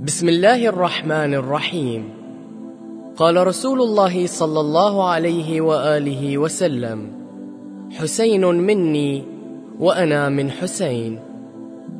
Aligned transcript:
بسم 0.00 0.28
الله 0.28 0.66
الرحمن 0.66 1.34
الرحيم. 1.34 2.08
قال 3.16 3.46
رسول 3.46 3.80
الله 3.80 4.26
صلى 4.26 4.60
الله 4.60 5.08
عليه 5.08 5.60
وآله 5.60 6.38
وسلم 6.38 7.10
حسين 7.92 8.44
مني 8.44 9.24
وأنا 9.78 10.28
من 10.28 10.50
حسين. 10.50 11.20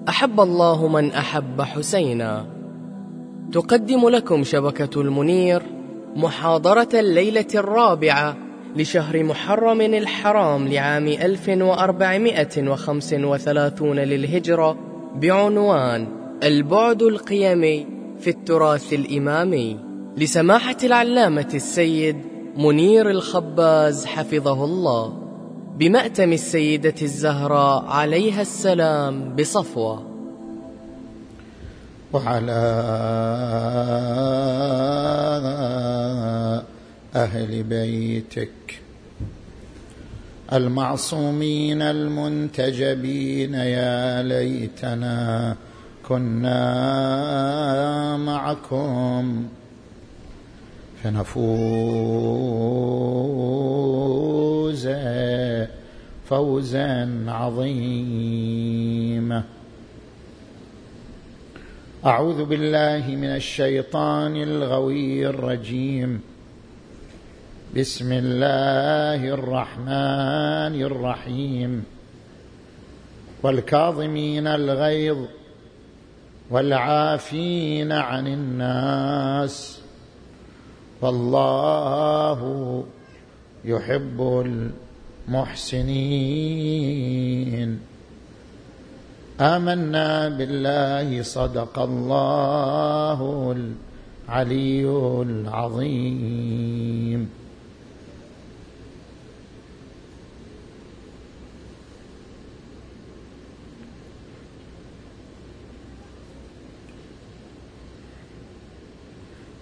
أحب 0.08 0.40
الله 0.40 0.88
من 0.88 1.12
أحب 1.12 1.62
حسينا. 1.62 2.46
تقدم 3.52 4.08
لكم 4.08 4.44
شبكة 4.44 5.00
المنير 5.00 5.62
محاضرة 6.16 6.88
الليلة 6.94 7.48
الرابعة 7.54 8.36
لشهر 8.76 9.24
محرم 9.24 9.80
الحرام 9.80 10.68
لعام 10.68 11.06
1435 11.06 13.98
للهجرة 13.98 14.76
بعنوان 15.14 16.19
البعد 16.42 17.02
القيمي 17.02 17.86
في 18.20 18.30
التراث 18.30 18.92
الإمامي 18.92 19.78
لسماحة 20.16 20.76
العلامة 20.84 21.48
السيد 21.54 22.16
منير 22.56 23.10
الخباز 23.10 24.04
حفظه 24.04 24.64
الله 24.64 25.18
بمأتم 25.76 26.32
السيدة 26.32 26.94
الزهراء 27.02 27.84
عليها 27.84 28.42
السلام 28.42 29.36
بصفوة. 29.36 30.06
وعلى 32.12 32.52
أهل 37.14 37.62
بيتك 37.62 38.80
المعصومين 40.52 41.82
المنتجبين 41.82 43.54
يا 43.54 44.22
ليتنا 44.22 45.56
كنا 46.10 46.66
معكم 48.16 49.48
فنفوز 51.02 51.30
فوزا 56.28 57.24
عظيما. 57.28 58.62
أعوذ 62.06 62.44
بالله 62.44 63.06
من 63.06 63.24
الشيطان 63.24 64.36
الغوي 64.36 65.26
الرجيم. 65.26 66.20
بسم 67.76 68.12
الله 68.12 69.28
الرحمن 69.34 70.82
الرحيم. 70.82 71.84
والكاظمين 73.42 74.46
الغيظ 74.46 75.18
والعافين 76.50 77.92
عن 77.92 78.26
الناس 78.26 79.80
والله 81.00 82.40
يحب 83.64 84.44
المحسنين. 85.28 85.90
آمنا 89.40 90.28
بالله 90.28 91.22
صدق 91.22 91.78
الله 91.78 93.54
العلي 94.28 94.84
العظيم. 95.22 96.60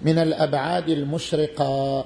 من 0.03 0.19
الأبعاد 0.19 0.89
المشرقة 0.89 2.05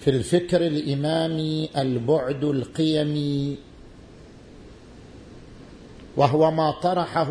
في 0.00 0.10
الفكر 0.10 0.66
الإمامي 0.66 1.70
البعد 1.76 2.44
القيمي 2.44 3.56
وهو 6.16 6.50
ما 6.50 6.70
طرحه 6.70 7.30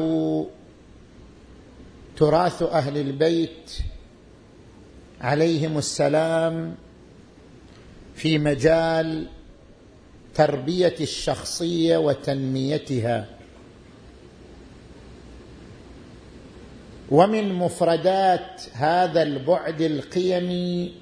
تراث 2.18 2.64
أهل 2.64 2.98
البيت 2.98 3.72
عليهم 5.22 5.78
السلام 5.78 6.76
في 8.16 8.38
مجال 8.38 9.28
تربية 10.36 10.96
الشخصية 11.02 11.98
وتنميتها. 11.98 13.41
ومن 17.12 17.54
مفردات 17.54 18.62
هذا 18.74 19.24
البعد 19.24 19.82
القيمي 19.82 20.94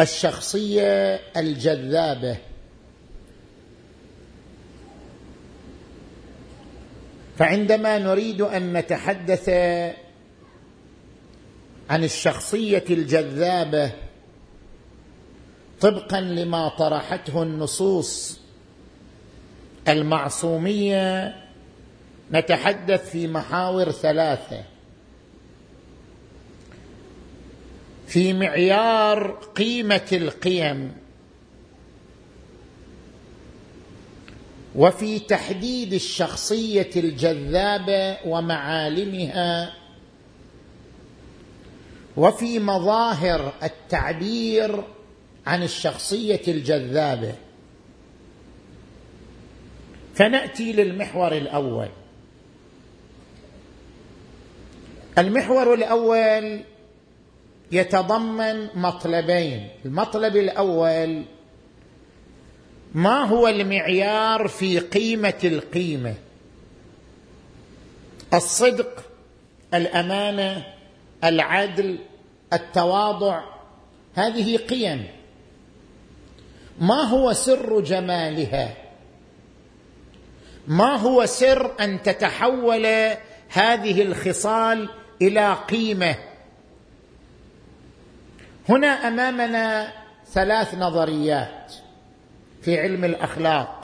الشخصية 0.00 1.20
الجذابة. 1.36 2.36
فعندما 7.38 7.98
نريد 7.98 8.40
أن 8.40 8.72
نتحدث 8.72 9.48
عن 11.90 12.04
الشخصية 12.04 12.84
الجذابة 12.90 13.92
طبقا 15.80 16.20
لما 16.20 16.68
طرحته 16.68 17.42
النصوص 17.42 18.40
المعصومية 19.88 21.41
نتحدث 22.32 23.10
في 23.10 23.26
محاور 23.26 23.90
ثلاثة. 23.90 24.64
في 28.06 28.32
معيار 28.32 29.30
قيمة 29.30 30.08
القيم. 30.12 30.92
وفي 34.74 35.18
تحديد 35.18 35.92
الشخصية 35.92 36.90
الجذابة 36.96 38.18
ومعالمها. 38.26 39.74
وفي 42.16 42.58
مظاهر 42.58 43.52
التعبير 43.62 44.84
عن 45.46 45.62
الشخصية 45.62 46.42
الجذابة. 46.48 47.34
فنأتي 50.14 50.72
للمحور 50.72 51.32
الأول. 51.32 51.88
المحور 55.18 55.74
الأول 55.74 56.60
يتضمن 57.72 58.68
مطلبين. 58.74 59.68
المطلب 59.84 60.36
الأول 60.36 61.24
ما 62.94 63.24
هو 63.24 63.48
المعيار 63.48 64.48
في 64.48 64.78
قيمة 64.78 65.40
القيمة؟ 65.44 66.14
الصدق 68.34 69.04
الأمانة 69.74 70.66
العدل 71.24 71.98
التواضع. 72.52 73.44
هذه 74.14 74.56
قيم. 74.56 75.06
ما 76.80 77.02
هو 77.02 77.32
سر 77.32 77.80
جمالها؟ 77.80 78.74
ما 80.66 80.96
هو 80.96 81.26
سر 81.26 81.72
أن 81.80 82.02
تتحول 82.02 82.86
هذه 83.48 84.02
الخصال 84.02 84.88
إلى 85.22 85.52
قيمة. 85.52 86.14
هنا 88.68 89.08
أمامنا 89.08 89.92
ثلاث 90.32 90.74
نظريات 90.74 91.74
في 92.62 92.80
علم 92.80 93.04
الأخلاق. 93.04 93.78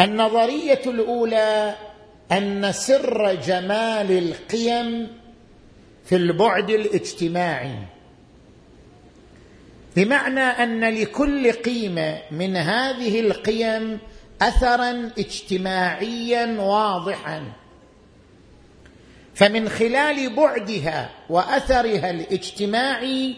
النظرية 0.00 0.82
الأولى 0.86 1.74
أن 2.32 2.72
سر 2.72 3.34
جمال 3.34 4.10
القيم 4.10 5.18
في 6.04 6.16
البعد 6.16 6.70
الاجتماعي. 6.70 7.78
بمعنى 9.96 10.40
أن 10.40 10.84
لكل 10.94 11.52
قيمة 11.52 12.22
من 12.30 12.56
هذه 12.56 13.20
القيم 13.20 13.98
اثرا 14.42 15.10
اجتماعيا 15.18 16.60
واضحا. 16.60 17.42
فمن 19.36 19.68
خلال 19.68 20.34
بعدها 20.36 21.10
وأثرها 21.28 22.10
الاجتماعي 22.10 23.36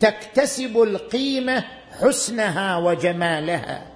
تكتسب 0.00 0.82
القيمة 0.82 1.64
حسنها 2.00 2.76
وجمالها. 2.76 3.86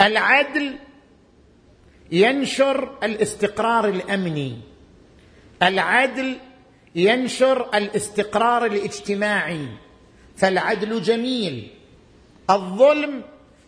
العدل 0.00 0.76
ينشر 2.12 2.98
الاستقرار 3.02 3.88
الأمني. 3.88 4.58
العدل 5.62 6.36
ينشر 6.94 7.76
الاستقرار 7.76 8.66
الاجتماعي. 8.66 9.66
فالعدل 10.36 11.02
جميل. 11.02 11.70
الظلم 12.50 13.22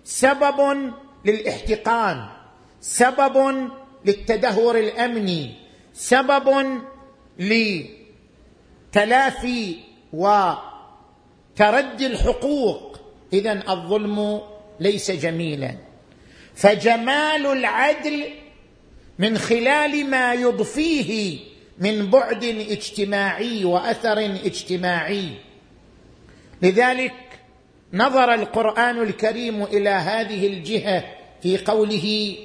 سبب 0.05 0.91
للاحتقان 1.25 2.29
سبب 2.81 3.69
للتدهور 4.05 4.79
الأمني. 4.79 5.60
سبب 6.01 6.81
لتلافي 8.93 9.77
وتردي 10.13 12.07
الحقوق. 12.07 13.01
اذا 13.33 13.63
الظلم 13.73 14.41
ليس 14.81 15.11
جميلا. 15.11 15.77
فجمال 16.55 17.47
العدل 17.47 18.25
من 19.19 19.39
خلال 19.39 20.11
ما 20.11 20.35
يضفيه 20.35 21.39
من 21.79 22.11
بعد 22.11 22.45
اجتماعي 22.45 23.65
وأثر 23.65 24.19
اجتماعي. 24.45 25.29
لذلك 26.63 27.15
نظر 27.93 28.35
القرآن 28.35 29.03
الكريم 29.03 29.63
إلى 29.63 29.91
هذه 29.91 30.47
الجهة 30.47 31.05
في 31.43 31.59
قوله 31.59 32.37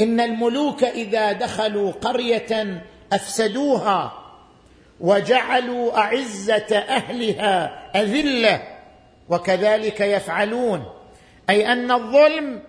إن 0.00 0.20
الملوك 0.20 0.84
إذا 0.84 1.32
دخلوا 1.32 1.92
قرية 1.92 2.82
أفسدوها 3.12 4.22
وجعلوا 5.00 5.98
أعزة 5.98 6.78
أهلها 6.78 7.82
أذلة 8.02 8.62
وكذلك 9.28 10.00
يفعلون. 10.00 10.84
أي 11.50 11.72
أن 11.72 11.90
الظلم 11.90 12.62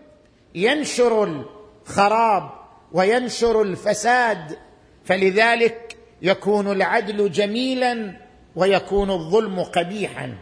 ينشر 0.56 1.44
الخراب 1.85 2.50
وينشر 2.91 3.62
الفساد 3.62 4.57
فلذلك 5.06 5.97
يكون 6.21 6.71
العدل 6.71 7.31
جميلا 7.31 8.13
ويكون 8.56 9.12
الظلم 9.12 9.63
قبيحا. 9.63 10.35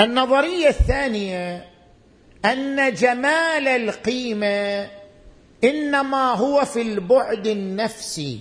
النظرية 0.00 0.68
الثانية 0.68 1.71
أن 2.44 2.94
جمال 2.94 3.68
القيمة 3.68 4.90
إنما 5.64 6.32
هو 6.32 6.64
في 6.64 6.82
البعد 6.82 7.46
النفسي 7.46 8.40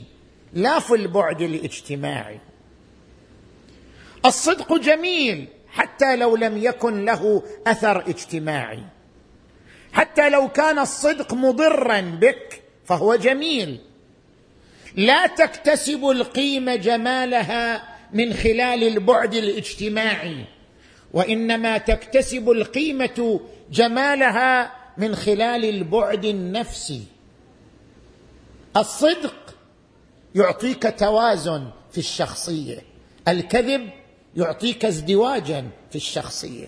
لا 0.53 0.79
في 0.79 0.95
البعد 0.95 1.41
الاجتماعي. 1.41 2.39
الصدق 4.25 4.77
جميل 4.77 5.47
حتى 5.67 6.15
لو 6.15 6.35
لم 6.35 6.57
يكن 6.57 7.05
له 7.05 7.43
أثر 7.67 8.09
اجتماعي. 8.09 8.83
حتى 9.93 10.29
لو 10.29 10.47
كان 10.47 10.79
الصدق 10.79 11.33
مضرا 11.33 12.01
بك 12.01 12.61
فهو 12.85 13.15
جميل. 13.15 13.79
لا 14.95 15.27
تكتسب 15.27 16.05
القيمة 16.05 16.75
جمالها 16.75 17.83
من 18.13 18.33
خلال 18.33 18.83
البعد 18.83 19.33
الاجتماعي 19.33 20.45
وإنما 21.13 21.77
تكتسب 21.77 22.51
القيمة 22.51 23.39
جمالها 23.71 24.71
من 24.97 25.15
خلال 25.15 25.65
البعد 25.65 26.25
النفسي. 26.25 27.03
الصدق 28.77 29.55
يعطيك 30.35 30.99
توازن 30.99 31.69
في 31.91 31.97
الشخصية. 31.97 32.77
الكذب 33.27 33.89
يعطيك 34.35 34.85
ازدواجا 34.85 35.69
في 35.89 35.95
الشخصية. 35.95 36.67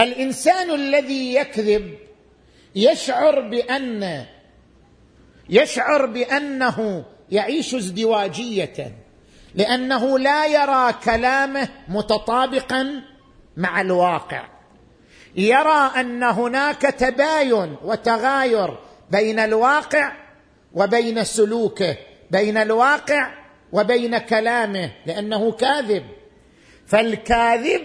الإنسان 0.00 0.70
الذي 0.70 1.34
يكذب 1.34 1.98
يشعر 2.74 3.40
بان 3.40 4.26
يشعر 5.48 6.06
بأنه 6.06 7.04
يعيش 7.30 7.74
ازدواجية 7.74 8.96
لأنه 9.54 10.18
لا 10.18 10.46
يرى 10.46 10.92
كلامه 10.92 11.68
متطابقا 11.88 13.02
مع 13.56 13.80
الواقع. 13.80 14.53
يرى 15.36 15.90
أن 16.00 16.22
هناك 16.22 16.82
تباين 16.82 17.76
وتغاير 17.84 18.78
بين 19.10 19.38
الواقع 19.38 20.12
وبين 20.74 21.24
سلوكه 21.24 21.96
بين 22.30 22.56
الواقع 22.56 23.34
وبين 23.72 24.18
كلامه 24.18 24.90
لأنه 25.06 25.52
كاذب. 25.52 26.04
فالكاذب 26.86 27.82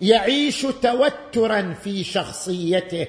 يعيش 0.00 0.62
توترا 0.62 1.74
في 1.84 2.04
شخصيته 2.04 3.06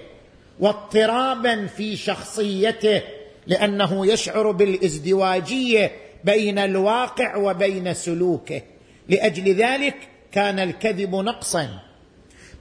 واضطرابا 0.59 1.67
في 1.67 1.95
شخصيته 1.95 3.01
لأنه 3.47 4.07
يشعر 4.07 4.51
بالازدواجية 4.51 5.91
بين 6.23 6.59
الواقع 6.59 7.35
وبين 7.35 7.93
سلوكه. 7.93 8.61
لأجل 9.09 9.55
ذلك 9.55 9.95
كان 10.31 10.59
الكذب 10.59 11.15
نقصا. 11.15 11.69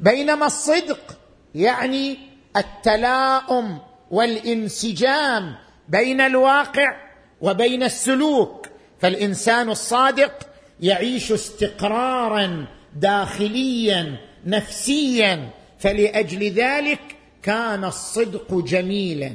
بينما 0.01 0.47
الصدق 0.47 1.19
يعني 1.55 2.19
التلاؤم 2.57 3.79
والانسجام 4.11 5.55
بين 5.89 6.21
الواقع 6.21 6.97
وبين 7.41 7.83
السلوك. 7.83 8.69
فالإنسان 9.01 9.71
الصادق 9.71 10.33
يعيش 10.81 11.33
استقرارا 11.33 12.67
داخليا 12.97 14.17
نفسيا. 14.47 15.51
فلأجل 15.79 16.51
ذلك 16.51 17.01
كان 17.43 17.85
الصدق 17.85 18.55
جميلا. 18.55 19.33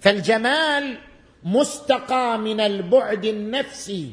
فالجمال 0.00 0.98
مستقى 1.44 2.38
من 2.38 2.60
البعد 2.60 3.24
النفسي. 3.24 4.12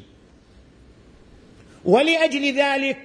ولأجل 1.86 2.58
ذلك 2.58 3.00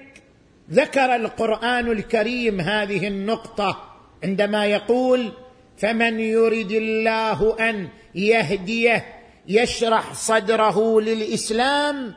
ذكر 0.71 1.15
القرآن 1.15 1.91
الكريم 1.91 2.61
هذه 2.61 3.07
النقطة 3.07 3.88
عندما 4.23 4.65
يقول 4.65 5.31
فمن 5.77 6.19
يرد 6.19 6.71
الله 6.71 7.69
أن 7.69 7.89
يهديه 8.15 9.05
يشرح 9.47 10.13
صدره 10.13 11.01
للإسلام 11.01 12.13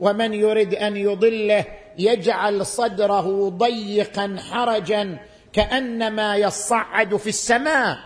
ومن 0.00 0.34
يرد 0.34 0.74
أن 0.74 0.96
يضله 0.96 1.64
يجعل 1.98 2.66
صدره 2.66 3.48
ضيقا 3.48 4.36
حرجا 4.50 5.18
كأنما 5.52 6.36
يصعد 6.36 7.16
في 7.16 7.28
السماء. 7.28 7.98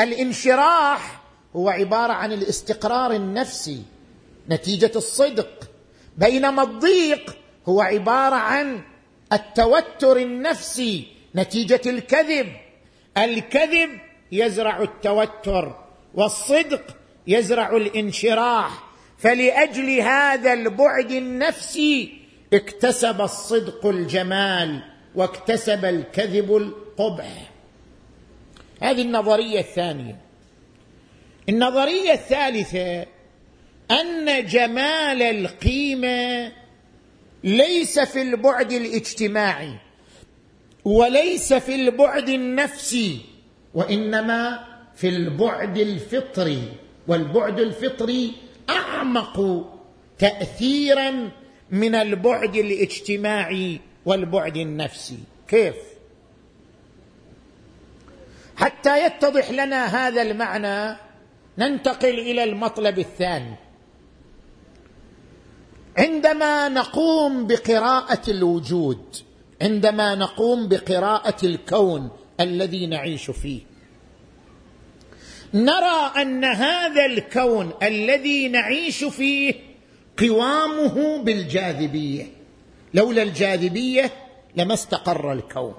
الانشراح 0.00 1.22
هو 1.56 1.68
عبارة 1.68 2.12
عن 2.12 2.32
الاستقرار 2.32 3.12
النفسي 3.12 3.82
نتيجة 4.50 4.92
الصدق. 4.96 5.70
بينما 6.16 6.62
الضيق 6.62 7.36
هو 7.68 7.80
عبارة 7.80 8.34
عن 8.34 8.80
التوتر 9.32 10.16
النفسي 10.16 11.06
نتيجة 11.36 11.80
الكذب. 11.86 12.46
الكذب 13.18 13.90
يزرع 14.32 14.82
التوتر 14.82 15.76
والصدق 16.14 16.96
يزرع 17.26 17.76
الانشراح. 17.76 18.84
فلأجل 19.18 20.00
هذا 20.00 20.52
البعد 20.52 21.10
النفسي 21.10 22.18
اكتسب 22.52 23.20
الصدق 23.20 23.86
الجمال 23.86 24.82
واكتسب 25.14 25.84
الكذب 25.84 26.56
القبح. 26.56 27.50
هذه 28.82 29.02
النظرية 29.02 29.60
الثانية. 29.60 30.16
النظرية 31.48 32.12
الثالثة 32.12 33.06
أن 33.90 34.46
جمال 34.46 35.22
القيمة 35.22 36.52
ليس 37.44 37.98
في 37.98 38.22
البعد 38.22 38.72
الاجتماعي. 38.72 39.74
وليس 40.84 41.52
في 41.54 41.74
البعد 41.74 42.28
النفسي 42.28 43.20
وإنما 43.74 44.64
في 44.94 45.08
البعد 45.08 45.78
الفطري. 45.78 46.62
والبعد 47.08 47.60
الفطري 47.60 48.32
أعمق 48.70 49.66
تاثيرا 50.18 51.30
من 51.70 51.94
البعد 51.94 52.56
الاجتماعي 52.56 53.80
والبعد 54.06 54.56
النفسي. 54.56 55.18
كيف؟ 55.48 55.74
حتى 58.56 59.06
يتضح 59.06 59.50
لنا 59.50 59.86
هذا 59.86 60.22
المعنى 60.22 60.96
ننتقل 61.58 62.18
إلى 62.18 62.44
المطلب 62.44 62.98
الثاني. 62.98 63.54
عندما 65.98 66.68
نقوم 66.68 67.46
بقراءة 67.46 68.30
الوجود 68.30 69.16
عندما 69.62 70.14
نقوم 70.14 70.68
بقراءة 70.68 71.46
الكون 71.46 72.10
الذي 72.40 72.86
نعيش 72.86 73.30
فيه. 73.30 73.60
نرى 75.54 76.12
أن 76.22 76.44
هذا 76.44 77.06
الكون 77.06 77.72
الذي 77.82 78.48
نعيش 78.48 79.04
فيه 79.04 79.54
قوامه 80.18 81.18
بالجاذبية. 81.22 82.26
لولا 82.94 83.22
الجاذبية 83.22 84.12
لما 84.56 84.74
استقر 84.74 85.32
الكون. 85.32 85.74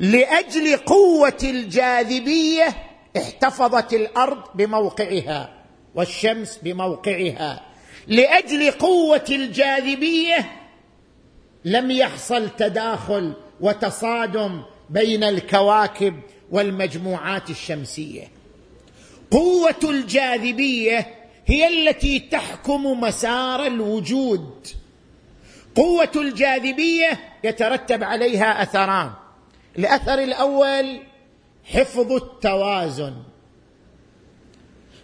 لأجل 0.00 0.76
قوة 0.76 1.38
الجاذبية 1.42 2.76
احتفظت 3.16 3.94
الأرض 3.94 4.42
بموقعها 4.54 5.64
والشمس 5.94 6.58
بموقعها. 6.62 7.62
لأجل 8.06 8.70
قوة 8.70 9.24
الجاذبية 9.30 10.57
لم 11.64 11.90
يحصل 11.90 12.50
تداخل 12.50 13.32
وتصادم 13.60 14.62
بين 14.90 15.24
الكواكب 15.24 16.20
والمجموعات 16.50 17.50
الشمسية. 17.50 18.28
قوة 19.30 19.80
الجاذبية 19.84 21.14
هي 21.46 21.68
التي 21.68 22.18
تحكم 22.20 23.00
مسار 23.00 23.66
الوجود. 23.66 24.66
قوة 25.76 26.12
الجاذبية 26.16 27.20
يترتب 27.44 28.04
عليها 28.04 28.62
أثران. 28.62 29.10
الأثر 29.78 30.18
الأول 30.18 31.00
حفظ 31.64 32.12
التوازن. 32.12 33.14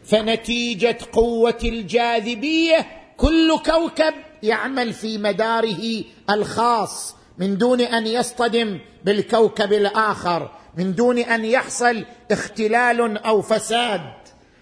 فنتيجة 0.05 0.99
قوة 1.13 1.59
الجاذبية 1.65 2.87
كل 3.17 3.59
كوكب 3.59 4.15
يعمل 4.45 4.93
في 4.93 5.19
مداره 5.19 6.05
الخاص 6.31 7.17
من 7.39 7.59
دون 7.59 7.81
أن 7.81 8.07
يصطدم 8.07 8.79
بالكوكب 9.05 9.73
الآخر 9.73 10.51
من 10.77 10.95
دون 10.95 11.19
أن 11.19 11.45
يحصل 11.45 12.05
اختلال 12.31 13.19
أو 13.19 13.43
فساد. 13.43 14.01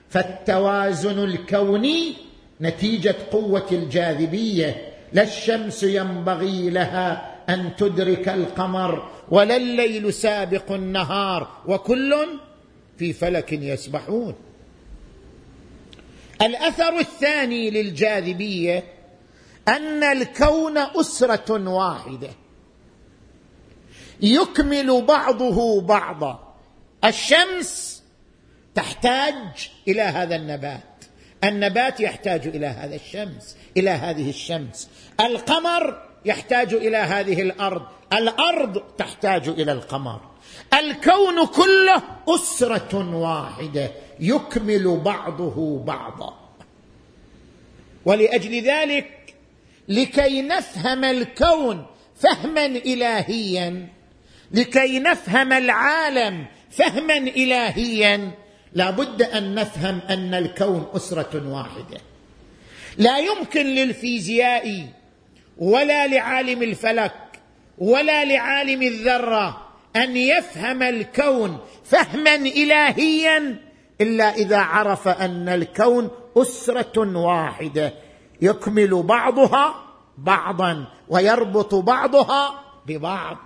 فالتوازن 0.08 1.18
الكوني 1.24 2.14
نتيجة 2.60 3.16
قوة 3.32 3.66
الجاذبية. 3.72 4.92
لا 5.12 5.22
الشمس 5.22 5.82
ينبغي 5.82 6.70
لها 6.70 7.36
أن 7.48 7.76
تدرك 7.76 8.28
القمر 8.28 9.08
ولا 9.30 9.56
الليل 9.56 10.12
سابق 10.12 10.72
النهار 10.72 11.48
وكل 11.66 12.14
في 12.98 13.12
فلك 13.12 13.52
يسبحون. 13.52 14.34
الأثر 16.42 16.98
الثاني 16.98 17.70
للجاذبية 17.70 18.84
أن 19.68 20.04
الكون 20.04 20.78
أسرة 20.78 21.68
واحدة. 21.68 22.30
يكمل 24.20 25.02
بعضه 25.02 25.80
بعضا. 25.80 26.54
الشمس 27.04 28.02
تحتاج 28.74 29.70
إلى 29.88 30.02
هذا 30.02 30.36
النبات. 30.36 31.04
النبات 31.44 32.00
يحتاج 32.00 32.46
إلى 32.46 32.66
هذا 32.66 32.94
الشمس 32.94 33.56
إلى 33.76 33.90
هذه 33.90 34.30
الشمس. 34.30 34.88
القمر 35.20 36.08
يحتاج 36.24 36.74
إلى 36.74 36.96
هذه 36.96 37.42
الأرض. 37.42 37.82
الأرض 38.12 38.82
تحتاج 38.98 39.48
إلى 39.48 39.72
القمر. 39.72 40.20
الكون 40.74 41.46
كله 41.46 42.02
أسرة 42.28 43.16
واحدة. 43.16 43.90
يكمل 44.20 45.00
بعضه 45.04 45.78
بعضا. 45.84 46.38
ولأجل 48.04 48.62
ذلك 48.62 49.21
لكي 49.88 50.42
نفهم 50.42 51.04
الكون 51.04 51.86
فهما 52.16 52.66
إلهيا. 52.66 53.88
لكي 54.52 54.98
نفهم 54.98 55.52
العالم 55.52 56.46
فهما 56.70 57.16
إلهيا. 57.16 58.30
لا 58.72 58.90
بد 58.90 59.22
أن 59.22 59.54
نفهم 59.54 60.00
أن 60.10 60.34
الكون 60.34 60.86
أسرة 60.96 61.52
واحدة. 61.52 62.00
لا 62.98 63.18
يمكن 63.18 63.66
للفيزيائي 63.66 64.86
ولا 65.58 66.06
لعالم 66.06 66.62
الفلك 66.62 67.14
ولا 67.78 68.24
لعالم 68.24 68.82
الذرة 68.82 69.68
أن 69.96 70.16
يفهم 70.16 70.82
الكون 70.82 71.58
فهما 71.84 72.34
إلهيا 72.34 73.56
إلا 74.00 74.34
إذا 74.34 74.58
عرف 74.58 75.08
أن 75.08 75.48
الكون 75.48 76.10
أسرة 76.36 77.18
واحدة. 77.18 77.92
يكمل 78.42 79.02
بعضها 79.02 79.74
بعضا 80.18 80.84
ويربط 81.08 81.74
بعضها 81.74 82.60
ببعض. 82.86 83.38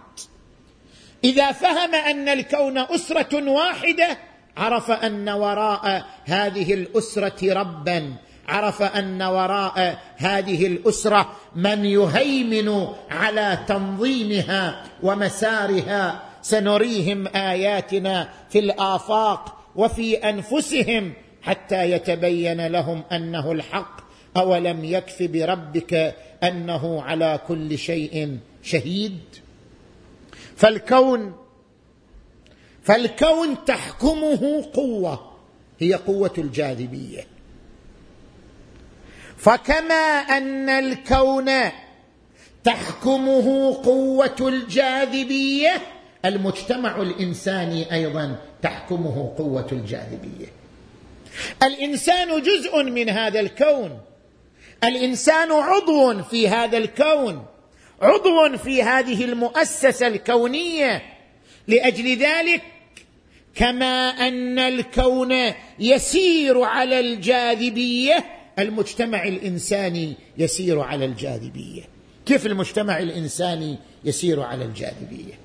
إذا 1.24 1.52
فهم 1.52 1.94
أن 1.94 2.28
الكون 2.28 2.78
أسرة 2.78 3.50
واحدة 3.50 4.18
عرف 4.56 4.90
أن 4.90 5.28
وراء 5.28 6.04
هذه 6.24 6.74
الأسرة 6.74 7.54
ربا. 7.54 8.14
عرف 8.48 8.82
أن 8.82 9.22
وراء 9.22 9.98
هذه 10.16 10.66
الأسرة 10.66 11.32
من 11.56 11.84
يهيمن 11.84 12.86
على 13.10 13.58
تنظيمها 13.68 14.84
ومسارها. 15.02 16.22
سنريهم 16.42 17.26
آياتنا 17.26 18.28
في 18.50 18.58
الآفاق 18.58 19.56
وفي 19.76 20.16
أنفسهم 20.16 21.12
حتى 21.42 21.90
يتبين 21.90 22.66
لهم 22.66 23.02
أنه 23.12 23.52
الحق. 23.52 24.05
أولم 24.36 24.84
يكف 24.84 25.22
بربك 25.22 26.14
أنه 26.42 27.02
على 27.02 27.40
كل 27.48 27.78
شيء 27.78 28.38
شهيد؟ 28.62 29.18
فالكون 30.56 31.34
فالكون 32.82 33.64
تحكمه 33.66 34.70
قوة 34.74 35.32
هي 35.78 35.94
قوة 35.94 36.32
الجاذبية. 36.38 37.26
فكما 39.36 39.94
أن 40.38 40.68
الكون 40.68 41.50
تحكمه 42.64 43.74
قوة 43.84 44.36
الجاذبية 44.40 45.82
المجتمع 46.24 47.02
الإنساني 47.02 47.92
أيضا 47.94 48.38
تحكمه 48.62 49.34
قوة 49.38 49.66
الجاذبية. 49.72 50.46
الإنسان 51.62 52.42
جزء 52.42 52.82
من 52.82 53.08
هذا 53.08 53.40
الكون. 53.40 54.00
الإنسان 54.84 55.52
عضو 55.52 56.22
في 56.22 56.48
هذا 56.48 56.78
الكون 56.78 57.46
عضو 58.02 58.56
في 58.56 58.82
هذه 58.82 59.24
المؤسسة 59.24 60.06
الكونية. 60.06 61.02
لأجل 61.68 62.18
ذلك 62.18 62.62
كما 63.54 64.08
أن 64.08 64.58
الكون 64.58 65.52
يسير 65.78 66.62
على 66.62 67.00
الجاذبية 67.00 68.24
المجتمع 68.58 69.24
الإنساني 69.24 70.14
يسير 70.38 70.80
على 70.80 71.04
الجاذبية. 71.04 71.82
كيف 72.26 72.46
المجتمع 72.46 72.98
الإنساني 72.98 73.78
يسير 74.04 74.42
على 74.42 74.64
الجاذبية؟ 74.64 75.38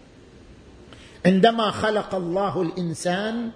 عندما 1.25 1.71
خلق 1.71 2.15
الله 2.15 2.61
الإنسان 2.61 3.51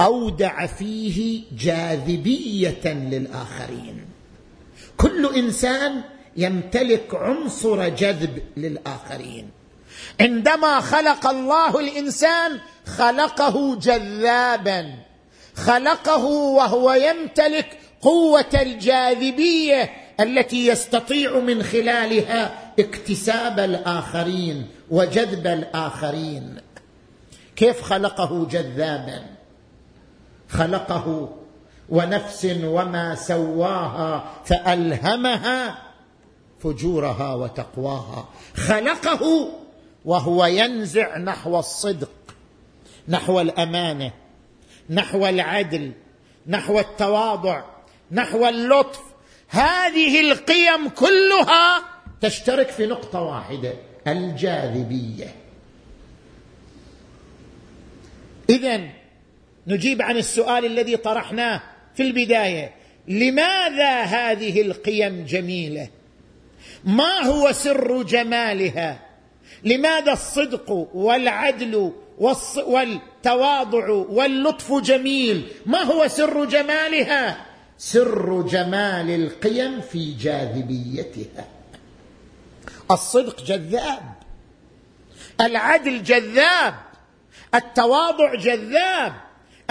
أودع 0.00 0.66
فيه 0.66 1.42
جاذبية 1.58 2.84
للآخرين. 2.84 4.15
كل 4.96 5.34
إنسان 5.34 6.02
يمتلك 6.36 7.14
عنصر 7.14 7.88
جذب 7.88 8.42
للآخرين. 8.56 9.50
عندما 10.20 10.80
خلق 10.80 11.26
الله 11.26 11.80
الإنسان 11.80 12.58
خلقه 12.86 13.76
جذابا. 13.76 14.94
خلقه 15.56 16.24
وهو 16.26 16.92
يمتلك 16.92 17.78
قوة 18.02 18.50
الجاذبية 18.54 19.90
التي 20.20 20.66
يستطيع 20.66 21.38
من 21.38 21.62
خلالها 21.62 22.72
اكتساب 22.78 23.60
الآخرين 23.60 24.66
وجذب 24.90 25.46
الآخرين. 25.46 26.56
كيف 27.56 27.82
خلقه 27.82 28.46
جذابا؟ 28.50 29.22
خلقه 30.48 31.36
ونفس 31.88 32.44
وما 32.64 33.14
سواها 33.14 34.32
فألهمها 34.44 35.78
فجورها 36.60 37.34
وتقواها. 37.34 38.28
خلقه 38.56 39.48
وهو 40.04 40.46
ينزع 40.46 41.18
نحو 41.18 41.58
الصدق 41.58 42.10
نحو 43.08 43.40
الأمانة 43.40 44.12
نحو 44.90 45.26
العدل 45.26 45.92
نحو 46.46 46.78
التواضع 46.78 47.64
نحو 48.12 48.48
اللطف. 48.48 49.00
هذه 49.48 50.20
القيم 50.20 50.88
كلها 50.88 51.82
تشترك 52.20 52.68
في 52.68 52.86
نقطة 52.86 53.20
واحدة 53.20 53.72
الجاذبية. 54.06 55.34
اذا 58.50 58.80
نجيب 59.66 60.02
عن 60.02 60.16
السؤال 60.16 60.64
الذي 60.64 60.96
طرحناه 60.96 61.62
في 61.96 62.02
البداية. 62.02 62.74
لماذا 63.08 64.00
هذه 64.00 64.60
القيم 64.60 65.24
جميلة؟ 65.24 65.88
ما 66.84 67.20
هو 67.24 67.52
سر 67.52 68.02
جمالها؟ 68.02 69.00
لماذا 69.64 70.12
الصدق 70.12 70.70
والعدل 70.94 71.92
والتواضع 72.66 73.90
واللطف 73.90 74.72
جميل؟ 74.72 75.48
ما 75.66 75.82
هو 75.82 76.08
سر 76.08 76.44
جمالها؟ 76.44 77.46
سر 77.78 78.42
جمال 78.42 79.10
القيم 79.10 79.80
في 79.80 80.12
جاذبيتها. 80.12 81.44
الصدق 82.90 83.44
جذاب 83.44 84.14
العدل 85.40 86.02
جذاب 86.02 86.74
التواضع 87.54 88.34
جذاب 88.34 89.12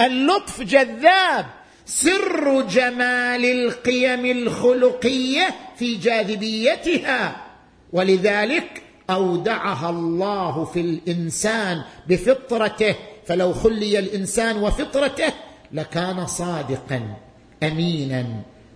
اللطف 0.00 0.62
جذاب 0.62 1.46
سر 1.86 2.62
جمال 2.62 3.44
القيم 3.44 4.26
الخلقية 4.26 5.54
في 5.76 5.94
جاذبيتها. 5.94 7.46
ولذلك 7.92 8.82
أودعها 9.10 9.90
الله 9.90 10.64
في 10.64 10.80
الإنسان 10.80 11.82
بفطرته. 12.08 12.94
فلو 13.26 13.52
خلي 13.52 13.98
الإنسان 13.98 14.56
وفطرته 14.56 15.32
لكان 15.72 16.26
صادقا 16.26 17.16
امينا 17.62 18.26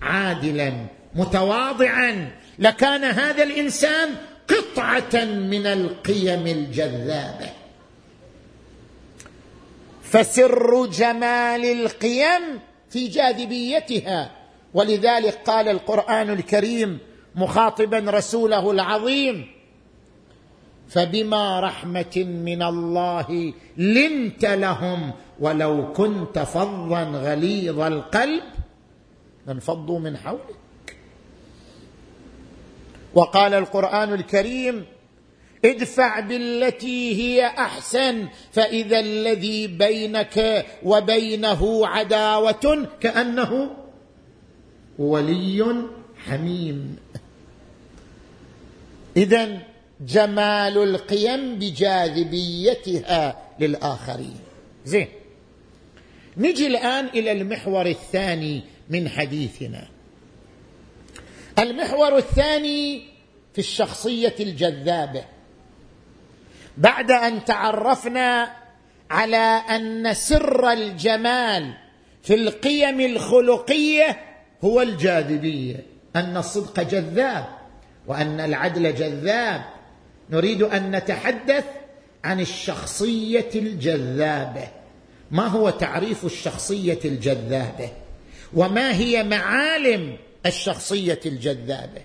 عادلا 0.02 0.72
متواضعا. 1.14 2.30
لكان 2.58 3.04
هذا 3.04 3.42
الإنسان 3.42 4.08
قطعة 4.48 5.24
من 5.24 5.66
القيم 5.66 6.46
الجذابة. 6.46 7.50
فسر 10.02 10.86
جمال 10.86 11.64
القيم 11.64 12.60
في 12.90 13.08
جاذبيتها. 13.08 14.30
ولذلك 14.74 15.40
قال 15.46 15.68
القرآن 15.68 16.30
الكريم 16.30 16.98
مخاطبا 17.34 17.98
رسوله 17.98 18.70
العظيم 18.70 19.46
فبما 20.88 21.60
رحمة 21.60 22.16
من 22.16 22.62
الله 22.62 23.52
لنت 23.76 24.44
لهم 24.44 25.12
ولو 25.40 25.92
كنت 25.92 26.38
فظا 26.38 27.02
غليظ 27.04 27.80
القلب 27.80 28.42
لانفضوا 29.46 29.98
من 29.98 30.16
حولك. 30.16 30.96
وقال 33.14 33.54
القرآن 33.54 34.12
الكريم 34.12 34.86
ادفع 35.64 36.20
بالتي 36.20 37.22
هي 37.22 37.46
أحسن 37.46 38.28
فإذا 38.52 39.00
الذي 39.00 39.66
بينك 39.66 40.66
وبينه 40.82 41.86
عداوة 41.86 42.88
كأنه 43.00 43.76
ولي 44.98 45.88
حميم. 46.26 46.96
اذا 49.16 49.58
جمال 50.00 50.78
القيم 50.78 51.58
بجاذبيتها 51.58 53.42
للآخرين. 53.60 54.36
زين. 54.84 55.08
نجي 56.36 56.66
الآن 56.66 57.06
إلى 57.06 57.32
المحور 57.32 57.86
الثاني 57.86 58.62
من 58.90 59.08
حديثنا. 59.08 59.88
المحور 61.58 62.16
الثاني 62.16 63.02
في 63.52 63.58
الشخصية 63.58 64.34
الجذابة. 64.40 65.24
بعد 66.80 67.10
أن 67.10 67.44
تعرفنا 67.44 68.52
على 69.10 69.62
أن 69.70 70.14
سر 70.14 70.72
الجمال 70.72 71.74
في 72.22 72.34
القيم 72.34 73.00
الخلقية 73.00 74.20
هو 74.64 74.82
الجاذبية 74.82 75.76
أن 76.16 76.36
الصدق 76.36 76.80
جذاب 76.80 77.44
وأن 78.06 78.40
العدل 78.40 78.94
جذاب. 78.94 79.62
نريد 80.30 80.62
أن 80.62 80.96
نتحدث 80.96 81.64
عن 82.24 82.40
الشخصية 82.40 83.50
الجذابة. 83.54 84.68
ما 85.30 85.46
هو 85.46 85.70
تعريف 85.70 86.24
الشخصية 86.24 86.98
الجذابة؟ 87.04 87.88
وما 88.54 88.92
هي 88.92 89.22
معالم 89.24 90.16
الشخصية 90.46 91.20
الجذابة؟ 91.26 92.02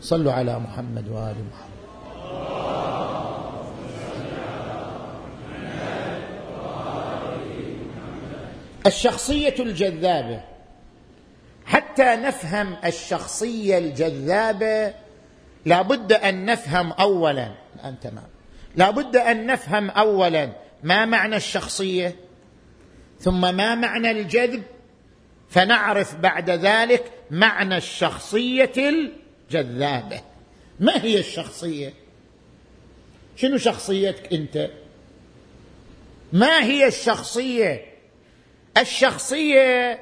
صلوا 0.00 0.32
على 0.32 0.58
محمد 0.58 1.08
وآل 1.08 1.36
محمد. 1.50 1.72
الشخصية 8.86 9.54
الجذابة. 9.58 10.40
حتى 11.66 12.16
نفهم 12.16 12.76
الشخصية 12.84 13.78
الجذابة 13.78 14.94
لابد 15.66 16.12
أن 16.12 16.44
نفهم 16.44 16.92
اولا. 16.92 17.54
الآن 17.76 18.00
تمام. 18.00 18.28
لابد 18.76 19.16
أن 19.16 19.46
نفهم 19.46 19.90
اولا 19.90 20.52
ما 20.82 21.04
معنى 21.04 21.36
الشخصية 21.36 22.16
ثم 23.20 23.54
ما 23.54 23.74
معنى 23.74 24.10
الجذب 24.10 24.62
فنعرف 25.50 26.14
بعد 26.14 26.50
ذلك 26.50 27.12
معنى 27.30 27.76
الشخصية 27.76 28.72
الجذابة. 28.76 30.20
ما 30.80 31.04
هي 31.04 31.18
الشخصية؟ 31.18 31.92
شنو 33.36 33.58
شخصيتك 33.58 34.32
أنت؟ 34.32 34.70
ما 36.32 36.64
هي 36.64 36.86
الشخصية؟ 36.86 37.91
الشخصية 38.78 40.00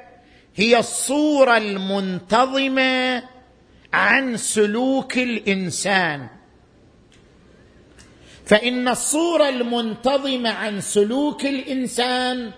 هي 0.55 0.79
الصورة 0.79 1.57
المنتظمة 1.57 3.23
عن 3.93 4.37
سلوك 4.37 5.17
الإنسان. 5.17 6.27
فإن 8.45 8.87
الصورة 8.87 9.49
المنتظمة 9.49 10.49
عن 10.49 10.81
سلوك 10.81 11.45
الإنسان 11.45 12.51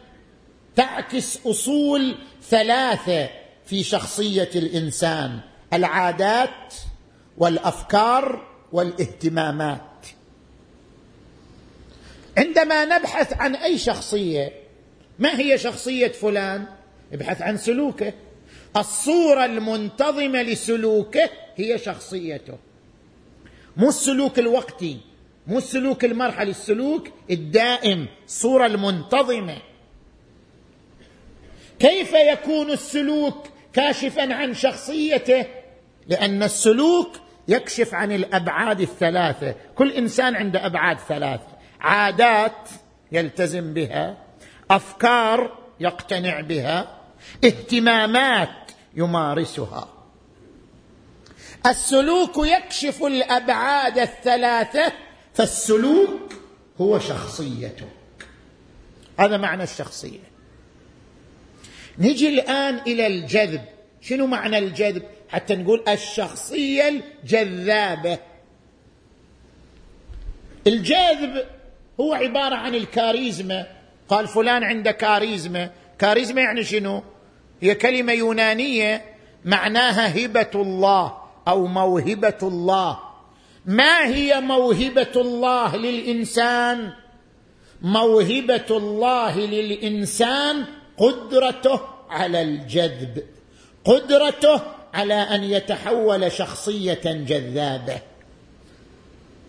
تعكس 0.76 1.39
أصول 1.47 2.15
ثلاثة 2.49 3.30
في 3.65 3.84
شخصية 3.84 4.49
الإنسان 4.56 5.39
العادات 5.73 6.73
والأفكار 7.38 8.47
والاهتمامات. 8.71 9.82
عندما 12.38 12.86
نبحث 12.86 13.34
عن 13.34 13.56
أي 13.56 13.78
شخصية 13.78 14.62
ما 15.24 15.40
هي 15.40 15.58
شخصية 15.58 16.08
فلان؟ 16.08 16.66
ابحث 17.14 17.42
عن 17.42 17.58
سلوكه. 17.58 18.14
الصورة 18.78 19.46
المنتظمة 19.46 20.42
لسلوكه 20.42 21.30
هي 21.56 21.78
شخصيته. 21.78 22.58
مو 23.78 23.90
السلوك 23.90 24.40
الوقتي 24.40 24.98
مو 25.48 25.58
السلوك 25.58 26.06
المرحلي 26.06 26.52
السلوك 26.52 27.08
الدائم 27.32 28.08
الصورة 28.26 28.66
المنتظمة. 28.66 29.58
كيف 31.80 32.14
يكون 32.14 32.72
السلوك 32.72 33.48
كاشفا 33.74 34.34
عن 34.34 34.54
شخصيته؟ 34.54 35.46
لأن 36.08 36.44
السلوك 36.44 37.12
يكشف 37.48 37.94
عن 37.94 38.12
الأبعاد 38.12 38.82
الثلاثة. 38.82 39.56
كل 39.76 39.92
إنسان 39.92 40.36
عنده 40.36 40.66
أبعاد 40.66 40.98
ثلاثة. 41.00 41.48
عادات 41.80 42.70
يلتزم 43.12 43.74
بها 43.74 44.23
أفكار 44.76 45.58
يقتنع 45.80 46.42
بها 46.42 46.98
اهتمامات 47.44 48.72
يمارسها. 48.96 49.90
السلوك 51.66 52.38
يكشف 52.38 53.04
الأبعاد 53.04 53.98
الثلاثة 54.00 54.94
فالسلوك 55.34 56.34
هو 56.82 57.00
شخصيتك. 57.00 57.88
هذا 59.20 59.38
معنى 59.38 59.64
الشخصية. 59.64 60.20
نجي 62.00 62.30
الآن 62.30 62.76
إلى 62.76 63.08
الجذب. 63.08 63.62
شنو 64.02 64.28
معنى 64.28 64.58
الجذب؟ 64.58 65.04
حتى 65.30 65.56
نقول 65.56 65.84
الشخصية 65.88 67.04
الجذابة. 67.24 68.20
الجذب 70.68 71.46
هو 72.00 72.14
عبارة 72.14 72.56
عن 72.56 72.76
الكاريزما. 72.76 73.83
قال 74.10 74.28
فلان 74.28 74.63
عنده 74.63 74.92
كاريزما 74.92 75.72
كاريزما 76.00 76.42
يعني 76.42 76.63
شنو؟ 76.63 77.04
هي 77.62 77.76
كلمة 77.76 78.13
يونانية 78.13 79.06
معناها 79.46 80.26
هبة 80.26 80.52
الله 80.56 81.18
أو 81.48 81.68
موهبة 81.68 82.38
الله. 82.44 83.00
ما 83.66 84.06
هي 84.06 84.42
موهبة 84.42 85.12
الله 85.16 85.76
للإنسان؟ 85.76 86.94
موهبة 87.82 88.66
الله 88.70 89.39
للإنسان 89.39 90.66
قدرته 90.98 91.80
على 92.10 92.42
الجذب 92.42 93.24
قدرته 93.86 94.62
على 94.94 95.13
أن 95.13 95.44
يتحول 95.44 96.32
شخصية 96.32 97.02
جذابة. 97.04 98.02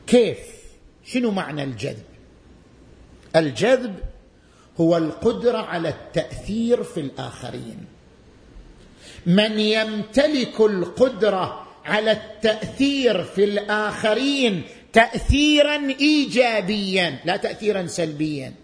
كيف؟ 0.06 0.38
شنو 1.04 1.30
معنى 1.30 1.64
الجذب؟ 1.64 2.04
الجذب 3.36 3.94
هو 4.80 4.96
القدرة 4.96 5.58
على 5.58 5.88
التأثير 5.88 6.82
في 6.82 7.00
الآخرين. 7.00 7.84
من 9.26 9.60
يمتلك 9.60 10.60
القدرة 10.60 11.66
على 11.84 12.12
التأثير 12.12 13.24
في 13.24 13.44
الآخرين 13.44 14.62
تاثيرا 14.92 15.76
ايجابيا 16.00 17.20
لا 17.24 17.36
تاثيرا 17.36 17.86
سلبيا. 17.86 18.54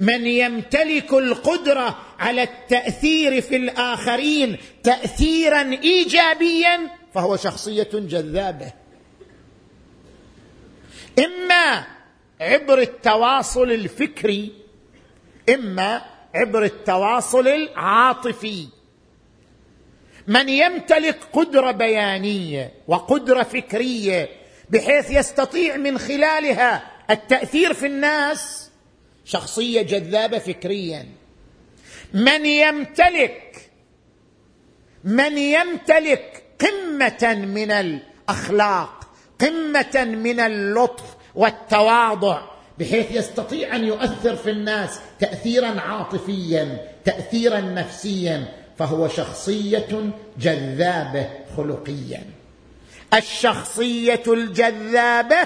من 0.00 0.26
يمتلك 0.26 1.12
القدرة 1.12 1.98
على 2.18 2.42
التأثير 2.42 3.40
في 3.40 3.56
الآخرين 3.56 4.56
تاثيرا 4.82 5.62
ايجابيا 5.72 6.90
فهو 7.14 7.36
شخصية 7.36 7.88
جذابة. 7.92 8.72
إما 11.18 11.86
عبر 12.40 12.78
التواصل 12.78 13.70
الفكري 13.70 14.52
إما 15.54 16.02
عبر 16.34 16.64
التواصل 16.64 17.48
العاطفي. 17.48 18.68
من 20.26 20.48
يمتلك 20.48 21.18
قدرة 21.32 21.70
بيانية 21.70 22.72
وقدرة 22.88 23.42
فكرية 23.42 24.28
بحيث 24.70 25.10
يستطيع 25.10 25.76
من 25.76 25.98
خلالها 25.98 26.90
التأثير 27.10 27.74
في 27.74 27.86
الناس 27.86 28.70
شخصية 29.24 29.82
جذابة 29.82 30.38
فكريا. 30.38 31.06
من 32.14 32.46
يمتلك 32.46 33.70
من 35.04 35.38
يمتلك 35.38 36.42
قمة 36.60 37.34
من 37.34 37.70
الأخلاق 37.70 39.08
قمة 39.40 40.04
من 40.04 40.40
اللطف 40.40 41.04
والتواضع. 41.34 42.57
بحيث 42.78 43.10
يستطيع 43.10 43.76
أن 43.76 43.84
يؤثر 43.84 44.36
في 44.36 44.50
الناس 44.50 45.00
تاثيرا 45.20 45.80
عاطفيا 45.80 46.78
تاثيرا 47.04 47.60
نفسيا 47.60 48.48
فهو 48.78 49.08
شخصية 49.08 50.10
جذابة 50.38 51.28
خلقيا. 51.56 52.22
الشخصية 53.14 54.22
الجذابة 54.26 55.36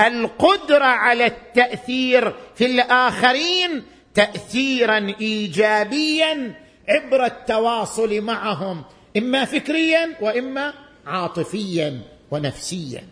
القدرة 0.00 0.84
على 0.84 1.26
التأثير 1.26 2.34
في 2.54 2.66
الآخرين 2.66 3.82
تاثيرا 4.14 5.14
ايجابيا 5.20 6.54
عبر 6.88 7.24
التواصل 7.24 8.20
معهم 8.20 8.84
إما 9.16 9.44
فكريا 9.44 10.16
وإما 10.20 10.74
عاطفيا 11.06 12.00
ونفسيا. 12.30 13.02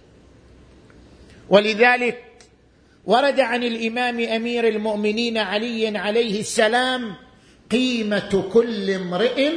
ولذلك 1.49 2.28
ورد 3.09 3.40
عن 3.40 3.64
الإمام 3.64 4.21
أمير 4.21 4.68
المؤمنين 4.68 5.38
علي 5.38 5.99
عليه 5.99 6.40
السلام 6.40 7.14
قيمة 7.71 8.51
كل 8.53 8.90
امرئ 8.90 9.53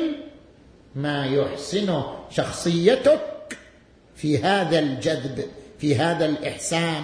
ما 0.95 1.25
يحسنه 1.25 2.19
شخصيتك 2.29 3.57
في 4.15 4.37
هذا 4.37 4.79
الجذب 4.79 5.45
في 5.79 5.95
هذا 5.95 6.25
الإحسان. 6.25 7.03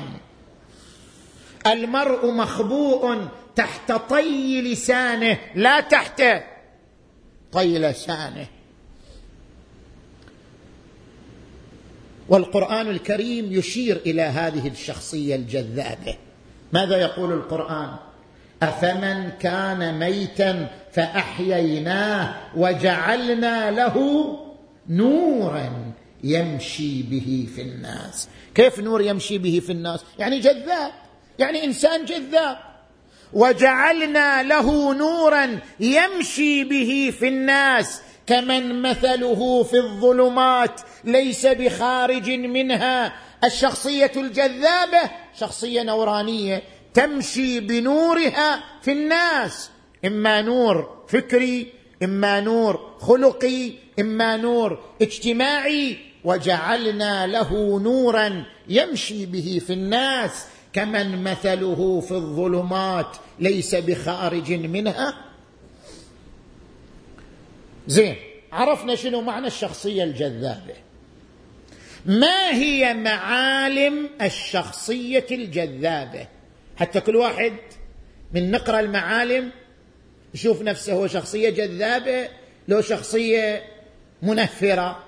المرء 1.68 2.32
مخبوء 2.32 3.28
تحت 3.56 3.92
طي 3.92 4.62
لسانه 4.62 5.40
لا 5.56 5.80
تحت 5.80 6.24
طي 7.52 7.80
لسانه 7.80 8.48
والقرآن 12.30 12.88
الكريم 12.88 13.54
يشير 13.54 13.98
إلى 14.06 14.22
هذه 14.22 14.68
الشخصية 14.68 15.36
الجذابة. 15.36 16.27
ماذا 16.74 16.98
يقول 16.98 17.34
القرآن؟ 17.34 17.90
أفمن 18.64 19.30
كان 19.40 20.00
ميتا 20.00 20.68
فأحييناه 20.94 22.36
وجعلنا 22.56 23.72
له 23.72 23.96
نورا 24.90 25.94
يمشي 26.24 27.04
به 27.04 27.48
في 27.56 27.62
الناس. 27.62 28.30
كيف 28.56 28.80
نور 28.80 29.02
يمشي 29.02 29.38
به 29.38 29.62
في 29.66 29.72
الناس؟ 29.72 30.00
يعني 30.20 30.40
جذاب 30.40 30.92
يعني 31.40 31.64
إنسان 31.64 32.06
جذاب. 32.06 32.58
وجعلنا 33.34 34.44
له 34.44 34.94
نورا 34.94 35.60
يمشي 35.80 36.64
به 36.64 37.14
في 37.20 37.28
الناس. 37.28 38.02
كمن 38.28 38.82
مثله 38.82 39.64
في 39.64 39.78
الظلمات 39.78 40.82
ليس 41.04 41.46
بخارج 41.46 42.30
منها. 42.30 43.14
الشخصية 43.44 44.12
الجذابة 44.16 45.12
شخصية 45.40 45.84
نورانية 45.84 46.64
تمشي 46.94 47.60
بنورها 47.60 48.64
في 48.82 48.92
الناس. 48.92 49.70
إما 50.06 50.42
نور 50.42 51.06
فكري 51.08 51.74
إما 52.04 52.40
نور 52.40 52.96
خلقي 53.00 53.72
إما 54.00 54.38
نور 54.38 54.84
اجتماعي. 55.02 55.98
وجعلنا 56.24 57.28
له 57.28 57.80
نورا 57.80 58.46
يمشي 58.68 59.26
به 59.26 59.62
في 59.68 59.74
الناس. 59.74 60.46
كمن 60.74 61.24
مثله 61.24 62.00
في 62.00 62.12
الظلمات 62.12 63.18
ليس 63.40 63.76
بخارج 63.76 64.54
منها. 64.54 65.14
زين 67.88 68.16
عرفنا 68.52 68.96
شنو 68.96 69.22
معنى 69.22 69.48
الشخصية 69.48 70.04
الجذابة؟ 70.04 70.87
ما 72.08 72.54
هي 72.54 72.94
معالم 72.94 74.10
الشخصية 74.22 75.26
الجذابة؟ 75.32 76.28
حتى 76.78 77.02
كل 77.02 77.16
واحد 77.16 77.54
من 78.34 78.52
نقرأ 78.52 78.80
المعالم 78.80 79.52
يشوف 80.34 80.62
نفسه 80.62 80.94
هو 80.94 81.08
شخصية 81.08 81.50
جذابة 81.50 82.30
لو 82.68 82.82
شخصية 82.82 83.64
منفرة. 84.22 85.04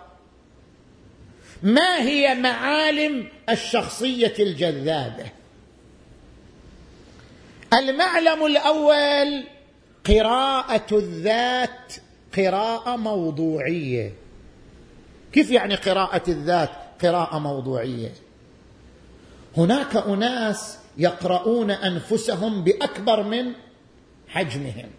ما 1.64 2.02
هي 2.02 2.36
معالم 2.36 3.28
الشخصية 3.50 4.34
الجذابة؟ 4.40 5.26
المعلم 7.74 8.46
الأول 8.46 9.44
قراءة 10.06 10.98
الذات 10.98 11.94
قراءة 12.38 12.96
موضوعية. 12.96 14.14
كيف 15.34 15.52
يعني 15.52 15.76
قراءة 15.76 16.30
الذات؟ 16.30 16.89
قراءة 17.04 17.40
موضوعية. 17.40 18.14
هناك 19.58 19.96
أناس 19.96 20.78
يقرؤون 20.98 21.72
أنفسهم 21.72 22.64
بأكبر 22.64 23.24
من 23.24 23.54
حجمهم. 24.28 24.90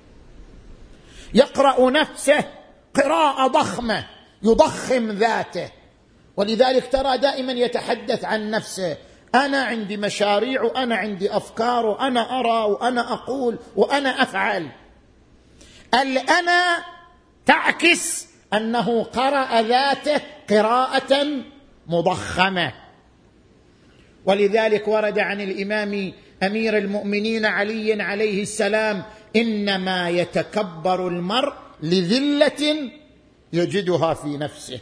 يقرأ 1.35 1.91
نفسه 1.91 2.45
قراءة 2.95 3.47
ضخمة 3.47 4.07
يضخم 4.43 5.11
ذاته. 5.11 5.71
ولذلك 6.37 6.93
ترى 6.93 7.19
دائما 7.19 7.53
يتحدث 7.53 8.25
عن 8.25 8.51
نفسه. 8.51 8.97
أنا 9.35 9.63
عندي 9.63 9.97
مشاريع 9.97 10.63
وأنا 10.63 10.97
عندي 10.97 11.37
أفكار 11.37 11.87
وأنا 11.87 12.41
أرى 12.41 12.73
وأنا 12.73 13.13
أقول 13.13 13.59
وأنا 13.77 14.23
أفعل. 14.23 14.69
الانا 15.95 16.85
تعكس 17.47 18.27
أنه 18.55 19.03
قرأ 19.05 19.63
ذاته 19.63 20.21
قراءة 20.51 21.27
مضخمة. 21.91 22.73
ولذلك 24.27 24.89
ورد 24.89 25.19
عن 25.19 25.41
الإمام 25.41 26.13
أمير 26.43 26.79
المؤمنين 26.79 27.47
علي 27.47 28.03
عليه 28.03 28.43
السلام 28.43 29.03
إنما 29.37 30.11
يتكبر 30.11 31.09
المرء 31.09 31.53
لذلة 31.83 32.91
يجدها 33.53 34.15
في 34.15 34.37
نفسه. 34.37 34.81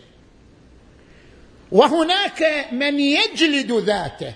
وهناك 1.72 2.68
من 2.72 3.00
يجلد 3.00 3.72
ذاته. 3.72 4.34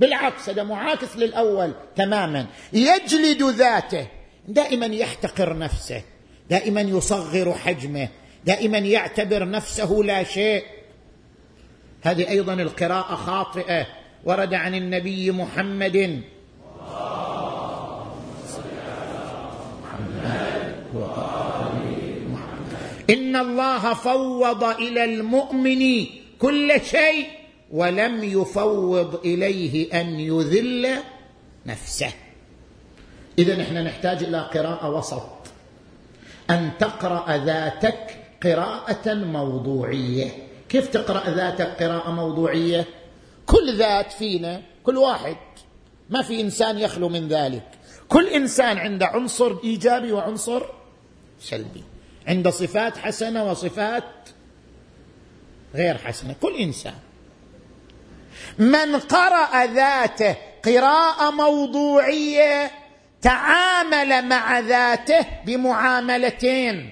بالعكس 0.00 0.48
هذا 0.48 0.62
معاكس 0.62 1.16
للأول 1.16 1.72
تماما. 1.96 2.46
يجلد 2.72 3.42
ذاته. 3.42 4.06
دائما 4.48 4.86
يحتقر 4.86 5.58
نفسه. 5.58 6.02
دائما 6.50 6.80
يصغر 6.80 7.52
حجمه. 7.52 8.08
دائما 8.44 8.78
يعتبر 8.78 9.50
نفسه 9.50 10.02
لا 10.04 10.22
شيء. 10.22 10.64
هذه 12.02 12.28
أيضا 12.28 12.54
القراءة 12.54 13.14
خاطئة. 13.14 13.86
ورد 14.24 14.54
عن 14.54 14.74
النبي 14.74 15.30
محمد. 15.30 16.22
إن 23.10 23.36
الله 23.36 23.94
فوض 23.94 24.64
إلى 24.64 25.04
المؤمن 25.04 26.06
كل 26.38 26.80
شيء 26.84 27.26
ولم 27.70 28.24
يفوض 28.24 29.14
إليه 29.24 30.00
أن 30.00 30.20
يذل 30.20 30.88
نفسه. 31.66 32.12
اذا 33.38 33.56
نحن 33.56 33.74
نحتاج 33.74 34.24
إلى 34.24 34.40
قراءة 34.54 34.90
وسط. 34.90 35.28
أن 36.50 36.70
تقرأ 36.78 37.36
ذاتك 37.36 38.16
قراءة 38.42 39.14
موضوعية. 39.14 40.49
كيف 40.70 40.88
تقرأ 40.88 41.30
ذاتك 41.30 41.82
قراءة 41.82 42.10
موضوعية؟ 42.10 42.86
كل 43.46 43.78
ذات 43.78 44.12
فينا 44.12 44.62
كل 44.84 44.96
واحد. 44.96 45.36
ما 46.10 46.22
في 46.22 46.40
إنسان 46.40 46.78
يخلو 46.78 47.08
من 47.08 47.28
ذلك. 47.28 47.66
كل 48.08 48.26
إنسان 48.26 48.78
عنده 48.78 49.06
عنصر 49.06 49.56
إيجابي 49.64 50.12
وعنصر 50.12 50.62
سلبي. 51.40 51.84
عنده 52.26 52.50
صفات 52.50 52.98
حسنة 52.98 53.50
وصفات 53.50 54.04
غير 55.74 55.98
حسنة. 55.98 56.34
كل 56.40 56.56
إنسان. 56.56 56.94
من 58.58 58.96
قرأ 58.96 59.66
ذاته 59.66 60.36
قراءة 60.64 61.30
موضوعية 61.30 62.70
تعامل 63.22 64.28
مع 64.28 64.58
ذاته 64.58 65.26
بمعاملتين. 65.46 66.90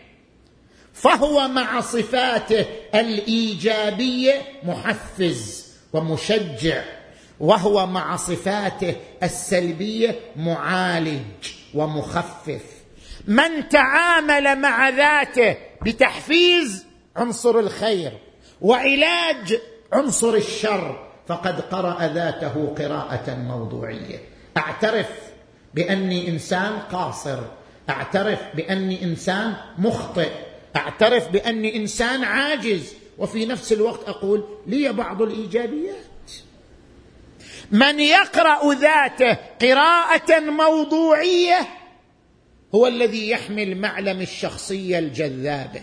فهو 1.01 1.49
مع 1.49 1.81
صفاته 1.81 2.67
الإيجابية 2.95 4.43
محفز 4.63 5.67
ومشجع 5.93 6.83
وهو 7.41 7.87
مع 7.87 8.17
صفاته 8.17 8.97
السلبية 9.23 10.21
معالج 10.37 11.49
ومخفف. 11.75 12.63
من 13.27 13.69
تعامل 13.69 14.61
مع 14.61 14.89
ذاته 14.89 15.57
بتحفيز 15.83 16.87
عنصر 17.17 17.59
الخير 17.59 18.13
وعلاج 18.61 19.59
عنصر 19.93 20.35
الشر 20.35 21.09
فقد 21.29 21.61
قرأ 21.61 22.07
ذاته 22.07 22.75
قراءة 22.79 23.35
موضوعية. 23.35 24.19
أعترف 24.57 25.11
بأني 25.75 26.29
إنسان 26.29 26.79
قاصر 26.79 27.39
أعترف 27.91 28.39
بأني 28.55 29.05
إنسان 29.05 29.55
مخطئ. 29.79 30.48
أعترف 30.77 31.29
بأني 31.29 31.77
إنسان 31.77 32.25
عاجز. 32.25 32.95
وفي 33.19 33.47
نفس 33.47 33.73
الوقت 33.73 34.09
أقول 34.09 34.45
لي 34.67 34.93
بعض 34.93 35.23
الإيجابيات. 35.23 36.33
من 37.71 38.01
يقرأ 38.01 38.75
ذاته 38.75 39.37
قراءة 39.63 40.41
موضوعية 40.41 41.69
هو 42.75 42.87
الذي 42.87 43.31
يحمل 43.31 43.77
معلم 43.77 44.21
الشخصية 44.21 44.99
الجذابة. 44.99 45.81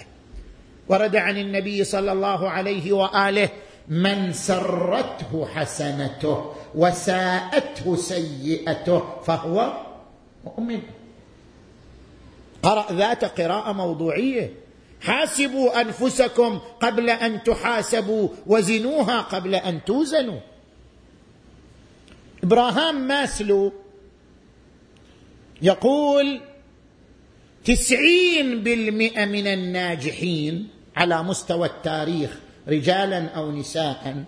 ورد 0.88 1.16
عن 1.16 1.38
النبي 1.38 1.84
صلى 1.84 2.12
الله 2.12 2.50
عليه 2.50 2.92
وآله 2.92 3.50
من 3.88 4.34
سرته 4.34 5.48
حسنته 5.56 6.54
وساءته 6.76 7.96
سيئته 7.96 9.22
فهو 9.22 9.74
مؤمن. 10.44 10.82
قرأ 12.64 12.92
ذات 12.92 13.42
قراءة 13.42 13.72
موضوعية. 13.72 14.65
حاسبوا 15.02 15.82
أنفسكم 15.82 16.60
قبل 16.82 17.10
أن 17.10 17.44
تحاسبوا 17.44 18.30
وزنوها 18.48 19.22
قبل 19.22 19.56
أن 19.56 19.84
توزنوا. 19.86 20.40
إبراهام 22.44 23.08
ماسلو 23.08 23.74
يقول 25.62 26.42
تسعين 27.66 28.64
بالمئة 28.64 29.26
من 29.26 29.48
الناجحين 29.48 30.68
على 30.96 31.24
مستوى 31.24 31.68
التاريخ 31.68 32.40
رجالا 32.68 33.26
أو 33.26 33.52
نساء 33.52 34.24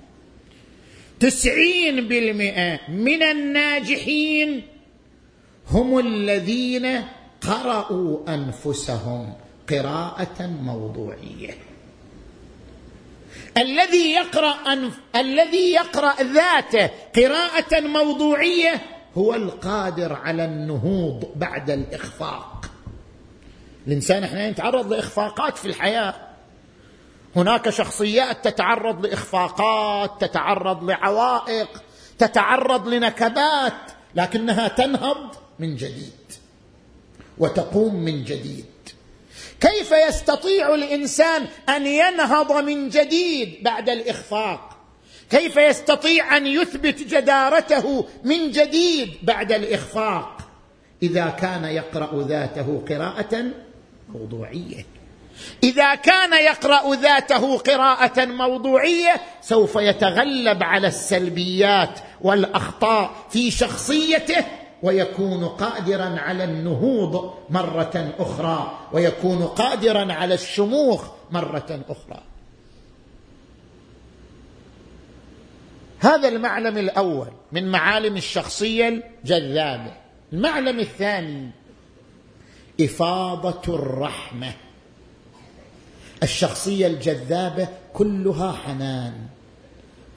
تسعين 1.20 2.08
بالمئة 2.08 2.80
من 2.90 3.24
الناجحين 3.24 4.62
هم 5.70 6.00
الذين 6.00 7.04
قرأوا 7.42 8.34
أنفسهم. 8.34 9.34
قراءة 9.70 10.48
موضوعية. 10.48 11.58
الذي 13.58 14.12
يقرأ 14.12 14.74
أنف... 14.74 15.00
الذي 15.16 15.72
يقرأ 15.72 16.24
ذاته 16.24 16.90
قراءة 17.16 17.80
موضوعية 17.80 18.82
هو 19.18 19.36
القادر 19.36 20.14
على 20.14 20.46
النهوض 20.46 21.32
بعد 21.36 21.70
الإخفاق. 21.70 22.66
الإنسان 23.88 24.24
إحنا 24.24 24.52
نتعرض 24.52 24.94
لإخفاقات 24.94 25.58
في 25.58 25.66
الحياة. 25.66 26.14
هناك 27.36 27.70
شخصيات 27.70 28.48
تتعرض 28.48 29.06
لإخفاقات 29.06 30.22
تتعرض 30.22 30.84
لعوائق 30.84 31.84
تتعرض 32.18 32.88
لنكبات 32.88 33.92
لكنها 34.16 34.68
تنهض 34.68 35.36
من 35.60 35.76
جديد 35.76 36.14
وتقوم 37.38 37.96
من 37.96 38.24
جديد. 38.24 38.66
كيف 39.62 39.92
يستطيع 40.08 40.74
الإنسان 40.74 41.46
أن 41.70 41.88
ينهض 41.88 42.52
من 42.52 42.90
جديد 42.90 43.64
بعد 43.64 43.90
الإخفاق؟ 43.90 44.78
كيف 45.30 45.58
يستطيع 45.58 46.38
أن 46.38 46.48
يثبت 46.48 47.00
جدارته 47.00 48.06
من 48.24 48.52
جديد 48.52 49.14
بعد 49.24 49.52
الإخفاق؟ 49.52 50.38
إذا 51.04 51.26
كان 51.26 51.64
يقرأ 51.64 52.28
ذاته 52.28 52.84
قراءة 52.90 53.46
موضوعية. 54.10 54.86
إذا 55.64 55.96
كان 55.96 56.34
يقرأ 56.34 56.96
ذاته 56.96 57.58
قراءة 57.58 58.26
موضوعية 58.26 59.22
سوف 59.42 59.76
يتغلب 59.76 60.64
على 60.64 60.88
السلبيات 60.88 62.00
والأخطاء 62.22 63.12
في 63.30 63.52
شخصيته 63.52 64.46
ويكون 64.84 65.46
قادرا 65.46 66.20
على 66.20 66.44
النهوض 66.44 67.34
مرة 67.50 68.14
أخرى 68.20 68.78
ويكون 68.94 69.48
قادرا 69.48 70.14
على 70.14 70.34
الشموخ 70.34 71.08
مرة 71.32 71.82
أخرى. 71.90 72.24
هذا 76.00 76.28
المعلم 76.28 76.78
الأول 76.78 77.28
من 77.52 77.72
معالم 77.72 78.18
الشخصية 78.18 79.04
الجذابة. 79.24 79.94
المعلم 80.34 80.80
الثاني 80.80 81.52
إفاضة 82.82 83.76
الرحمة. 83.76 84.54
الشخصية 86.24 86.88
الجذابة 86.88 87.68
كلها 87.94 88.52
حنان 88.52 89.28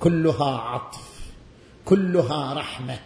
كلها 0.01 0.59
عطف 0.59 1.21
كلها 1.85 2.55
رحمة. 2.55 2.99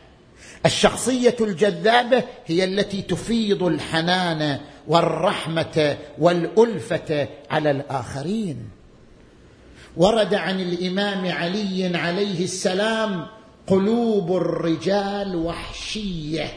الشخصية 0.66 1.36
الجذابة 1.40 2.24
هي 2.46 2.64
التي 2.64 3.02
تفيض 3.02 3.62
الحنان 3.62 4.60
والرحمة 4.88 5.96
والألفة 6.18 7.28
على 7.50 7.70
الآخرين. 7.70 8.68
ورد 9.96 10.34
عن 10.34 10.60
الإمام 10.60 11.32
علي 11.32 11.96
عليه 11.96 12.44
السلام 12.44 13.26
قلوب 13.66 14.36
الرجال 14.36 15.36
وحشية 15.36 16.48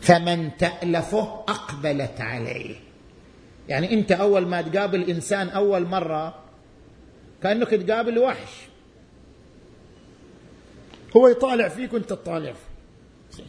فمن 0.00 0.56
تألفه 0.56 1.44
أقبلت 1.48 2.20
عليه. 2.20 2.74
يعني 3.68 3.94
أنت 3.94 4.12
أول 4.12 4.46
ما 4.46 4.62
تقابل 4.62 5.10
إنسان 5.10 5.48
أول 5.48 5.86
مرة 5.86 6.34
كأنك 7.42 7.68
تقابل 7.70 8.18
وحش. 8.18 8.65
هو 11.16 11.28
يطالع 11.28 11.68
فيك 11.68 11.92
وانت 11.92 12.10
تطالع 12.10 12.52
فيه. 12.52 13.44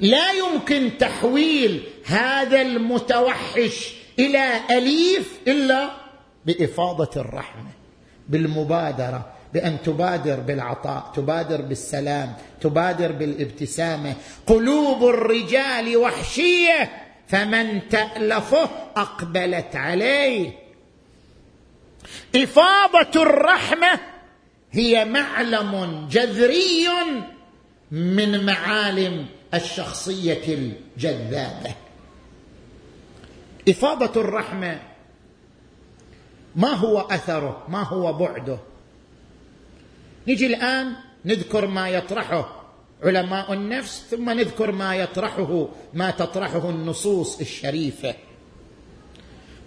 لا 0.00 0.32
يمكن 0.32 0.90
تحويل 0.98 1.82
هذا 2.04 2.62
المتوحش 2.62 3.94
إلى 4.18 4.60
أليف 4.70 5.32
إلا 5.48 5.90
بإفاضة 6.46 7.20
الرحمة 7.20 7.70
بالمبادرة 8.28 9.32
بأن 9.54 9.82
تبادر 9.84 10.40
بالعطاء 10.40 11.12
تبادر 11.16 11.60
بالسلام 11.60 12.34
تبادر 12.60 13.12
بالابتسامة. 13.12 14.14
قلوب 14.46 15.04
الرجال 15.04 15.96
وحشية 15.96 16.90
فمن 17.28 17.88
تألفه 17.88 18.68
أقبلت 18.96 19.76
عليه. 19.76 20.52
إفاضة 22.36 23.22
الرحمة 23.22 24.00
هي 24.76 25.04
معلم 25.04 26.06
جذري 26.10 26.88
من 27.90 28.46
معالم 28.46 29.26
الشخصية 29.54 30.54
الجذابة. 30.96 31.74
إفاضة 33.68 34.20
الرحمة 34.20 34.80
ما 36.56 36.68
هو 36.68 37.00
أثره؟ 37.00 37.66
ما 37.68 37.82
هو 37.82 38.12
بعده؟ 38.12 38.58
نجي 40.28 40.46
الآن 40.46 40.92
نذكر 41.24 41.66
ما 41.66 41.88
يطرحه 41.88 42.62
علماء 43.02 43.52
النفس 43.52 44.06
ثم 44.10 44.30
نذكر 44.30 44.72
ما 44.72 44.96
يطرحه 44.96 45.68
ما 45.94 46.10
تطرحه 46.10 46.70
النصوص 46.70 47.40
الشريفة. 47.40 48.14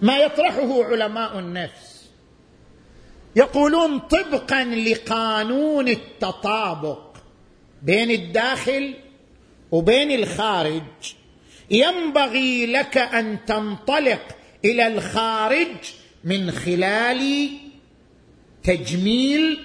ما 0.02 0.18
يطرحه 0.18 0.84
علماء 0.84 1.40
النفس 1.40 1.89
يقولون 3.36 4.00
طبقا 4.00 4.64
لقانون 4.64 5.88
التطابق 5.88 7.18
بين 7.82 8.12
الداخل 8.12 8.94
وبين 9.72 10.12
الخارج. 10.12 10.84
ينبغي 11.72 12.66
لك 12.66 12.98
أن 12.98 13.46
تنطلق 13.46 14.22
إلى 14.66 14.88
الخارج 14.88 15.94
من 16.24 16.52
خلال 16.52 17.50
تجميل 18.64 19.60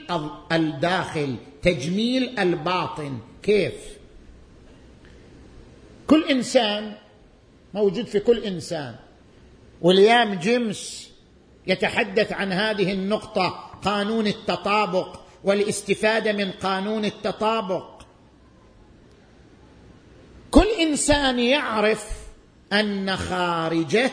الداخل 0.53 1.37
تجميل 1.63 2.39
الباطن. 2.39 3.19
كيف؟ 3.43 3.75
كل 6.07 6.25
إنسان 6.25 6.93
موجود 7.75 8.07
في 8.07 8.21
كل 8.21 8.45
إنسان. 8.45 8.95
وليام 9.81 10.35
جيمس 10.35 11.14
يتحدث 11.67 12.33
عن 12.33 12.53
هذه 12.53 12.93
النقطة 12.93 13.71
قانون 13.85 14.27
التطابق 14.27 15.21
والاستفادة 15.45 16.33
من 16.33 16.51
قانون 16.51 17.05
التطابق. 17.05 18.03
كل 20.51 20.67
إنسان 20.81 21.39
يعرف 21.39 22.11
أن 22.73 23.17
خارجه 23.17 24.11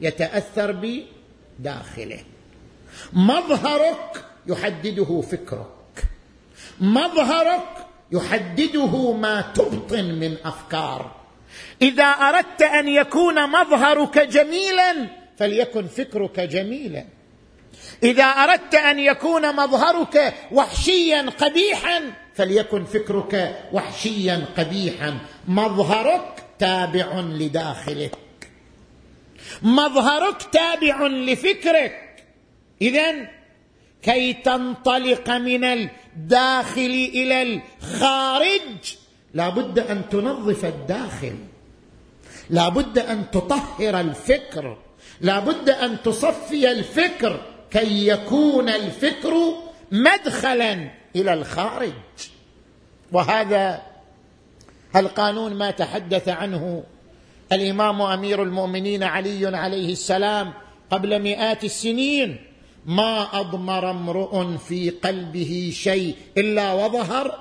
يتأثر 0.00 0.72
بداخله. 0.72 2.20
مظهرك 3.12 4.24
يحدده 4.46 5.20
فكرك. 5.20 6.04
مظهرك 6.80 7.86
يحدده 8.12 9.12
ما 9.12 9.40
تبطن 9.40 10.04
من 10.04 10.36
أفكار. 10.44 11.10
إذا 11.82 12.04
أردت 12.04 12.62
أن 12.62 12.88
يكون 12.88 13.50
مظهرك 13.50 14.18
جميلا 14.18 15.17
فليكن 15.38 15.86
فكرك 15.86 16.40
جميلا. 16.40 17.04
إذا 18.02 18.24
أردت 18.24 18.74
أن 18.74 18.98
يكون 18.98 19.56
مظهرك 19.56 20.34
وحشيا 20.52 21.30
قبيحا 21.30 22.02
فليكن 22.34 22.84
فكرك 22.84 23.58
وحشيا 23.72 24.44
قبيحا. 24.56 25.18
مظهرك 25.48 26.44
تابع 26.58 27.20
لداخلك. 27.20 28.14
مظهرك 29.62 30.42
تابع 30.52 31.06
لفكرك. 31.06 32.24
اذا 32.82 33.28
كي 34.02 34.32
تنطلق 34.32 35.30
من 35.30 35.64
الداخل 35.64 37.10
إلى 37.14 37.42
الخارج 37.42 38.96
لا 39.34 39.48
بد 39.48 39.78
أن 39.78 40.08
تنظف 40.08 40.64
الداخل. 40.64 41.36
لا 42.50 42.68
بد 42.68 42.98
أن 42.98 43.30
تطهر 43.30 44.00
الفكر. 44.00 44.78
لا 45.20 45.38
بد 45.38 45.70
أن 45.70 46.02
تصفي 46.02 46.70
الفكر 46.70 47.40
كي 47.70 48.08
يكون 48.08 48.68
الفكر 48.68 49.34
مدخلا 49.92 50.90
إلى 51.16 51.34
الخارج. 51.34 51.92
وهذا 53.12 53.82
القانون 54.96 55.54
ما 55.54 55.70
تحدث 55.70 56.28
عنه 56.28 56.84
الإمام 57.52 58.02
أمير 58.02 58.42
المؤمنين 58.42 59.02
علي 59.02 59.56
عليه 59.56 59.92
السلام 59.92 60.52
قبل 60.90 61.22
مئات 61.22 61.64
السنين. 61.64 62.44
ما 62.86 63.40
أضمر 63.40 63.90
امرؤ 63.90 64.56
في 64.56 64.90
قلبه 64.90 65.72
شيء 65.74 66.16
إلا 66.38 66.72
وظهر 66.72 67.38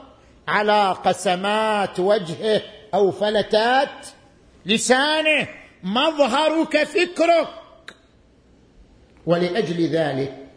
على 0.47 0.95
قسمات 1.05 1.99
وجهه 1.99 2.61
أو 2.93 3.11
فلتات 3.11 4.07
لسانه. 4.65 5.47
مظهرك 5.83 6.83
فكرك. 6.83 7.47
ولأجل 9.27 9.87
ذلك 9.87 10.47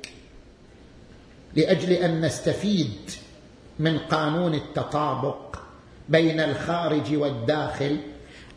لأجل 1.56 1.92
أن 1.92 2.20
نستفيد 2.20 3.10
من 3.78 3.98
قانون 3.98 4.54
التطابق 4.54 5.58
بين 6.08 6.40
الخارج 6.40 7.14
والداخل 7.14 8.00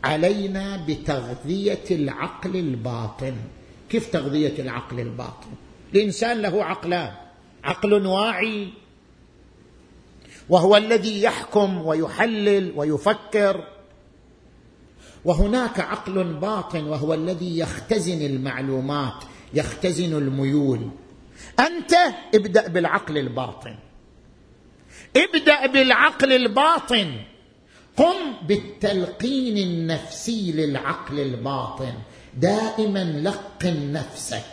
علينا 0.04 0.84
بتغذية 0.88 1.84
العقل 1.90 2.56
الباطن. 2.56 3.34
كيف 3.90 4.12
تغذية 4.12 4.58
العقل 4.58 5.00
الباطن؟ 5.00 5.48
الإنسان 5.94 6.42
له 6.42 6.64
عقلان 6.64 7.12
عقل 7.64 8.06
واعي 8.06 8.68
وهو 10.48 10.76
الذي 10.76 11.22
يحكم 11.22 11.86
ويحلل 11.86 12.72
ويفكر 12.76 13.64
وهناك 15.24 15.80
عقل 15.80 16.24
باطن 16.34 16.84
وهو 16.84 17.14
الذي 17.14 17.58
يختزن 17.58 18.22
المعلومات. 18.22 19.24
يختزن 19.54 20.18
الميول. 20.18 20.90
أنت 21.60 21.94
ابدأ 22.34 22.68
بالعقل 22.68 23.18
الباطن. 23.18 23.76
ابدأ 25.16 25.66
بالعقل 25.66 26.32
الباطن. 26.32 27.12
قم 27.96 28.46
بالتلقين 28.48 29.58
النفسي 29.58 30.52
للعقل 30.52 31.20
الباطن. 31.20 31.92
دائما 32.36 33.04
لقن 33.04 33.92
نفسك. 33.92 34.44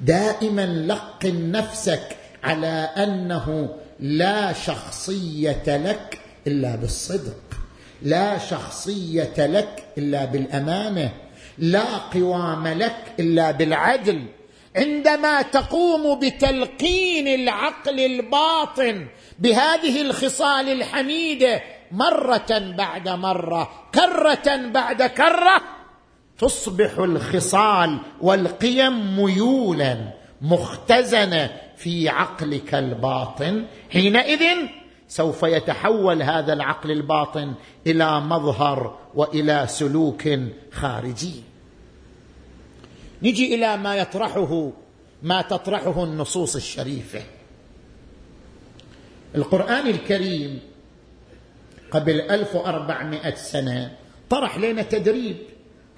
دائما 0.00 0.66
لقن 0.66 1.50
نفسك 1.50 2.16
على 2.44 2.90
أنه 2.96 3.76
لا 4.00 4.52
شخصية 4.52 5.64
لك 5.66 6.18
إلا 6.46 6.76
بالصدق. 6.76 7.40
لا 8.02 8.38
شخصية 8.38 9.46
لك 9.46 9.84
إلا 9.98 10.24
بالأمانة. 10.24 11.12
لا 11.58 11.96
قوام 12.14 12.68
لك 12.68 13.14
إلا 13.20 13.50
بالعدل. 13.50 14.24
عندما 14.76 15.42
تقوم 15.42 16.18
بتلقين 16.20 17.28
العقل 17.28 18.00
الباطن 18.00 19.06
بهذه 19.38 20.02
الخصال 20.02 20.68
الحميدة 20.68 21.62
مرة 21.92 22.74
بعد 22.78 23.08
مرة 23.08 23.70
كرة 23.94 24.56
بعد 24.56 25.02
كرة 25.02 25.62
تصبح 26.38 26.98
الخصال 26.98 27.98
والقيم 28.20 29.16
ميولا 29.16 29.96
مختزنة 30.42 31.50
في 31.76 32.08
عقلك 32.08 32.74
الباطن. 32.74 33.66
حينئذ 33.92 34.42
سوف 35.08 35.42
يتحول 35.42 36.22
هذا 36.22 36.52
العقل 36.52 36.90
الباطن 36.90 37.54
إلى 37.86 38.20
مظهر 38.20 38.98
وإلى 39.14 39.66
سلوك 39.68 40.28
خارجي. 40.72 41.47
نجي 43.22 43.54
إلى 43.54 43.76
ما 43.76 43.96
يطرحه 43.96 44.72
ما 45.22 45.42
تطرحه 45.42 46.04
النصوص 46.04 46.56
الشريفة. 46.56 47.22
القرآن 49.34 49.86
الكريم 49.86 50.60
قبل 51.90 52.20
1400 52.20 53.34
سنة 53.34 53.96
طرح 54.30 54.58
لنا 54.58 54.82
تدريب. 54.82 55.36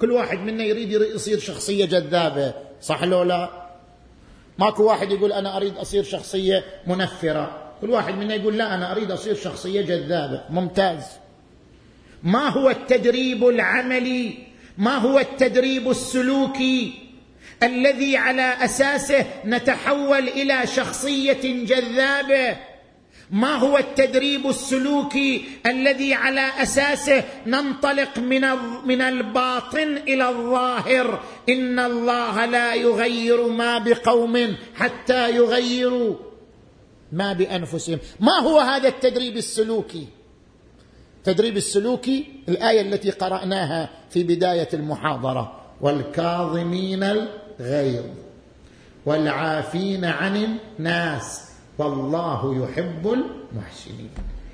كل 0.01 0.11
واحد 0.11 0.39
منا 0.39 0.65
يريد 0.65 0.93
يصير 0.93 1.39
شخصية 1.39 1.85
جذابة 1.85 2.55
صح 2.83 3.03
لو 3.03 3.23
لا؟ 3.23 3.51
ماكو 4.59 4.85
واحد 4.85 5.13
يقول 5.13 5.33
أنا 5.33 5.57
أريد 5.57 5.77
أصير 5.77 6.03
شخصية 6.03 6.65
منفرة. 6.87 7.73
كل 7.81 7.91
واحد 7.91 8.15
منا 8.15 8.35
يقول 8.35 8.59
لا 8.59 8.75
أنا 8.75 8.93
أريد 8.93 9.11
أصير 9.11 9.35
شخصية 9.35 9.81
جذابة 9.83 10.45
ممتاز. 10.51 11.05
ما 12.23 12.49
هو 12.49 12.71
التدريب 12.71 13.45
العملي؟ 13.49 14.39
ما 14.79 14.97
هو 14.99 15.19
التدريب 15.19 15.91
السلوكي؟ 15.91 17.10
الذي 17.63 18.17
على 18.17 18.65
أساسه 18.65 19.27
نتحول 19.45 20.29
إلى 20.29 20.67
شخصية 20.67 21.65
جذابة. 21.65 22.57
ما 23.31 23.57
هو 23.57 23.79
التدريب 23.79 24.47
السلوكي 24.47 25.45
الذي 25.67 26.15
على 26.15 26.49
أساسه 26.63 27.25
ننطلق 27.47 28.19
من 28.19 28.41
من 28.85 29.01
الباطن 29.01 29.97
إلى 30.09 30.29
الظاهر؟ 30.29 31.21
إن 31.49 31.79
الله 31.79 32.45
لا 32.45 32.75
يغير 32.75 33.49
ما 33.49 33.79
بقوم 33.79 34.57
حتى 34.75 35.37
يغيروا 35.37 36.15
ما 37.13 37.33
بأنفسهم. 37.33 37.99
ما 38.21 38.39
هو 38.39 38.59
هذا 38.59 38.89
التدريب 38.89 39.37
السلوكي؟ 39.37 40.07
التدريب 41.19 41.57
السلوكي 41.57 42.25
الآية 42.49 42.81
التي 42.81 43.11
قرأناها 43.11 43.91
في 44.11 44.23
بداية 44.23 44.69
المحاضرة. 44.75 45.61
والكاظمين 45.81 47.27
الغيظ 47.61 48.05
والعافين 49.07 50.05
عن 50.05 50.59
الناس. 50.79 51.41
والله 51.79 52.65
يحب 52.65 53.13
المحسنين. 53.13 54.11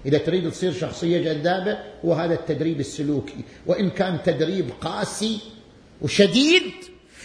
إذا 0.07 0.19
تريد 0.19 0.51
تصير 0.51 0.73
شخصية 0.73 1.33
جذابة 1.33 1.79
هو 2.05 2.13
هذا 2.13 2.35
التدريب 2.35 2.81
السلوكي. 2.81 3.41
وإن 3.67 3.91
كان 3.91 4.19
تدريب 4.25 4.71
قاسي 4.81 5.39
وشديد 6.03 6.73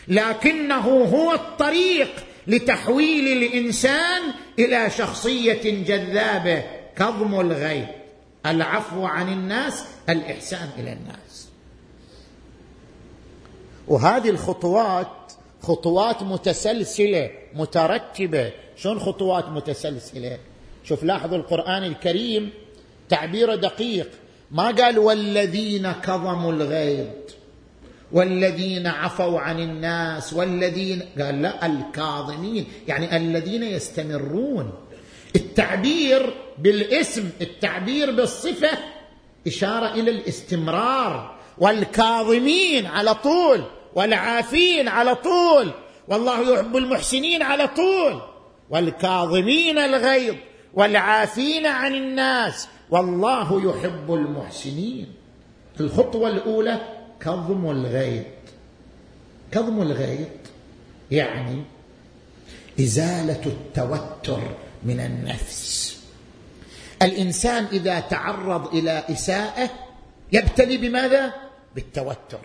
لكنه 0.07 0.87
هو 0.87 1.33
الطريق 1.33 2.09
لتحويل 2.47 3.43
الإنسان 3.43 4.21
إلى 4.59 4.89
شخصية 4.89 5.83
جذابة. 5.83 6.63
كظم 6.95 7.39
الغيب. 7.39 7.87
العفو 8.45 9.05
عن 9.05 9.33
الناس 9.33 9.83
الإحسان 10.09 10.69
إلى 10.79 10.93
الناس. 10.93 11.47
وهذه 13.87 14.29
الخطوات 14.29 15.07
خطوات 15.61 16.23
متسلسلة 16.23 17.29
مترتبه 17.53 18.51
شلون 18.77 18.99
خطوات 18.99 19.49
متسلسلة؟ 19.49 20.37
شوف 20.83 21.03
لاحظوا 21.03 21.37
القرآن 21.37 21.83
الكريم 21.83 22.49
تعبيره 23.09 23.55
دقيق. 23.55 24.09
ما 24.51 24.71
قال 24.71 24.99
والذين 24.99 25.91
كظموا 25.91 26.51
الغيظ 26.51 27.07
والذين 28.11 28.87
عفوا 28.87 29.39
عن 29.39 29.59
الناس 29.59 30.33
والذين 30.33 31.01
قال 31.19 31.41
لا 31.41 31.65
الكاظمين 31.65 32.65
يعني 32.87 33.17
الذين 33.17 33.63
يستمرون. 33.63 34.71
التعبير 35.35 36.33
بالاسم 36.57 37.29
التعبير 37.41 38.11
بالصفة 38.11 38.77
إشارة 39.47 39.93
إلى 39.93 40.11
الاستمرار. 40.11 41.35
والكاظمين 41.57 42.85
على 42.85 43.13
طول. 43.13 43.63
والعافين 43.95 44.87
على 44.87 45.15
طول. 45.15 45.71
والله 46.07 46.53
يحب 46.53 46.77
المحسنين 46.77 47.41
على 47.41 47.67
طول. 47.67 48.21
والكاظمين 48.69 49.77
الغيظ. 49.77 50.35
والعافين 50.73 51.65
عن 51.65 51.95
الناس. 51.95 52.67
والله 52.89 53.69
يحب 53.69 54.13
المحسنين. 54.13 55.13
الخطوة 55.79 56.29
الأولى 56.29 56.81
كظم 57.19 57.69
الغيظ. 57.69 58.23
كظم 59.51 59.81
الغيظ 59.81 60.27
يعني 61.11 61.63
إزالة 62.79 63.45
التوتر 63.45 64.41
من 64.83 64.99
النفس. 64.99 65.97
الإنسان 67.01 67.65
إذا 67.65 67.99
تعرض 67.99 68.75
إلى 68.75 69.03
إساءة 69.09 69.69
يبتلي 70.31 70.77
بماذا؟ 70.77 71.33
بالتوتر. 71.75 72.39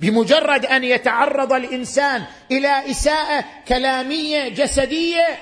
بمجرد 0.00 0.66
أن 0.66 0.84
يتعرض 0.84 1.52
الإنسان 1.52 2.22
إلى 2.50 2.90
إساءة 2.90 3.44
كلامية 3.68 4.48
جسدية 4.48 5.38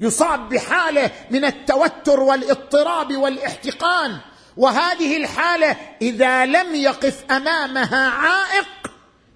يصاب 0.00 0.48
بحالة 0.48 1.10
من 1.30 1.44
التوتر 1.44 2.20
والاضطراب 2.20 3.16
والاحتقان. 3.16 4.16
وهذه 4.56 5.16
الحالة 5.16 5.76
إذا 6.02 6.46
لم 6.46 6.74
يقف 6.74 7.24
أمامها 7.30 8.08
عائق 8.08 8.66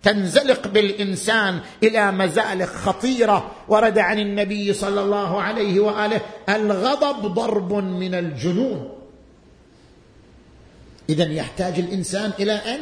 تنزلق 0.02 0.68
بالإنسان 0.68 1.60
إلى 1.82 2.12
مزالق 2.12 2.66
خطيرة. 2.68 3.50
ورد 3.68 3.98
عن 3.98 4.18
النبي 4.18 4.72
صلى 4.72 5.00
الله 5.00 5.42
عليه 5.42 5.80
وآله 5.80 6.20
الغضب 6.48 7.34
ضرب 7.34 7.72
من 7.72 8.14
الجنون. 8.14 8.98
اذا 11.08 11.32
يحتاج 11.32 11.78
الإنسان 11.78 12.32
إلى 12.40 12.52
أن 12.52 12.80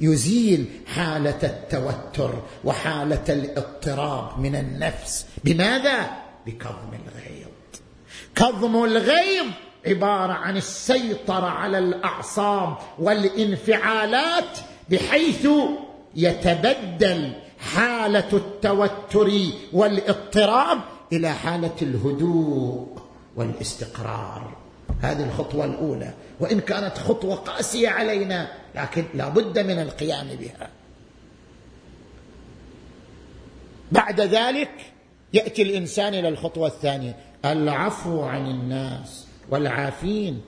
يزيل 0.00 0.66
حالة 0.94 1.38
التوتر 1.42 2.34
وحالة 2.64 3.24
الاضطراب 3.28 4.40
من 4.40 4.56
النفس. 4.56 5.26
بماذا؟ 5.44 6.10
بكظم 6.46 6.90
الغيظ. 6.92 7.48
كظم 8.34 8.84
الغيظ 8.84 9.46
عبارة 9.86 10.32
عن 10.32 10.56
السيطرة 10.56 11.46
على 11.46 11.78
الأعصاب 11.78 12.76
والانفعالات 12.98 14.58
بحيث 14.90 15.48
يتبدل 16.16 17.32
حالة 17.74 18.28
التوتر 18.32 19.32
والاضطراب 19.72 20.80
إلى 21.12 21.34
حالة 21.34 21.76
الهدوء 21.82 22.98
والاستقرار. 23.36 24.56
هذه 25.02 25.24
الخطوة 25.24 25.64
الأولى. 25.64 26.14
وإن 26.40 26.60
كانت 26.60 26.98
خطوة 26.98 27.34
قاسية 27.34 27.88
علينا 27.88 28.48
لكن 28.74 29.04
لا 29.14 29.28
بد 29.28 29.58
من 29.58 29.82
القيام 29.82 30.26
بها. 30.26 30.70
بعد 33.92 34.20
ذلك 34.20 34.70
يأتي 35.32 35.62
الإنسان 35.62 36.14
إلى 36.14 36.28
الخطوة 36.28 36.66
الثانية. 36.68 37.16
العفو 37.44 38.22
عن 38.22 38.46
الناس 38.46 39.26
والعافين. 39.50 40.40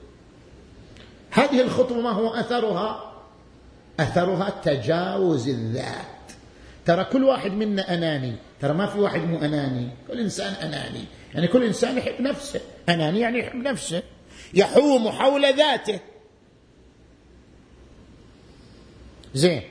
هذه 1.31 1.61
الخطوة 1.61 2.01
ما 2.01 2.09
هو 2.09 2.33
أثرها؟ 2.33 3.13
أثرها 3.99 4.49
تجاوز 4.49 5.49
الذات. 5.49 6.05
ترى 6.85 7.03
كل 7.03 7.23
واحد 7.23 7.51
منا 7.51 7.93
أناني. 7.93 8.35
ترى 8.61 8.73
ما 8.73 8.85
في 8.85 8.99
واحد 8.99 9.19
مو 9.19 9.37
أناني. 9.37 9.89
كل 10.07 10.19
إنسان 10.19 10.53
أناني. 10.53 11.05
يعني 11.33 11.47
كل 11.47 11.63
إنسان 11.63 11.97
يحب 11.97 12.21
نفسه. 12.21 12.61
أناني 12.89 13.19
يعني 13.19 13.39
يحب 13.39 13.55
نفسه. 13.55 14.03
يحوم 14.53 15.09
حول 15.09 15.55
ذاته. 15.55 15.99
زين. 19.33 19.61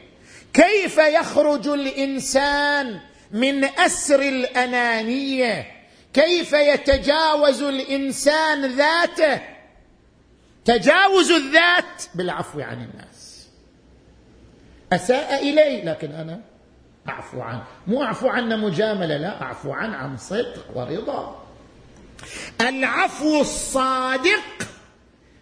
كيف 0.52 0.98
يخرج 0.98 1.68
الإنسان 1.68 3.00
من 3.32 3.64
أسر 3.64 4.22
الأنانية؟ 4.22 5.66
كيف 6.12 6.52
يتجاوز 6.52 7.62
الإنسان 7.62 8.66
ذاته؟ 8.66 9.40
تجاوز 10.64 11.30
الذات 11.30 12.02
بالعفو 12.14 12.60
عن 12.60 12.82
الناس. 12.82 13.46
أساء 14.92 15.42
إلي 15.42 15.82
لكن 15.82 16.12
أنا 16.12 16.40
أعفو 17.08 17.40
عنه. 17.40 17.64
مو 17.86 18.02
أعفو 18.02 18.28
عنه 18.28 18.56
مجاملة 18.56 19.16
لا 19.16 19.42
أعفو 19.42 19.72
عنه 19.72 19.96
عن 19.96 20.16
صدق 20.16 20.66
ورضا. 20.74 21.39
العفو 22.60 23.40
الصادق 23.40 24.68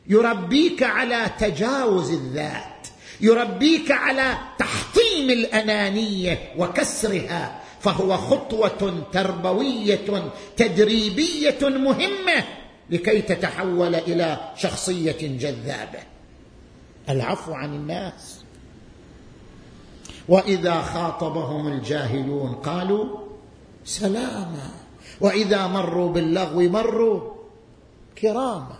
يربيك 0.06 0.82
على 0.82 1.30
تجاوز 1.38 2.10
الذات 2.10 2.88
يربيك 3.20 3.90
على 3.90 4.38
تحطيم 4.58 5.30
الأنانية 5.30 6.54
وكسرها 6.58 7.60
فهو 7.80 8.16
خطوة 8.16 9.04
تربوية 9.12 10.32
تدريبية 10.56 11.58
مهمة 11.62 12.44
لكي 12.90 13.22
تتحول 13.22 13.94
إلى 13.94 14.52
شخصية 14.56 15.38
جذابة. 15.38 15.98
العفو 17.08 17.52
عن 17.52 17.74
الناس. 17.74 18.44
وإذا 20.28 20.82
خاطبهم 20.82 21.68
الجاهلون 21.68 22.54
قالوا 22.54 23.18
سلاما. 23.84 24.70
وإذا 25.20 25.66
مروا 25.66 26.12
باللغو 26.12 26.60
مروا 26.60 27.34
كراما. 28.18 28.78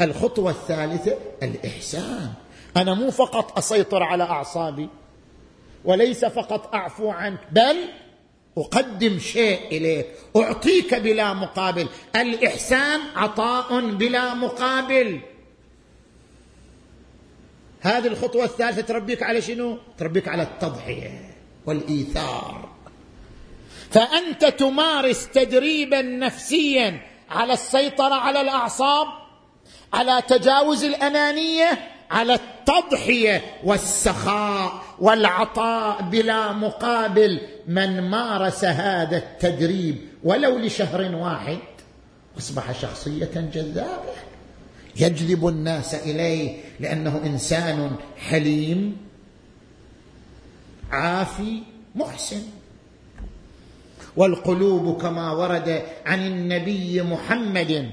الخطوة 0.00 0.50
الثالثة 0.50 1.16
الإحسان. 1.42 2.32
أنا 2.76 2.94
مو 2.94 3.10
فقط 3.10 3.58
أسيطر 3.58 4.02
على 4.02 4.24
أعصابي 4.24 4.88
وليس 5.84 6.24
فقط 6.24 6.74
أعفو 6.74 7.10
عنك 7.10 7.38
بل 7.52 7.76
أقدم 8.58 9.18
شيء 9.18 9.66
إليك. 9.66 10.06
أعطيك 10.36 10.94
بلا 10.94 11.34
مقابل. 11.34 11.88
الإحسان 12.16 13.00
عطاء 13.16 13.90
بلا 13.90 14.34
مقابل. 14.34 15.20
هذه 17.80 18.06
الخطوة 18.06 18.44
الثالثة 18.44 18.82
تربيك 18.82 19.22
على 19.22 19.42
شنو؟ 19.42 19.78
تربيك 19.98 20.28
على 20.28 20.42
التضحية 20.42 21.34
والإيثار. 21.66 22.75
فأنت 23.90 24.44
تمارس 24.44 25.28
تدريبا 25.28 26.02
نفسيا 26.02 27.00
على 27.30 27.52
السيطرة 27.52 28.14
على 28.14 28.40
الأعصاب 28.40 29.06
على 29.92 30.22
تجاوز 30.28 30.84
الأنانية 30.84 31.78
على 32.10 32.34
التضحية 32.34 33.42
والسخاء 33.64 34.82
والعطاء 34.98 36.02
بلا 36.02 36.52
مقابل. 36.52 37.40
من 37.66 38.00
مارس 38.00 38.64
هذا 38.64 39.16
التدريب 39.16 39.96
ولو 40.24 40.58
لشهر 40.58 41.14
واحد 41.14 41.58
أصبح 42.38 42.80
شخصية 42.80 43.50
جذابة 43.54 44.12
يجذب 44.96 45.48
الناس 45.48 45.94
إليه 45.94 46.60
لأنه 46.80 47.20
إنسان 47.26 47.96
حليم 48.18 48.96
عافي 50.90 51.62
محسن. 51.94 52.42
والقلوب 54.16 55.02
كما 55.02 55.32
ورد 55.32 55.82
عن 56.06 56.26
النبي 56.26 57.02
محمد. 57.02 57.92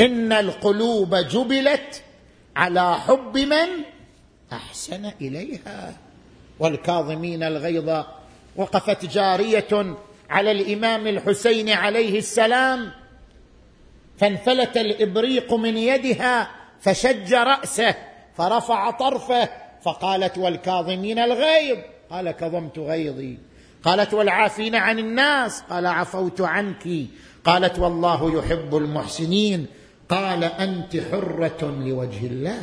إن 0.00 0.32
القلوب 0.32 1.14
جبلت 1.14 2.02
على 2.56 2.94
حب 2.94 3.38
من 3.38 3.68
أحسن 4.52 5.10
إليها 5.20 5.94
والكاظمين 6.58 7.42
الغيظ 7.42 8.04
وقفت 8.56 9.04
جارية 9.04 9.96
على 10.30 10.50
الإمام 10.52 11.06
الحسين 11.06 11.70
عليه 11.70 12.18
السلام 12.18 12.90
فانفلت 14.18 14.76
الإبريق 14.76 15.54
من 15.54 15.76
يدها 15.76 16.50
فشج 16.80 17.34
رأسه 17.34 17.94
فرفع 18.36 18.90
طرفه 18.90 19.48
فقالت 19.86 20.38
والكاظمين 20.38 21.18
الغيظ. 21.18 21.78
قال 22.10 22.30
كظمت 22.30 22.78
غيظي. 22.78 23.38
قالت 23.82 24.14
والعافين 24.14 24.74
عن 24.74 24.98
الناس. 24.98 25.62
قال 25.70 25.86
عفوت 25.86 26.40
عنك. 26.40 26.88
قالت 27.44 27.78
والله 27.78 28.38
يحب 28.38 28.76
المحسنين. 28.76 29.66
قال 30.08 30.44
أنت 30.44 30.96
حرة 30.96 31.74
لوجه 31.84 32.26
الله. 32.26 32.62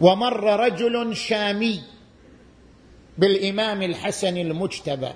ومر 0.00 0.60
رجل 0.60 1.16
شامي 1.16 1.80
بالإمام 3.18 3.82
الحسن 3.82 4.36
المجتبى. 4.36 5.10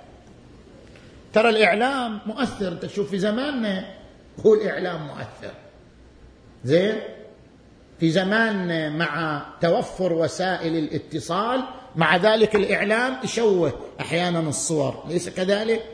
ترى 1.35 1.49
الإعلام 1.49 2.19
مؤثر. 2.27 2.75
تشوف 2.75 3.11
في 3.11 3.19
زماننا 3.19 3.85
هو 4.47 4.55
الإعلام 4.55 5.07
مؤثر. 5.07 5.55
زين؟ 6.65 6.95
في 8.01 8.11
زماننا 8.11 8.89
مع 8.89 9.47
توفر 9.61 10.13
وسائل 10.13 10.77
الاتصال 10.77 11.65
مع 11.97 12.17
ذلك 12.17 12.57
الإعلام 12.57 13.17
يشوه 13.25 13.73
أحيانا 14.01 14.41
الصور. 14.41 15.05
ليس 15.09 15.29
كذلك؟ 15.29 15.85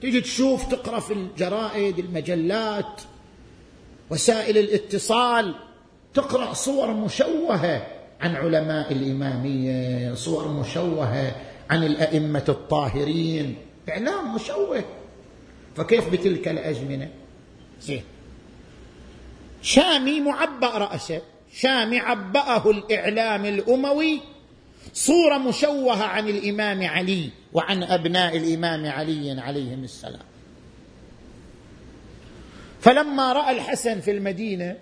تيجي 0.00 0.20
تشوف 0.20 0.68
تقرأ 0.74 1.00
في 1.00 1.12
الجرائد 1.12 1.98
المجلات 1.98 3.00
وسائل 4.10 4.58
الاتصال 4.58 5.54
تقرأ 6.14 6.52
صور 6.52 6.90
مشوهة 6.90 7.86
عن 8.20 8.36
علماء 8.36 8.92
الإمامية 8.92 10.14
صور 10.14 10.48
مشوهة 10.48 11.36
عن 11.70 11.84
الأئمة 11.84 12.44
الطاهرين. 12.48 13.56
إعلام 13.88 14.34
مشوه. 14.34 14.84
فكيف 15.76 16.08
بتلك 16.08 16.48
الأزمنة؟ 16.48 17.08
زين. 17.82 18.02
شامي 19.62 20.20
معبأ 20.20 20.78
رأسه. 20.78 21.22
شامي 21.52 21.98
عبأه 21.98 22.70
الإعلام 22.70 23.44
الأموي. 23.44 24.20
صورة 24.94 25.38
مشوهة 25.38 26.04
عن 26.04 26.28
الإمام 26.28 26.86
علي 26.86 27.30
وعن 27.52 27.82
أبناء 27.82 28.36
الإمام 28.36 28.86
علي 28.86 29.40
عليهم 29.40 29.84
السلام. 29.84 30.28
فلما 32.80 33.32
رأى 33.32 33.56
الحسن 33.56 34.00
في 34.00 34.10
المدينة 34.10 34.76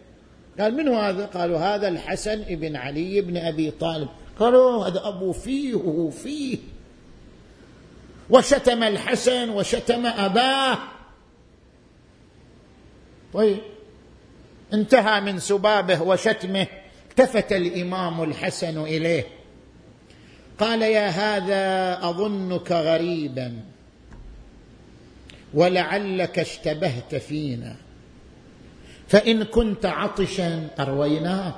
قال 0.60 0.76
من 0.76 0.88
هذا؟ 0.88 1.26
قالوا 1.26 1.58
هذا 1.58 1.88
الحسن 1.88 2.42
ابن 2.42 2.76
علي 2.76 3.20
بن 3.20 3.36
أبي 3.36 3.70
طالب. 3.70 4.08
قالوا 4.38 4.86
هذا 4.86 5.08
أبو 5.08 5.32
فيه 5.32 5.74
وهو 5.74 6.10
فيه 6.10 6.58
وشتم 8.30 8.82
الحسن 8.82 9.50
وشتم 9.50 10.06
أباه. 10.06 10.78
طيب 13.34 13.58
انتهى 14.72 15.20
من 15.20 15.38
سبابه 15.38 16.02
وشتمه 16.02 16.66
التفت 17.10 17.52
الإمام 17.52 18.22
الحسن 18.22 18.82
إليه. 18.82 19.26
قال 20.58 20.82
يا 20.82 21.08
هذا 21.08 22.08
أظنك 22.08 22.72
غريبا 22.72 23.60
ولعلك 25.54 26.38
اشتبهت 26.38 27.14
فينا. 27.14 27.76
فإن 29.08 29.44
كنت 29.44 29.86
عطشا 29.86 30.68
أرويناك 30.80 31.54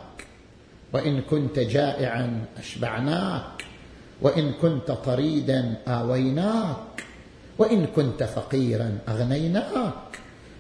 وإن 0.92 1.20
كنت 1.20 1.58
جائعا 1.58 2.44
أشبعناك. 2.58 3.64
وإن 4.22 4.52
كنت 4.52 4.90
طريدا 4.90 5.74
آويناك 5.88 7.04
وإن 7.58 7.86
كنت 7.86 8.22
فقيرا 8.22 8.98
أغنيناك. 9.08 9.92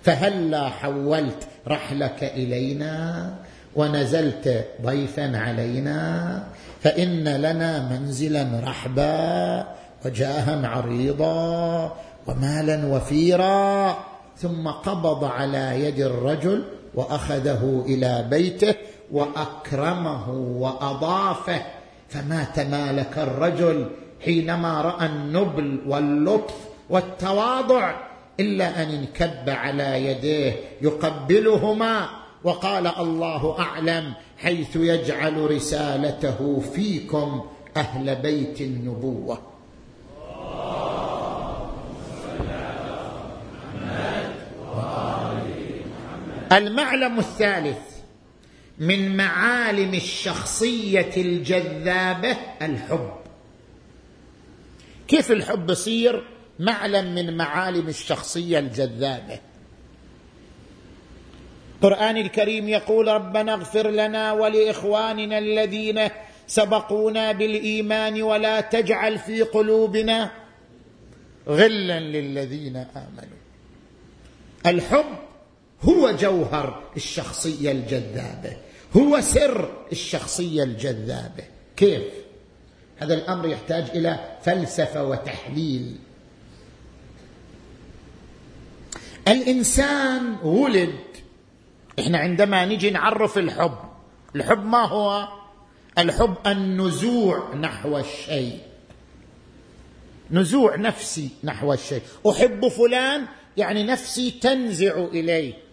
فهلا 0.02 0.68
حولت 0.68 1.48
رحلك 1.68 2.24
إلينا 2.24 3.34
ونزلت 3.76 4.64
ضيفا 4.82 5.38
علينا؟ 5.38 6.42
فإن 6.82 7.28
لنا 7.28 7.88
منزلا 7.88 8.60
رحبا 8.64 9.66
وجاها 10.04 10.68
عريضا 10.68 11.96
ومالا 12.26 12.86
وفيرا. 12.86 13.96
ثم 14.36 14.68
قبض 14.68 15.24
على 15.24 15.84
يد 15.84 16.00
الرجل 16.00 16.64
وأخذه 16.94 17.84
إلى 17.86 18.26
بيته 18.30 18.74
وأكرمه 19.12 20.30
وأضافه. 20.30 21.62
فما 22.08 22.44
تمالك 22.44 23.18
الرجل 23.18 23.90
حينما 24.24 24.82
رأى 24.82 25.06
النبل 25.06 25.80
واللطف 25.86 26.54
والتواضع 26.90 27.94
إلا 28.40 28.82
أن 28.82 28.88
انكب 28.88 29.50
على 29.50 30.06
يديه 30.06 30.56
يقبلهما 30.82 32.08
وقال 32.44 32.86
الله 32.86 33.58
أعلم 33.58 34.12
حيث 34.38 34.76
يجعل 34.76 35.50
رسالته 35.50 36.62
فيكم 36.74 37.42
أهل 37.76 38.14
بيت 38.14 38.60
النبوة. 38.60 39.38
المعلم 46.52 47.18
الثالث. 47.18 47.97
من 48.78 49.16
معالم 49.16 49.94
الشخصية 49.94 51.10
الجذابة 51.16 52.36
الحب. 52.62 53.12
كيف 55.08 55.32
الحب 55.32 55.70
يصير 55.70 56.24
معلم 56.58 57.14
من 57.14 57.36
معالم 57.36 57.88
الشخصية 57.88 58.58
الجذابة. 58.58 59.38
القران 61.76 62.16
الكريم 62.16 62.68
يقول 62.68 63.08
ربنا 63.08 63.54
اغفر 63.54 63.90
لنا 63.90 64.32
ولإخواننا 64.32 65.38
الذين 65.38 66.08
سبقونا 66.46 67.32
بالإيمان 67.32 68.22
ولا 68.22 68.60
تجعل 68.60 69.18
في 69.18 69.42
قلوبنا 69.42 70.30
غلا 71.48 72.00
للذين 72.00 72.76
آمنوا. 72.76 73.38
الحب 74.66 75.18
هو 75.82 76.10
جوهر 76.10 76.82
الشخصية 76.96 77.72
الجذابة. 77.72 78.67
هو 78.96 79.20
سر 79.20 79.86
الشخصية 79.92 80.62
الجذابة. 80.62 81.44
كيف؟ 81.76 82.02
هذا 82.96 83.14
الأمر 83.14 83.48
يحتاج 83.48 83.90
إلى 83.90 84.36
فلسفة 84.42 85.04
وتحليل. 85.04 85.96
الإنسان 89.28 90.36
ولد. 90.42 90.94
إحنا 91.98 92.18
عندما 92.18 92.64
نجي 92.64 92.90
نعرف 92.90 93.38
الحب 93.38 93.78
الحب 94.36 94.66
ما 94.66 94.84
هو؟ 94.84 95.28
الحب 95.98 96.34
النزوع 96.46 97.54
نحو 97.54 97.98
الشيء. 97.98 98.58
نزوع 100.30 100.76
نفسي 100.76 101.28
نحو 101.44 101.72
الشيء. 101.72 102.02
أحب 102.30 102.68
فلان 102.68 103.26
يعني 103.56 103.82
نفسي 103.84 104.30
تنزع 104.30 105.04
إليه. 105.04 105.67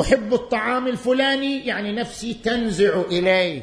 أحب 0.00 0.34
الطعام 0.34 0.86
الفلاني 0.88 1.66
يعني 1.66 1.92
نفسي 1.92 2.34
تنزع 2.34 3.00
إليه. 3.00 3.62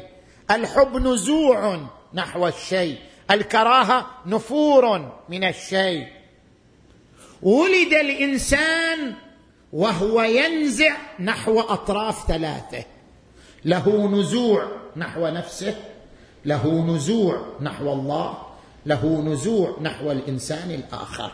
الحب 0.50 0.96
نزوع 0.96 1.80
نحو 2.14 2.48
الشيء 2.48 2.98
الكراهة 3.30 4.06
نفور 4.26 5.12
من 5.28 5.44
الشيء. 5.44 6.06
ولد 7.42 7.92
الإنسان 7.92 9.14
وهو 9.72 10.22
ينزع 10.22 10.96
نحو 11.20 11.60
أطراف 11.60 12.28
ثلاثة. 12.28 12.84
له 13.64 14.08
نزوع 14.08 14.68
نحو 14.96 15.26
نفسه 15.26 15.74
له 16.44 16.86
نزوع 16.86 17.46
نحو 17.60 17.92
الله 17.92 18.38
له 18.86 19.22
نزوع 19.22 19.76
نحو 19.80 20.12
الإنسان 20.12 20.70
الآخر. 20.70 21.32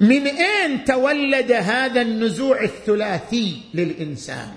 من 0.00 0.26
أين 0.26 0.84
تولد 0.84 1.52
هذا 1.52 2.00
النزوع 2.02 2.62
الثلاثي 2.62 3.62
للإنسان؟ 3.74 4.52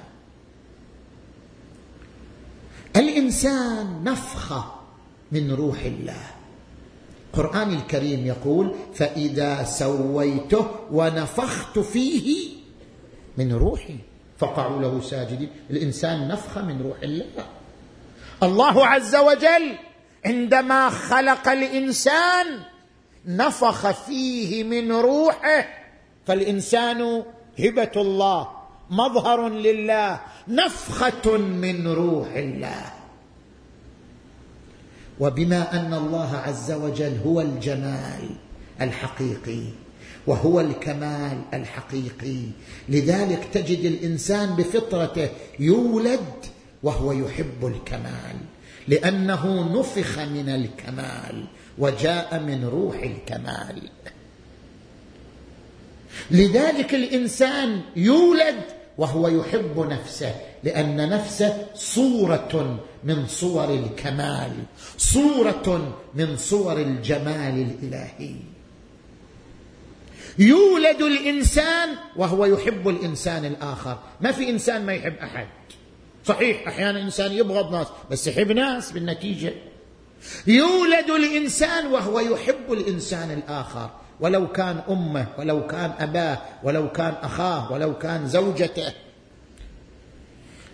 الإنسان 2.95 4.03
نفخه 4.03 4.73
من 5.31 5.51
روح 5.51 5.79
الله. 5.79 6.25
القرآن 7.33 7.73
الكريم 7.73 8.25
يقول 8.25 8.75
فإذا 8.93 9.63
سويته 9.63 10.67
ونفخت 10.91 11.79
فيه 11.79 12.49
من 13.37 13.53
روحي 13.53 13.95
فقعوا 14.37 14.81
له 14.81 15.01
ساجدين. 15.01 15.49
الإنسان 15.69 16.27
نفخه 16.27 16.61
من 16.61 16.81
روح 16.81 16.97
الله. 17.03 17.45
الله 18.43 18.87
عز 18.87 19.15
وجل 19.15 19.75
عندما 20.25 20.89
خلق 20.89 21.49
الإنسان 21.49 22.59
نفخ 23.28 23.91
فيه 23.91 24.63
من 24.63 24.91
روحه. 24.91 25.67
فالإنسان 26.28 27.24
هبة 27.59 27.91
الله 27.95 28.47
مظهر 28.89 29.49
لله 29.49 30.19
نفخة 30.47 31.38
من 31.38 31.88
روح 31.88 32.28
الله. 32.36 32.93
وبما 35.19 35.80
أن 35.80 35.93
الله 35.93 36.36
عز 36.36 36.71
وجل 36.71 37.17
هو 37.26 37.41
الجمال 37.41 38.30
الحقيقي 38.82 39.63
وهو 40.28 40.59
الكمال 40.59 41.41
الحقيقي. 41.53 42.41
لذلك 42.89 43.47
تجد 43.53 43.86
الإنسان 43.86 44.55
بفطرته 44.55 45.30
يولد 45.59 46.26
وهو 46.84 47.11
يحب 47.11 47.65
الكمال 47.65 48.38
لأنه 48.88 49.74
نفخ 49.80 50.19
من 50.19 50.49
الكمال. 50.49 51.45
وجاء 51.78 52.39
من 52.39 52.65
روح 52.65 52.95
الكمال. 52.95 53.89
لذلك 56.32 56.95
الإنسان 56.95 57.82
يولد 57.95 58.61
وهو 58.97 59.28
يحب 59.28 59.88
نفسه 59.89 60.36
لأن 60.63 61.09
نفسه 61.09 61.67
صورة 61.76 62.80
من 63.03 63.28
صور 63.28 63.74
الكمال 63.74 64.51
صورة 64.97 65.95
من 66.13 66.38
صور 66.38 66.78
الجمال 66.78 67.61
الإلهي. 67.61 68.36
يولد 70.39 71.01
الإنسان 71.01 71.89
وهو 72.15 72.45
يحب 72.45 72.89
الإنسان 72.89 73.45
الآخر. 73.45 73.99
ما 74.21 74.32
في 74.32 74.49
إنسان 74.49 74.86
ما 74.86 74.93
يحب 74.93 75.15
أحد. 75.15 75.47
صحيح 76.26 76.67
أحيانا 76.67 77.01
إنسان 77.01 77.32
يبغض 77.32 77.71
ناس 77.71 77.88
بس 78.11 78.28
يحب 78.28 78.51
ناس 78.51 78.91
بالنتيجة. 78.91 79.53
يولد 80.47 81.09
الإنسان 81.09 81.88
وهو 81.88 82.19
يحب 82.19 82.74
الإنسان 82.74 83.32
الآخر. 83.32 83.89
ولو 84.19 84.51
كان 84.51 84.82
أمه 84.89 85.28
ولو 85.38 85.67
كان 85.67 85.91
أباه 85.99 86.38
ولو 86.63 86.91
كان 86.91 87.13
أخاه 87.21 87.71
ولو 87.71 87.97
كان 87.97 88.28
زوجته. 88.28 88.93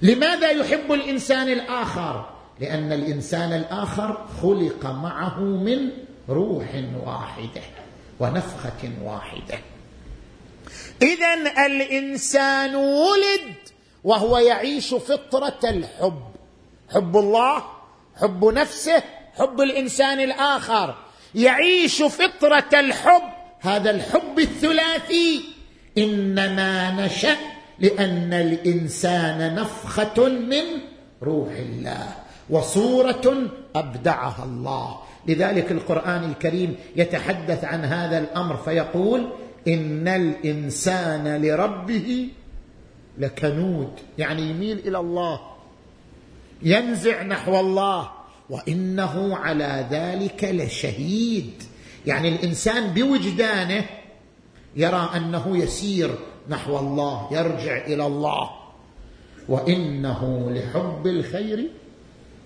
لماذا 0.02 0.50
يحب 0.50 0.92
الإنسان 0.92 1.48
الآخر؟ 1.48 2.30
لأن 2.60 2.92
الإنسان 2.92 3.54
الآخر 3.54 4.28
خلق 4.42 4.86
معه 4.86 5.40
من 5.40 5.90
روح 6.30 6.84
واحدة 7.06 7.62
ونفخة 8.20 8.90
واحدة. 9.04 9.60
اذا 11.02 11.34
الإنسان 11.66 12.76
ولد 12.76 13.56
وهو 14.04 14.38
يعيش 14.38 14.94
فطرة 14.94 15.60
الحب. 15.64 16.22
حب 16.90 17.18
الله 17.18 17.64
حب 18.16 18.46
نفسه 18.46 19.04
حب 19.40 19.62
الإنسان 19.62 20.20
الآخر 20.20 20.96
يعيش 21.36 22.04
فطرة 22.04 22.80
الحب 22.80 23.22
هذا 23.60 23.90
الحب 23.92 24.40
الثلاثي. 24.40 25.44
إنما 25.98 27.06
نشأ 27.06 27.36
لأن 27.80 28.34
الإنسان 28.34 29.56
نفخة 29.56 30.30
من 30.30 30.64
روح 31.24 31.52
الله 31.52 32.16
وصورة 32.50 33.50
أبدعها 33.76 34.44
الله. 34.44 35.00
لذلك 35.28 35.72
القرآن 35.72 36.24
الكريم 36.24 36.76
يتحدث 36.96 37.64
عن 37.64 37.86
هذا 37.86 38.20
الأمر 38.20 38.58
فيقول 38.58 39.30
إن 39.68 40.08
الإنسان 40.08 41.42
لربه 41.42 42.30
لكنود 43.18 43.92
يعني 44.18 44.50
يميل 44.50 44.80
إلى 44.80 44.98
الله 45.00 45.40
ينزع 46.62 47.24
نحو 47.24 47.60
الله. 47.60 48.19
وإنه 48.50 49.38
على 49.38 49.88
ذلك 49.92 50.44
لشهيد. 50.44 51.64
يعني 52.06 52.30
الإنسان 52.30 52.94
بوجدانه 52.94 53.86
يرى 54.76 55.12
أنه 55.16 55.58
يسير 55.58 56.16
نحو 56.50 56.80
الله 56.80 57.30
يرجع 57.32 57.86
إلى 57.86 58.06
الله. 58.06 58.50
وإنه 59.50 60.52
لحب 60.52 61.08
الخير 61.08 61.70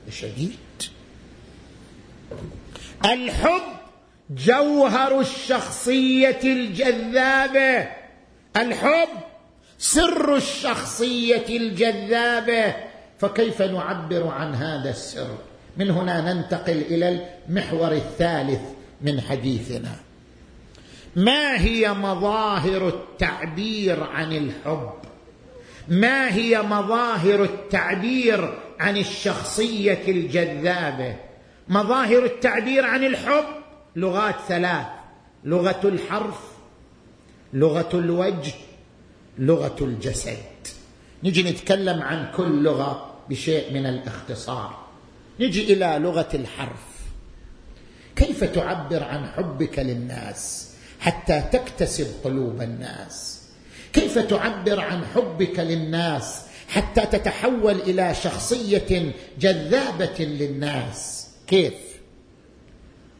لشديد. 0.07 0.57
الحب 3.05 3.61
جوهر 4.29 5.19
الشخصية 5.19 6.39
الجذابة. 6.43 7.89
الحب 8.57 9.09
سر 9.77 10.35
الشخصية 10.35 11.57
الجذابة. 11.57 12.75
فكيف 13.19 13.61
نعبر 13.61 14.27
عن 14.27 14.55
هذا 14.55 14.89
السر؟ 14.89 15.37
من 15.77 15.91
هنا 15.91 16.33
ننتقل 16.33 16.81
إلى 16.81 17.27
المحور 17.49 17.91
الثالث 17.91 18.61
من 19.01 19.21
حديثنا. 19.21 19.95
ما 21.15 21.61
هي 21.61 21.93
مظاهر 21.93 22.87
التعبير 22.87 24.03
عن 24.03 24.33
الحب؟ 24.33 24.91
ما 25.87 26.35
هي 26.35 26.61
مظاهر 26.61 27.43
التعبير 27.43 28.53
عن 28.79 28.97
الشخصية 28.97 30.03
الجذابة؟ 30.07 31.15
مظاهر 31.67 32.25
التعبير 32.25 32.85
عن 32.85 33.03
الحب؟ 33.03 33.45
لغات 33.95 34.35
ثلاث 34.47 34.85
لغة 35.43 35.79
الحرف 35.83 36.39
لغة 37.53 37.89
الوجه 37.93 38.53
لغة 39.37 39.75
الجسد. 39.81 40.37
نجي 41.23 41.43
نتكلم 41.43 42.01
عن 42.01 42.31
كل 42.37 42.63
لغة 42.63 43.13
بشيء 43.29 43.73
من 43.73 43.85
الاختصار. 43.85 44.82
نجي 45.39 45.73
إلى 45.73 45.99
لغة 45.99 46.29
الحرف. 46.33 46.93
كيف 48.15 48.43
تعبر 48.43 49.03
عن 49.03 49.27
حبك 49.27 49.79
للناس 49.79 50.69
حتى 50.99 51.43
تكتسب 51.51 52.07
قلوب 52.23 52.61
الناس؟ 52.61 53.41
كيف 53.93 54.19
تعبر 54.19 54.79
عن 54.79 55.05
حبك 55.05 55.59
للناس 55.59 56.41
حتى 56.67 57.05
تتحول 57.05 57.75
إلى 57.75 58.15
شخصية 58.15 59.11
جذابة 59.39 60.19
للناس؟ 60.19 61.27
كيف؟ 61.47 61.73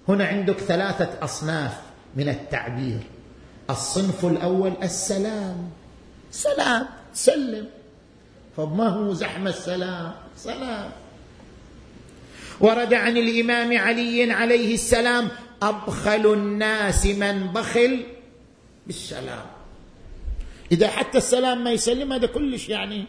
هنا 0.07 0.25
عندك 0.25 0.59
ثلاثة 0.59 1.23
أصناف 1.23 1.81
من 2.15 2.29
التعبير. 2.29 2.99
الصنف 3.69 4.25
الأول 4.25 4.73
السلام. 4.83 5.69
سلام 6.31 6.85
سلم. 7.13 7.67
فما 8.57 8.89
هو 8.89 9.13
زحمة 9.13 9.49
السلام؟ 9.49 10.13
سلام. 10.37 10.91
ورد 12.59 12.93
عن 12.93 13.17
الإمام 13.17 13.77
علي 13.77 14.31
عليه 14.31 14.73
السلام 14.73 15.29
أبخل 15.61 16.33
الناس 16.33 17.05
من 17.05 17.47
بخل 17.47 18.05
بالسلام. 18.87 19.45
إذا 20.71 20.87
حتى 20.87 21.17
السلام 21.17 21.63
ما 21.63 21.71
يسلم 21.71 22.13
هذا 22.13 22.27
كلش 22.27 22.69
يعني 22.69 23.05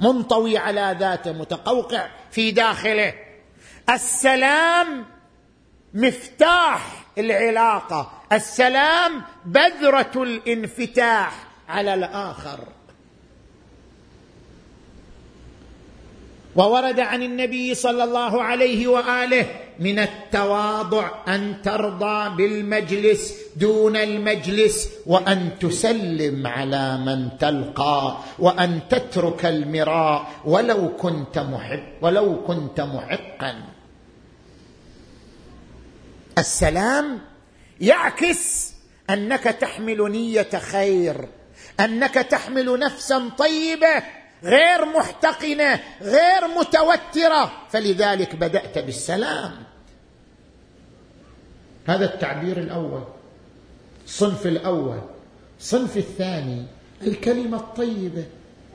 منطوي 0.00 0.58
على 0.58 0.96
ذاته 1.00 1.32
متقوقع 1.32 2.08
في 2.30 2.50
داخله. 2.50 3.14
السلام 3.90 5.04
مفتاح 5.94 7.06
العلاقة 7.18 8.22
السلام 8.32 9.22
بذرة 9.46 10.22
الانفتاح 10.22 11.46
على 11.68 11.94
الآخر. 11.94 12.71
وورد 16.56 17.00
عن 17.00 17.22
النبي 17.22 17.74
صلى 17.74 18.04
الله 18.04 18.42
عليه 18.42 18.86
وآله 18.86 19.46
من 19.78 19.98
التواضع 19.98 21.10
أن 21.28 21.62
ترضى 21.62 22.36
بالمجلس 22.36 23.34
دون 23.56 23.96
المجلس 23.96 24.88
وأن 25.06 25.58
تسلم 25.60 26.46
على 26.46 26.98
من 26.98 27.28
تلقى 27.38 28.18
وأن 28.38 28.80
تترك 28.90 29.46
المراء 29.46 30.32
ولو 30.44 30.96
كنت 30.96 31.38
محب 31.38 31.82
ولو 32.02 32.44
كنت 32.46 32.80
محقا. 32.80 33.54
السلام 36.38 37.18
يعكس 37.80 38.72
أنك 39.10 39.42
تحمل 39.44 40.12
نية 40.12 40.58
خير 40.72 41.28
أنك 41.80 42.14
تحمل 42.14 42.78
نفسا 42.78 43.30
طيبة 43.38 44.21
غير 44.44 44.84
محتقنة 44.84 45.80
غير 46.02 46.48
متوترة. 46.58 47.52
فلذلك 47.70 48.36
بدأت 48.36 48.78
بالسلام. 48.78 49.52
هذا 51.86 52.14
التعبير 52.14 52.58
الأول. 52.58 53.02
الصنف 54.04 54.46
الأول. 54.46 55.00
الصنف 55.60 55.96
الثاني. 55.96 56.62
الكلمة 57.02 57.56
الطيبة. 57.56 58.24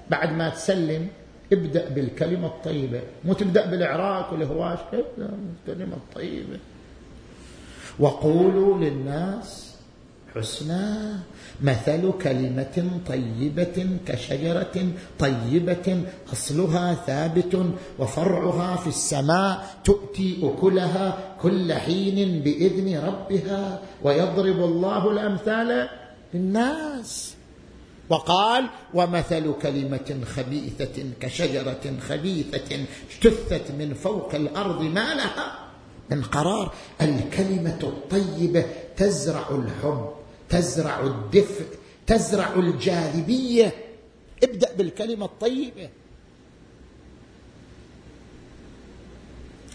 بعد 0.10 0.32
ما 0.32 0.50
تسلم 0.50 1.08
ابدأ 1.54 1.90
بالكلمة 1.90 2.48
الطيبة. 2.48 3.02
مو 3.26 3.34
تبدأ 3.34 3.66
بالاعراك 3.66 4.32
والهواش 4.32 4.80
ابدا 4.94 5.38
بالكلمة 5.66 5.96
الطيبة. 5.96 6.60
وقولوا 8.00 8.78
للناس 8.78 9.67
حسنا 10.36 11.20
مثل 11.62 12.12
كلمة 12.24 13.00
طيبة 13.08 13.88
كشجرة 14.06 14.92
طيبة 15.20 16.04
أصلها 16.34 16.94
ثابت 16.94 17.66
وفرعها 18.00 18.76
في 18.76 18.88
السماء 18.88 19.76
تؤتي 19.84 20.40
أكلها 20.44 21.36
كل 21.42 21.74
حين 21.74 22.44
بإذن 22.44 22.98
ربها 23.08 23.82
ويضرب 24.04 24.60
الله 24.64 25.12
الأمثال 25.12 25.90
للناس. 26.34 27.34
وقال 28.10 28.66
ومثل 28.94 29.54
كلمة 29.62 30.20
خبيثة 30.36 31.04
كشجرة 31.20 31.94
خبيثة 32.10 32.86
اجتثت 33.12 33.72
من 33.80 33.94
فوق 33.94 34.36
الأرض 34.36 34.82
ما 34.82 35.14
لها 35.14 35.60
من 36.12 36.22
قرار. 36.22 36.74
الكلمة 37.02 37.80
الطيبة 37.84 38.66
تزرع 38.98 39.50
الحب 39.52 40.17
تزرع 40.50 41.00
الدفء 41.00 41.66
تزرع 42.08 42.54
الجاذبية. 42.56 43.74
ابدأ 44.44 44.74
بالكلمة 44.74 45.26
الطيبة. 45.26 45.90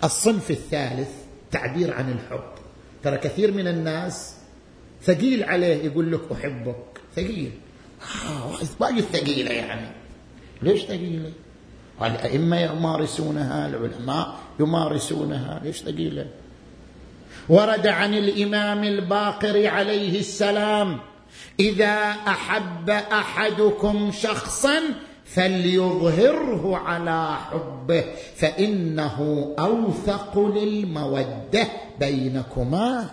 الصنف 0.04 0.50
الثالث 0.50 1.08
تعبير 1.50 1.94
عن 1.94 2.12
الحب. 2.12 2.52
ترى 3.02 3.18
كثير 3.18 3.52
من 3.52 3.68
الناس 3.68 4.34
ثقيل 5.02 5.44
عليه 5.44 5.84
يقول 5.84 6.12
لك 6.12 6.20
أحبك. 6.32 7.00
ثقيل. 7.16 7.52
آه 8.28 8.58
باقي 8.80 8.98
الثقيله 8.98 9.50
يعني. 9.50 9.88
ليش 10.62 10.82
ثقيلة؟ 10.82 11.32
الأئمة 12.02 12.60
يمارسونها 12.60 13.68
العلماء 13.68 14.38
يمارسونها. 14.60 15.60
ليش 15.64 15.82
ثقيلة؟ 15.82 16.26
ورد 17.48 17.86
عن 17.86 18.14
الإمام 18.14 18.84
الباقر 18.84 19.66
عليه 19.66 20.20
السلام 20.20 21.00
إذا 21.60 22.14
أحب 22.28 22.90
أحدكم 22.90 24.12
شخصا 24.20 24.80
فليظهره 25.24 26.76
على 26.76 27.36
حبه 27.36 28.04
فإنه 28.36 29.48
أوثق 29.58 30.38
للمودة 30.38 31.68
بينكما. 32.00 33.10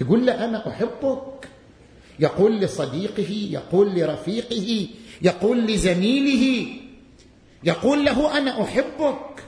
يقول 0.00 0.26
له 0.26 0.44
أنا 0.44 0.68
أحبك. 0.68 1.48
يقول 2.20 2.60
لصديقه 2.60 3.48
يقول 3.50 3.94
لرفيقه 3.94 4.86
يقول 5.22 5.66
لزميله 5.66 6.66
يقول 7.64 8.04
له 8.04 8.38
أنا 8.38 8.62
أحبك. 8.62 9.44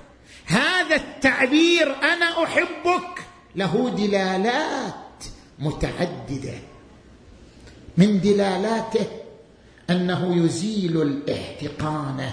هذا 0.46 0.96
التعبير 0.96 1.94
أنا 2.02 2.44
أحبك. 2.44 3.30
له 3.57 3.90
دلالات 3.90 5.24
متعددة. 5.59 6.55
من 7.96 8.20
دلالاته 8.20 9.07
أنه 9.90 10.44
يزيل 10.44 11.03
الاحتقان 11.03 12.30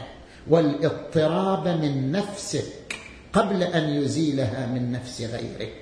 والاضطراب 0.48 1.68
من 1.68 2.12
نفسك 2.12 2.96
قبل 3.34 3.64
أن 3.64 3.90
يزيلها 3.90 4.66
من 4.66 4.92
نفس 4.92 5.22
غيرك. 5.22 5.74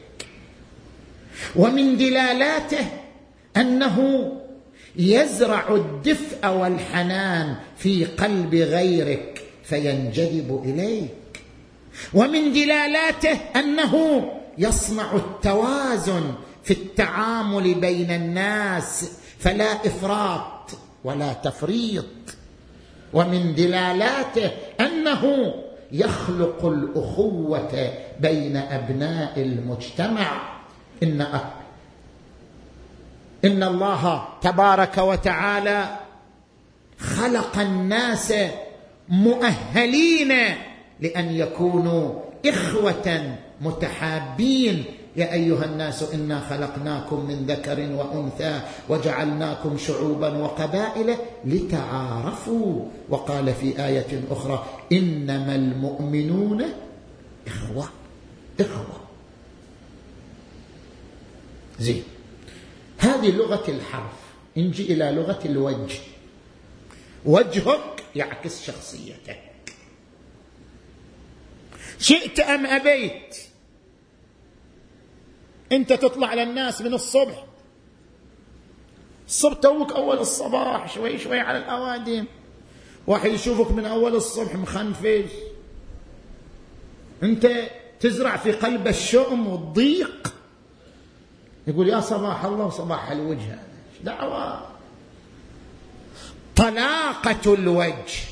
ومن 1.55 1.97
دلالاته 1.97 2.88
أنه 3.57 4.31
يزرع 4.95 5.75
الدفء 5.75 6.47
والحنان 6.47 7.55
في 7.77 8.05
قلب 8.05 8.55
غيرك 8.55 9.41
فينجذب 9.63 10.61
إليك. 10.65 11.41
ومن 12.13 12.53
دلالاته 12.53 13.39
أنه 13.55 14.25
يصنع 14.57 15.15
التوازن 15.15 16.33
في 16.63 16.73
التعامل 16.73 17.73
بين 17.73 18.11
الناس 18.11 19.11
فلا 19.39 19.71
إفراط 19.73 20.71
ولا 21.03 21.33
تفريط. 21.33 22.05
ومن 23.13 23.55
دلالاته 23.55 24.51
أنه 24.79 25.53
يخلق 25.91 26.65
الأخوة 26.65 27.89
بين 28.19 28.57
أبناء 28.57 29.41
المجتمع. 29.41 30.55
إن 31.03 31.27
إن 33.45 33.63
الله 33.63 34.27
تبارك 34.41 34.97
وتعالى 34.97 35.85
خلق 36.99 37.59
الناس 37.59 38.33
مؤهلين 39.09 40.33
لأن 40.99 41.31
يكونوا 41.35 42.19
إخوة 42.45 43.37
متحابين. 43.61 44.83
يا 45.15 45.33
أيها 45.33 45.65
الناس 45.65 46.03
إنا 46.03 46.39
خلقناكم 46.49 47.25
من 47.25 47.45
ذكر 47.47 47.79
وأنثى 47.79 48.61
وجعلناكم 48.89 49.77
شعوبا 49.77 50.37
وقبائل 50.37 51.15
لتعارفوا. 51.45 52.85
وقال 53.09 53.53
في 53.53 53.85
آية 53.85 54.23
أخرى 54.31 54.65
إنما 54.91 55.55
المؤمنون 55.55 56.65
إخوة. 57.47 57.89
إخوة. 58.59 58.99
زين. 61.79 62.03
هذه 62.97 63.31
لغة 63.31 63.63
الحرف. 63.67 64.25
نجي 64.57 64.93
إلى 64.93 65.11
لغة 65.11 65.39
الوجه. 65.45 65.99
وجهك 67.25 68.03
يعكس 68.15 68.65
شخصيتك. 68.65 69.41
شئت 71.99 72.39
أم 72.39 72.65
أبيت؟ 72.65 73.37
انت 75.72 75.93
تطلع 75.93 76.34
للناس 76.34 76.82
من 76.82 76.93
الصبح. 76.93 77.45
الصبح 79.28 79.53
توك 79.53 79.91
أول 79.91 80.18
الصباح 80.18 80.93
شوي 80.93 81.18
شوي 81.18 81.39
على 81.39 81.57
الأوادم. 81.57 82.26
واحد 83.07 83.32
يشوفك 83.32 83.72
من 83.72 83.86
أول 83.86 84.16
الصبح 84.16 84.55
مخنفش. 84.55 85.32
انت 87.24 87.51
تزرع 87.99 88.38
في 88.38 88.51
قلب 88.51 88.88
الشؤم 88.88 89.47
والضيق. 89.47 90.34
يقول 91.68 91.89
يا 91.89 91.99
صباح 91.99 92.45
الله 92.45 92.66
وصباح 92.66 93.11
الوجه 93.11 93.53
هذا. 93.53 93.59
دعوة؟ 94.03 94.68
طلاقة 96.55 97.53
الوجه 97.53 98.24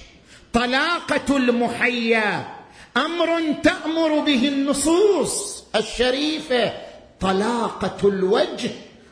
طلاقة 0.54 1.38
المحيا. 1.38 2.56
أمر 2.98 3.54
تأمر 3.64 4.20
به 4.20 4.48
النصوص 4.48 5.64
الشريفة. 5.76 6.93
طلاقة 7.24 8.08
الوجه 8.10 8.72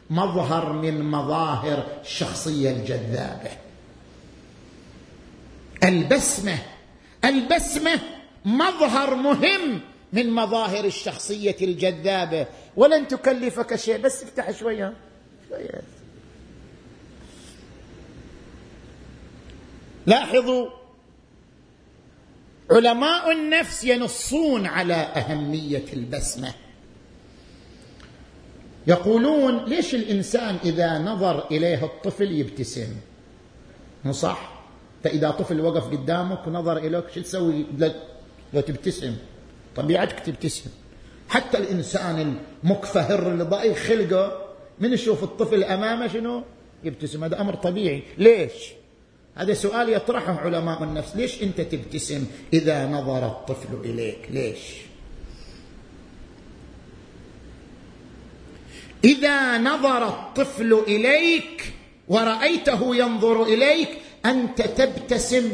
مظهر 0.09 0.73
من 0.73 1.11
مظاهر 1.11 1.87
الشخصية 2.01 2.71
الجذابة. 2.71 3.51
البسمة 5.83 6.57
البسمة 7.25 7.99
مظهر 8.45 9.15
مهم 9.15 9.81
من 10.13 10.29
مظاهر 10.31 10.85
الشخصية 10.85 11.55
الجذابة. 11.61 12.45
ولن 12.77 13.07
تكلفك 13.07 13.75
شيء. 13.75 14.01
بس 14.01 14.23
افتح 14.23 14.51
شوية 14.51 14.93
شوية 15.49 15.81
لاحظوا 20.05 20.69
علماء 22.71 23.31
النفس 23.31 23.83
ينصون 23.83 24.65
على 24.65 24.93
أهمية 24.93 25.85
البسمة. 25.93 26.53
يقولون 28.87 29.65
ليش 29.65 29.95
الإنسان 29.95 30.57
إذا 30.65 30.97
نظر 30.97 31.47
إليه 31.51 31.85
الطفل 31.85 32.31
يبتسم؟ 32.31 32.95
مو 34.05 34.11
صح؟ 34.11 34.61
فاذا 35.03 35.31
طفل 35.31 35.61
وقف 35.61 35.83
قدامك 35.83 36.47
ونظر 36.47 36.77
إليك 36.77 37.03
شو 37.15 37.21
تسوي؟ 37.21 37.65
لو 38.53 38.61
تبتسم. 38.61 39.15
طبيعتك 39.75 40.19
تبتسم. 40.19 40.69
حتى 41.29 41.57
الإنسان 41.57 42.37
المكفهر 42.63 43.31
اللي 43.31 43.43
ضايق 43.43 43.75
خلقه 43.75 44.45
من 44.79 44.93
يشوف 44.93 45.23
الطفل 45.23 45.63
أمامه 45.63 46.07
شنو؟ 46.07 46.43
يبتسم. 46.83 47.23
هذا 47.23 47.41
أمر 47.41 47.55
طبيعي. 47.55 48.03
ليش؟ 48.17 48.53
هذا 49.35 49.53
سؤال 49.53 49.89
يطرحه 49.89 50.33
علماء 50.33 50.83
النفس. 50.83 51.15
ليش 51.15 51.43
أنت 51.43 51.61
تبتسم 51.61 52.25
إذا 52.53 52.87
نظر 52.87 53.25
الطفل 53.25 53.89
إليك؟ 53.89 54.27
ليش؟ 54.29 54.90
إذا 59.03 59.57
نظر 59.57 60.07
الطفل 60.07 60.73
إليك 60.87 61.73
ورأيته 62.07 62.95
ينظر 62.95 63.43
إليك 63.43 63.89
أنت 64.25 64.61
تبتسم 64.61 65.51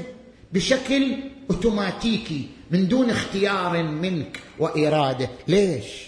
بشكل 0.53 1.17
أوتوماتيكي 1.51 2.47
من 2.71 2.87
دون 2.87 3.09
اختيار 3.09 3.83
منك 3.83 4.39
وإرادة. 4.59 5.29
ليش؟ 5.47 6.07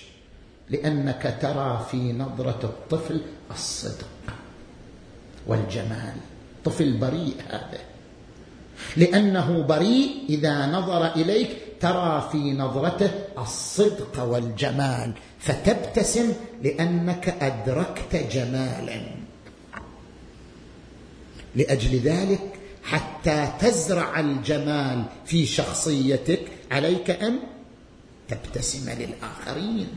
لأنك 0.69 1.37
ترى 1.41 1.87
في 1.91 1.97
نظرة 1.97 2.59
الطفل 2.63 3.21
الصدق 3.51 4.07
والجمال. 5.47 6.13
طفل 6.65 6.97
بريء 6.97 7.35
هذا. 7.49 7.79
لأنه 8.97 9.61
بريء 9.61 10.09
إذا 10.29 10.65
نظر 10.65 11.15
إليك 11.15 11.57
ترى 11.82 12.30
في 12.32 12.38
نظرته 12.38 13.11
الصدق 13.38 14.23
والجمال 14.23 15.13
فتبتسم 15.39 16.34
لأنك 16.63 17.36
أدركت 17.41 18.15
جمالا. 18.32 19.01
لأجل 21.55 21.99
ذلك 21.99 22.41
حتى 22.84 23.47
تزرع 23.59 24.19
الجمال 24.19 25.03
في 25.25 25.45
شخصيتك 25.45 26.41
عليك 26.71 27.09
أن 27.09 27.39
تبتسم 28.27 28.89
للآخرين. 28.89 29.88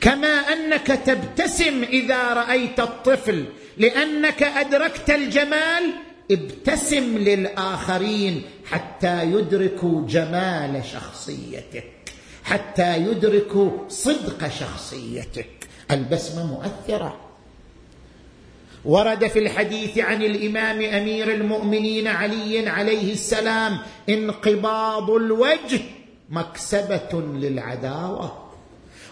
كما 0.00 0.28
أنك 0.28 0.86
تبتسم 0.86 1.82
إذا 1.82 2.32
رأيت 2.32 2.80
الطفل 2.80 3.44
لأنك 3.78 4.42
أدركت 4.42 5.10
الجمال 5.10 6.05
ابتسم 6.30 7.18
للآخرين 7.18 8.42
حتى 8.64 9.24
يدركوا 9.24 10.06
جمال 10.06 10.84
شخصيتك 10.84 11.84
حتى 12.44 12.96
يدركوا 12.96 13.70
صدق 13.88 14.48
شخصيتك. 14.48 15.48
البسمة 15.90 16.46
مؤثرة. 16.46 17.20
ورد 18.84 19.26
في 19.26 19.38
الحديث 19.38 19.98
عن 19.98 20.22
الإمام 20.22 20.82
أمير 20.82 21.34
المؤمنين 21.34 22.06
علي 22.06 22.68
عليه 22.68 23.12
السلام 23.12 23.78
انقباض 24.08 25.10
الوجه 25.10 25.80
مكسبة 26.30 27.22
للعداوة. 27.34 28.48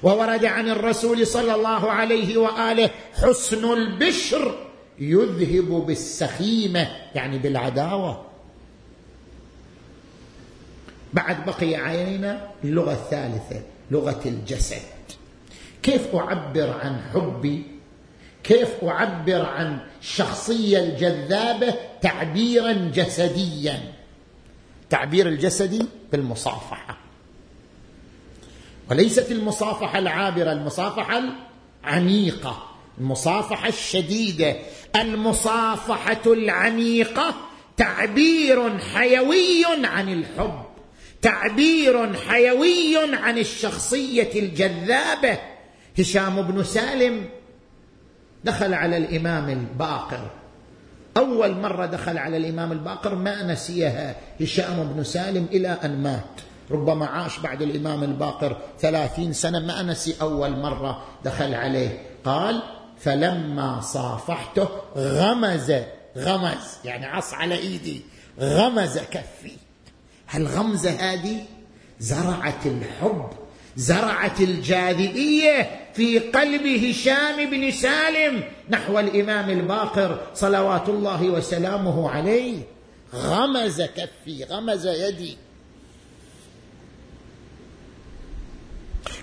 وورد 0.03 0.45
عن 0.45 0.69
الرسول 0.69 1.27
صلى 1.27 1.55
الله 1.55 1.91
عليه 1.91 2.37
وآله 2.37 2.91
حسن 3.15 3.73
البشر 3.73 4.55
يذهب 4.99 5.87
بالسخيمة 5.87 6.89
يعني 7.15 7.39
بالعداوة. 7.39 8.25
بعد 11.13 11.45
بقي 11.45 11.77
علينا 11.77 12.51
اللغة 12.65 12.93
الثالثة 12.93 13.63
لغة 13.91 14.21
الجسد. 14.27 14.83
كيف 15.83 16.15
أعبر 16.15 16.71
عن 16.71 17.01
حبي؟ 17.15 17.63
كيف 18.45 18.85
أعبر 18.85 19.47
عن 19.47 19.79
الشخصيه 20.01 20.79
الجذابة 20.79 21.75
تعبيرا 22.03 22.73
جسديا؟ 22.73 23.93
تعبير 24.91 25.29
الجسدي 25.29 25.87
بالمصافحة. 26.13 26.97
وليست 28.91 29.33
المصافحة 29.33 29.99
العابرة 29.99 30.53
المصافحة 30.53 31.23
العميقة. 31.85 32.74
المصافحة 32.99 33.69
الشديدة 33.69 34.57
المصافحة 34.97 36.23
العميقة 36.27 37.35
تعبير 37.77 38.79
حيوي 38.79 39.65
عن 39.85 40.13
الحب 40.13 40.65
تعبير 41.25 42.15
حيوي 42.15 42.97
عن 43.13 43.39
الشخصية 43.39 44.41
الجذابة. 44.41 45.39
هشام 45.99 46.43
بن 46.43 46.65
سالم 46.65 47.25
دخل 48.45 48.75
على 48.75 48.97
الإمام 48.97 49.49
الباقر. 49.49 50.31
أول 51.17 51.57
مرة 51.57 51.87
دخل 51.87 52.19
على 52.19 52.37
الإمام 52.37 52.73
الباقر 52.73 53.15
ما 53.15 53.43
نسيها 53.43 54.17
هشام 54.41 54.93
بن 54.95 55.05
سالم 55.05 55.47
إلى 55.53 55.79
أن 55.85 56.03
مات. 56.03 56.41
ربما 56.71 57.07
عاش 57.07 57.39
بعد 57.39 57.63
الإمام 57.63 58.05
الباقر 58.05 58.57
ثلاثين 58.81 59.33
سنة 59.33 59.59
ما 59.59 59.83
نسي 59.83 60.15
أول 60.21 60.51
مرة 60.51 61.05
دخل 61.25 61.55
عليه. 61.55 62.03
قال 62.25 62.63
فلما 63.05 63.81
صافحته 63.81 64.69
غمز 64.97 65.73
غمز 66.17 66.79
يعني 66.85 67.07
عص 67.07 67.35
على 67.35 67.55
إيدي 67.55 68.01
غمز 68.41 68.99
كفي. 68.99 69.53
هالغمزه 70.31 70.91
هذه؟ 70.91 71.45
زرعت 72.01 72.67
الحب 72.67 73.31
زرعت 73.77 74.41
الجاذبية 74.41 75.81
في 75.95 76.19
قلب 76.19 76.67
هشام 76.67 77.51
بن 77.51 77.71
سالم 77.71 78.45
نحو 78.71 78.99
الإمام 78.99 79.51
الباقر 79.51 80.21
صلوات 80.35 80.89
الله 80.89 81.23
وسلامه 81.23 82.11
عليه. 82.11 82.63
غمز 83.15 83.83
كفي 83.83 84.45
غمز 84.45 84.87
يدي. 84.87 85.37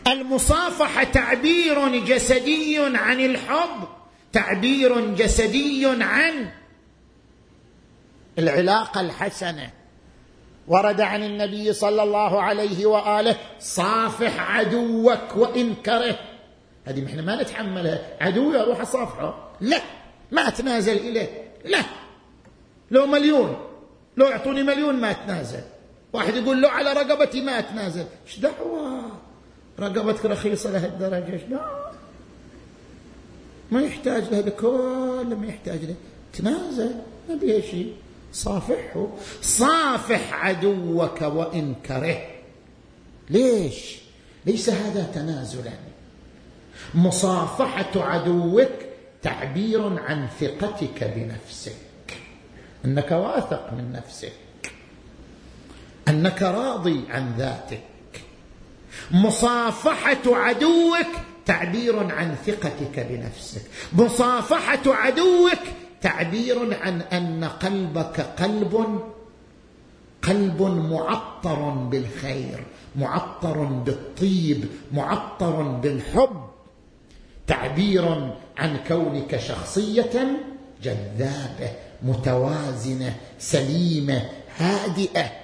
المصافحة 0.07 1.03
تعبير 1.03 1.97
جسدي 2.05 2.79
عن 2.79 3.19
الحب 3.19 3.87
تعبير 4.33 5.15
جسدي 5.15 5.85
عن 5.85 6.49
العلاقة 8.39 9.01
الحسنة. 9.01 9.69
ورد 10.67 11.01
عن 11.01 11.23
النبي 11.23 11.73
صلى 11.73 12.03
الله 12.03 12.41
عليه 12.41 12.85
وآله 12.85 13.37
صافح 13.59 14.51
عدوك 14.51 15.35
وان 15.35 15.75
كره 15.75 16.19
هذه 16.85 17.05
إحنا 17.05 17.21
ما 17.21 17.41
نتحملها. 17.41 18.17
عدوي 18.21 18.61
أروح 18.61 18.81
أصافحه. 18.81 19.51
لا 19.61 19.81
ما 20.31 20.47
أتنازل 20.47 20.97
إليه. 20.97 21.51
لا. 21.65 21.81
لو 22.91 23.05
مليون 23.05 23.57
لو 24.17 24.27
أعطوني 24.27 24.63
مليون 24.63 24.95
ما 24.95 25.11
أتنازل. 25.11 25.63
واحد 26.13 26.35
يقول 26.35 26.61
له 26.61 26.69
على 26.69 26.93
رقبتي 26.93 27.41
ما 27.41 27.59
أتنازل. 27.59 28.05
إيش 28.27 28.39
دعوة؟ 28.39 29.20
رقبتك 29.79 30.25
رخيصة 30.25 30.71
لهالدرجه 30.71 31.33
إيش 31.33 31.41
دعوه 31.41 31.91
ما 33.71 33.81
يحتاج 33.81 34.23
له 34.23 34.41
كل 34.41 35.35
ما 35.35 35.47
يحتاج 35.47 35.85
له. 35.85 35.95
تنازل 36.33 36.95
ما 37.29 37.35
بيها 37.35 37.61
شيء. 37.61 37.95
صافحه. 38.33 39.07
صافح 39.41 40.33
عدوك 40.45 41.21
وإن 41.21 41.75
كره. 41.85 42.27
ليش؟ 43.29 43.99
ليس 44.45 44.69
هذا 44.69 45.03
تنازلا. 45.03 45.71
مصافحة 46.93 48.03
عدوك 48.03 48.71
تعبير 49.21 49.99
عن 49.99 50.27
ثقتك 50.39 51.03
بنفسك. 51.15 51.75
إنك 52.85 53.11
واثق 53.11 53.73
من 53.73 53.91
نفسك. 53.91 54.33
إنك 56.07 56.41
راضي 56.41 57.01
عن 57.09 57.33
ذاتك. 57.37 57.90
مصافحة 59.11 60.35
عدوك 60.35 61.07
تعبير 61.45 62.13
عن 62.13 62.35
ثقتك 62.45 63.07
بنفسك. 63.09 63.61
مصافحة 63.93 64.79
عدوك 64.85 65.59
تعبير 66.01 66.77
عن 66.81 67.01
أن 67.01 67.43
قلبك 67.43 68.19
قلب 68.19 69.01
قلب 70.21 70.61
معطر 70.61 71.69
بالخير 71.69 72.63
معطر 72.95 73.63
بالطيب 73.63 74.65
معطر 74.91 75.61
بالحب. 75.61 76.41
تعبير 77.47 78.33
عن 78.57 78.77
كونك 78.87 79.37
شخصية 79.37 80.39
جذابة 80.83 81.71
متوازنة 82.03 83.15
سليمة 83.39 84.29
هادئة. 84.57 85.40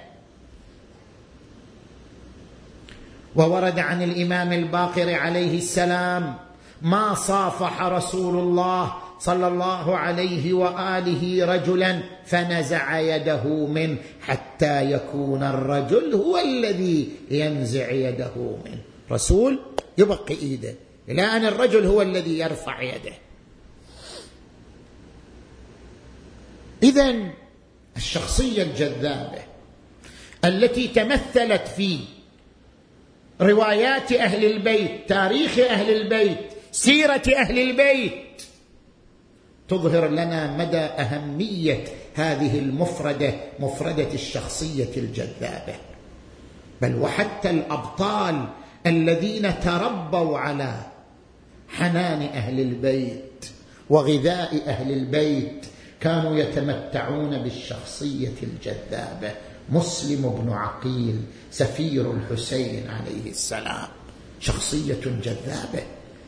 وورد 3.36 3.78
عن 3.78 4.02
الإمام 4.02 4.52
الباقر 4.52 5.14
عليه 5.14 5.58
السلام 5.58 6.34
ما 6.82 7.14
صافح 7.14 7.82
رسول 7.82 8.36
الله 8.38 8.94
صلى 9.20 9.48
الله 9.48 9.96
عليه 9.96 10.52
وآله 10.52 11.54
رجلا 11.54 12.02
فنزع 12.26 12.98
يده 12.98 13.44
منه 13.66 13.96
حتى 14.20 14.92
يكون 14.92 15.42
الرجل 15.42 16.14
هو 16.14 16.38
الذي 16.38 17.08
ينزع 17.30 17.90
يده 17.90 18.56
منه. 18.64 18.80
رسول 19.12 19.58
يبقي 19.98 20.34
إيده. 20.34 20.74
إلى 21.08 21.22
ان 21.22 21.44
الرجل 21.44 21.86
هو 21.86 22.02
الذي 22.02 22.38
يرفع 22.38 22.82
يده. 22.82 23.12
اذا 26.82 27.14
الشخصية 27.96 28.62
الجذابة 28.62 29.38
التي 30.44 30.88
تمثلت 30.88 31.68
في 31.68 31.98
روايات 33.40 34.12
أهل 34.12 34.44
البيت 34.44 35.08
تاريخ 35.08 35.58
أهل 35.58 35.90
البيت 35.96 36.38
سيرة 36.72 37.22
أهل 37.36 37.58
البيت. 37.58 38.42
تظهر 39.68 40.08
لنا 40.08 40.56
مدى 40.56 40.78
أهمية 40.78 41.84
هذه 42.14 42.58
المفردة 42.58 43.34
مفردة 43.60 44.14
الشخصية 44.14 44.96
الجذابة. 44.96 45.74
بل 46.82 46.96
وحتى 46.96 47.50
الأبطال 47.50 48.44
الذين 48.86 49.60
تربوا 49.60 50.38
على 50.38 50.74
حنان 51.68 52.22
أهل 52.22 52.60
البيت 52.60 53.50
وغذاء 53.90 54.62
أهل 54.66 54.92
البيت 54.92 55.66
كانوا 56.00 56.36
يتمتعون 56.36 57.38
بالشخصية 57.38 58.34
الجذابة. 58.42 59.32
مسلم 59.70 60.42
بن 60.42 60.52
عقيل 60.52 61.20
سفير 61.50 62.12
الحسين 62.12 62.90
عليه 62.90 63.30
السلام 63.30 63.88
شخصية 64.40 65.00
جذابة 65.22 65.82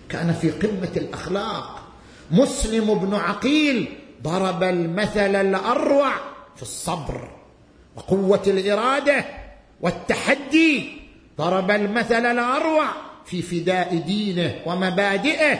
كان 0.08 0.32
في 0.32 0.50
قمة 0.50 0.90
الأخلاق. 0.96 1.82
مسلم 2.30 2.94
بن 2.94 3.14
عقيل 3.14 3.88
ضرب 4.22 4.62
المثل 4.62 5.36
الأروع 5.36 6.12
في 6.56 6.62
الصبر 6.62 7.30
وقوة 7.96 8.42
الإرادة 8.46 9.24
والتحدي 9.80 10.92
ضرب 11.38 11.70
المثل 11.70 12.26
الأروع 12.26 12.86
في 13.26 13.42
فداء 13.42 13.96
دينه 13.96 14.60
ومبادئه 14.66 15.58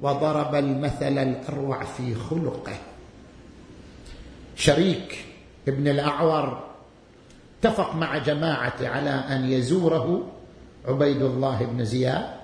وضرب 0.00 0.54
المثل 0.54 1.18
الأروع 1.18 1.84
في 1.84 2.14
خلقه. 2.14 2.78
شريك 4.56 5.24
ابن 5.68 5.88
الأعور 5.88 6.67
اتفق 7.58 7.94
مع 7.94 8.18
جماعته 8.18 8.88
على 8.88 9.10
أن 9.10 9.52
يزوره 9.52 10.26
عبيد 10.88 11.22
الله 11.22 11.64
بن 11.72 11.84
زياد 11.84 12.38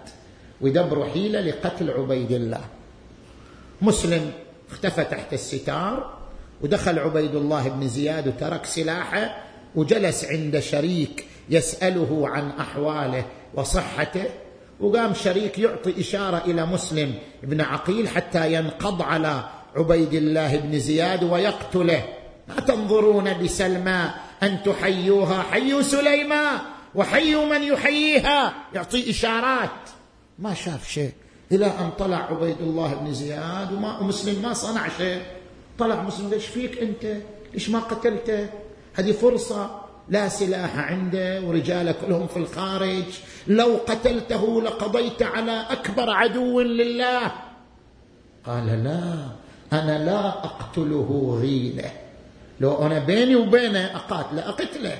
ويدبروا 0.61 1.07
حيلة 1.07 1.41
لقتل 1.41 1.91
عبيد 1.91 2.33
الله. 2.33 2.61
مسلم 3.83 4.33
اختفى 4.71 5.05
تحت 5.05 5.33
الستار 5.33 6.19
ودخل 6.63 6.99
عبيد 6.99 7.35
الله 7.35 7.69
بن 7.69 7.89
زياد 7.89 8.29
وترك 8.29 8.67
سلاحه 8.67 9.43
وجلس 9.75 10.25
عند 10.25 10.59
شريك 10.59 11.25
يسأله 11.51 12.29
عن 12.29 12.51
أحواله 12.51 13.25
وصحته 13.55 14.25
وقام 14.81 15.15
شريك 15.15 15.59
يعطي 15.59 16.01
إشارة 16.01 16.43
إلى 16.47 16.67
مسلم 16.67 17.15
بن 17.43 17.61
عقيل 17.61 18.09
حتى 18.09 18.53
ينقض 18.55 19.03
على 19.03 19.45
عبيد 19.77 20.15
الله 20.15 20.57
بن 20.57 20.79
زياد 20.79 21.25
ويقتله. 21.25 22.05
ما 22.49 22.61
تنظرون 22.61 23.43
بسلمى 23.43 24.11
أن 24.43 24.63
تحيوها. 24.63 25.43
حيوا 25.43 25.83
سليمان 25.83 26.59
وحيوا 26.95 27.45
من 27.45 27.63
يحييها. 27.63 28.55
يعطي 28.75 29.11
إشارات. 29.11 29.71
ما 30.39 30.55
شاف 30.55 30.89
شيء 30.89 31.13
إلى 31.53 31.67
أن 31.67 31.91
طلع 31.99 32.17
عبيد 32.17 32.61
الله 32.61 32.95
بن 32.95 33.15
زياد 33.15 33.73
وما 33.73 34.03
مسلم 34.03 34.43
ما 34.43 34.53
صنع 34.53 34.89
شيء. 34.99 35.23
طلع 35.79 36.03
مسلم 36.03 36.31
ليش 36.31 36.47
فيك 36.47 36.79
أنت؟ 36.79 37.17
ليش 37.55 37.69
ما 37.69 37.79
قتلته؟ 37.79 38.49
هذه 38.95 39.13
فرصة. 39.13 39.81
لا 40.09 40.29
سلاح 40.29 40.79
عنده 40.79 41.41
ورجاله 41.41 41.93
كلهم 41.93 42.27
في 42.27 42.37
الخارج. 42.37 43.05
لو 43.47 43.81
قتلته 43.87 44.63
لقضيت 44.63 45.23
على 45.23 45.67
أكبر 45.71 46.11
عدو 46.11 46.61
لله. 46.61 47.33
قال 48.47 48.67
لا 48.67 49.27
أنا 49.73 50.05
لا 50.05 50.29
أقتله 50.29 51.39
غيله. 51.41 51.91
لو 52.61 52.87
أنا 52.87 52.99
بيني 52.99 53.37
وبينه 53.37 53.97
أقاتله 53.97 54.49
أقتله. 54.49 54.99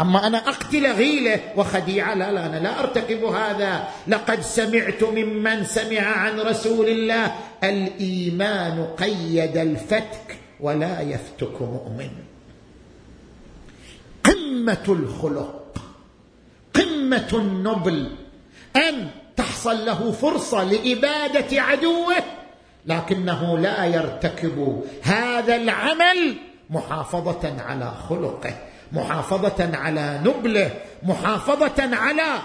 أما 0.00 0.26
أنا 0.26 0.38
أقتل 0.38 0.92
غيلة 0.92 1.40
وخديعة 1.56 2.14
لا 2.14 2.32
لا 2.32 2.46
أنا 2.46 2.56
لا 2.56 2.80
أرتكب 2.80 3.24
هذا. 3.24 3.88
لقد 4.08 4.40
سمعت 4.40 5.02
ممن 5.02 5.64
سمع 5.64 6.00
عن 6.00 6.40
رسول 6.40 6.88
الله 6.88 7.34
الإيمان 7.64 8.86
قيد 8.98 9.56
الفتك 9.56 10.38
ولا 10.60 11.00
يفتك 11.00 11.62
مؤمن. 11.62 12.10
قمة 14.24 14.84
الخلق 14.88 15.78
قمة 16.74 17.28
النبل 17.32 18.10
أن 18.76 19.08
تحصل 19.36 19.86
له 19.86 20.12
فرصة 20.12 20.64
لإبادة 20.64 21.62
عدوه 21.62 22.14
لكنه 22.86 23.58
لا 23.58 23.84
يرتكب 23.84 24.82
هذا 25.02 25.56
العمل 25.56 26.36
محافظة 26.72 27.62
على 27.62 27.92
خلقه 28.08 28.54
محافظة 28.92 29.76
على 29.76 30.20
نبله 30.24 30.70
محافظة 31.02 31.96
على 31.96 32.38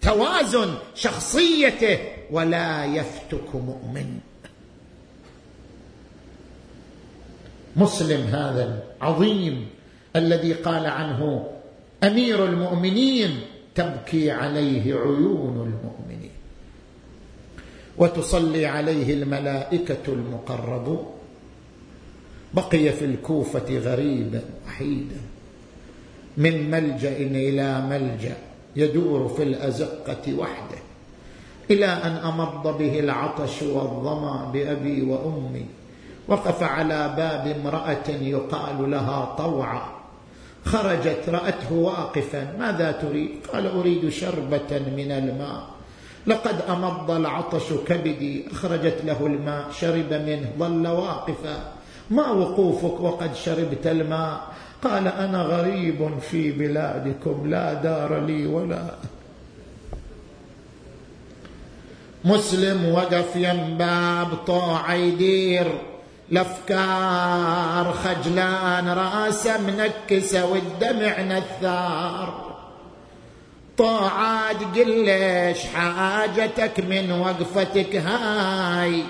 توازن 0.00 0.74
شخصيته 0.94 1.98
ولا 2.30 2.84
يفتك 2.84 3.54
مؤمن. 3.54 4.18
مسلم 7.76 8.26
هذا 8.26 8.82
العظيم 9.02 9.68
الذي 10.16 10.52
قال 10.52 10.86
عنه 10.86 11.46
أمير 12.04 12.44
المؤمنين 12.44 13.40
تبكي 13.74 14.30
عليه 14.30 14.94
عيون 14.94 15.56
المؤمنين. 15.56 16.30
وتصلي 17.98 18.66
عليه 18.66 19.14
الملائكة 19.14 20.04
المقربون. 20.08 21.17
بقي 22.54 22.92
في 22.92 23.04
الكوفة 23.04 23.78
غريبا 23.78 24.42
وحيدا 24.66 25.20
من 26.36 26.70
ملجأ 26.70 27.16
إلى 27.16 27.80
ملجأ 27.80 28.36
يدور 28.76 29.28
في 29.28 29.42
الأزقة 29.42 30.34
وحده 30.38 30.78
إلى 31.70 31.86
أن 31.86 32.10
أمض 32.10 32.78
به 32.78 33.00
العطش 33.00 33.62
والظما 33.62 34.50
بأبي 34.52 35.02
وأمي 35.02 35.66
وقف 36.28 36.62
على 36.62 37.14
باب 37.16 37.56
امرأة 37.60 38.08
يقال 38.22 38.90
لها 38.90 39.34
طوعة. 39.38 39.94
خرجت 40.64 41.28
رأته 41.28 41.72
واقفا 41.72 42.56
ماذا 42.58 42.92
تريد؟ 42.92 43.30
قال 43.52 43.66
أريد 43.66 44.08
شربة 44.08 44.78
من 44.96 45.10
الماء. 45.12 45.68
لقد 46.26 46.60
أمض 46.68 47.10
العطش 47.10 47.72
كبدي. 47.86 48.44
أخرجت 48.52 49.04
له 49.04 49.26
الماء. 49.26 49.70
شرب 49.70 50.12
منه. 50.12 50.52
ظل 50.58 50.86
واقفا. 50.86 51.72
ما 52.10 52.30
وقوفك 52.30 53.00
وقد 53.00 53.34
شربت 53.34 53.86
الماء؟ 53.86 54.40
قال 54.84 55.08
أنا 55.08 55.42
غريب 55.42 56.18
في 56.30 56.52
بلادكم 56.52 57.50
لا 57.50 57.74
دار 57.74 58.20
لي 58.26 58.46
ولا. 58.46 58.94
مسلم 62.24 62.92
وقف 62.94 63.36
ينباب 63.36 64.34
طوع 64.46 64.94
يدير 64.94 65.66
الأفكار 66.32 67.92
خجلان 67.92 68.88
راسه 68.88 69.60
منكسه 69.60 70.46
والدمع 70.46 71.20
نثار. 71.20 72.48
طاعات 73.78 74.56
قل 74.76 75.04
ليش 75.04 75.64
حاجتك 75.64 76.80
من 76.80 77.12
وقفتك 77.12 77.96
هاي. 77.96 79.02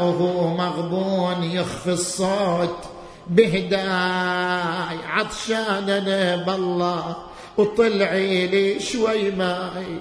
وهو 0.00 0.48
مغبون 0.48 1.44
يخفي 1.44 1.92
الصوت. 1.92 2.78
بهداي 3.26 4.98
عطشان 5.08 5.90
أنا 5.90 6.36
بالله 6.36 7.16
وطلعي 7.58 8.46
لي 8.46 8.80
شوي 8.80 9.30
ماي. 9.30 9.98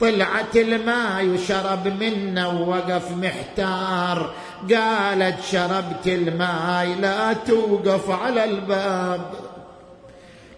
طلعت 0.00 0.56
الماي 0.56 1.28
وشرب 1.28 1.88
منه 2.00 2.60
ووقف 2.60 3.10
محتار. 3.10 4.34
قالت 4.72 5.44
شربت 5.50 6.06
الماي 6.06 6.94
لا 6.94 7.32
توقف 7.32 8.10
على 8.10 8.44
الباب. 8.44 9.30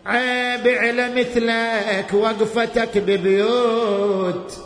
عيب 0.06 0.68
على 0.68 1.14
مثلك 1.14 2.14
وقفتك 2.14 2.98
ببيوت. 2.98 4.65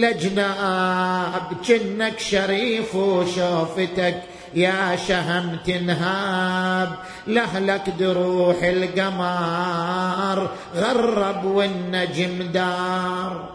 لجناب 0.00 1.42
جنك 1.64 2.18
شريف 2.18 2.94
وشوفتك 2.94 4.22
يا 4.54 4.96
شهم 5.08 5.56
تنهاب. 5.66 6.88
لهلك 7.26 7.90
دروح 7.98 8.56
القمر 8.62 10.50
غرب 10.74 11.44
والنجم 11.44 12.42
دار. 12.52 13.48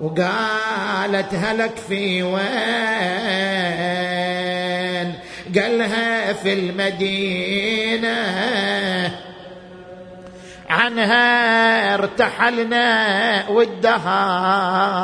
وقالت 0.00 1.34
هلك 1.34 1.76
في 1.88 2.22
وين؟ 2.22 2.38
قالها 5.54 6.32
في 6.32 6.52
المدينة. 6.52 8.08
عنها 10.68 11.94
ارتحلنا 11.94 13.48
والدهار. 13.48 14.98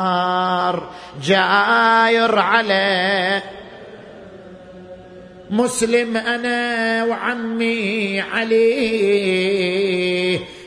جاير 1.21 2.39
عليه 2.39 3.43
مسلم 5.49 6.17
أنا 6.17 7.03
وعمي 7.03 8.21
علي 8.21 8.75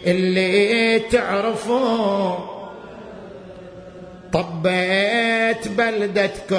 اللي 0.07 0.99
تعرفوا 0.99 2.35
طبيت 4.33 5.69
بلدتكم 5.69 6.59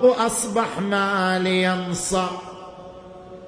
وأصبح 0.00 0.78
مالي 0.80 1.62
ينصر 1.62 2.53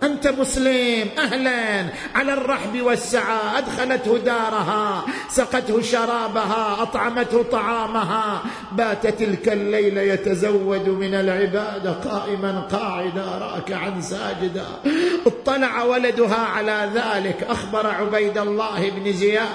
أنت 0.06 0.28
مسلم 0.28 1.08
أهلا. 1.18 1.86
على 2.14 2.32
الرحب 2.32 2.80
والسعة. 2.80 3.58
أدخلته 3.58 4.18
دارها 4.18 5.04
سقته 5.28 5.82
شرابها 5.82 6.82
أطعمته 6.82 7.42
طعامها. 7.42 8.42
بات 8.72 9.06
تلك 9.06 9.48
الليلة 9.48 10.00
يتزود 10.00 10.88
من 10.88 11.14
العبادة 11.14 11.92
قائما 11.92 12.60
قاعدا 12.60 13.38
راكعا 13.40 14.00
ساجدا. 14.00 14.66
اطلع 15.26 15.82
ولدها 15.82 16.40
على 16.40 16.90
ذلك. 16.94 17.46
أخبر 17.50 17.86
عبيد 17.86 18.38
الله 18.38 18.90
بن 18.90 19.12
زياد. 19.12 19.46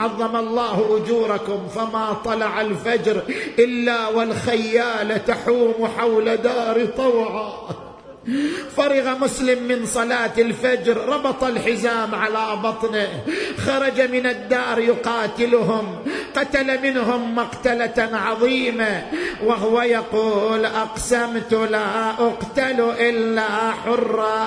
عظم 0.00 0.36
الله 0.36 0.96
أجوركم 0.96 1.68
فما 1.68 2.16
طلع 2.24 2.60
الفجر 2.60 3.22
إلا 3.58 4.08
والخيال 4.08 5.24
تحوم 5.24 5.88
حول 5.98 6.36
دار 6.36 6.86
طوعا 6.96 7.52
فرغ 8.76 9.18
مسلم 9.18 9.62
من 9.62 9.86
صلاة 9.86 10.32
الفجر 10.38 10.96
ربط 10.96 11.44
الحزام 11.44 12.14
على 12.14 12.56
بطنه. 12.62 13.08
خرج 13.66 14.00
من 14.00 14.26
الدار 14.26 14.78
يقاتلهم 14.78 15.98
قتل 16.36 16.82
منهم 16.82 17.34
مقتلة 17.34 18.10
عظيمة. 18.12 19.02
وهو 19.44 19.82
يقول 19.82 20.64
أقسمت 20.64 21.52
لا 21.54 22.10
أقتل 22.10 22.80
إلا 22.80 23.70
حرا. 23.70 24.46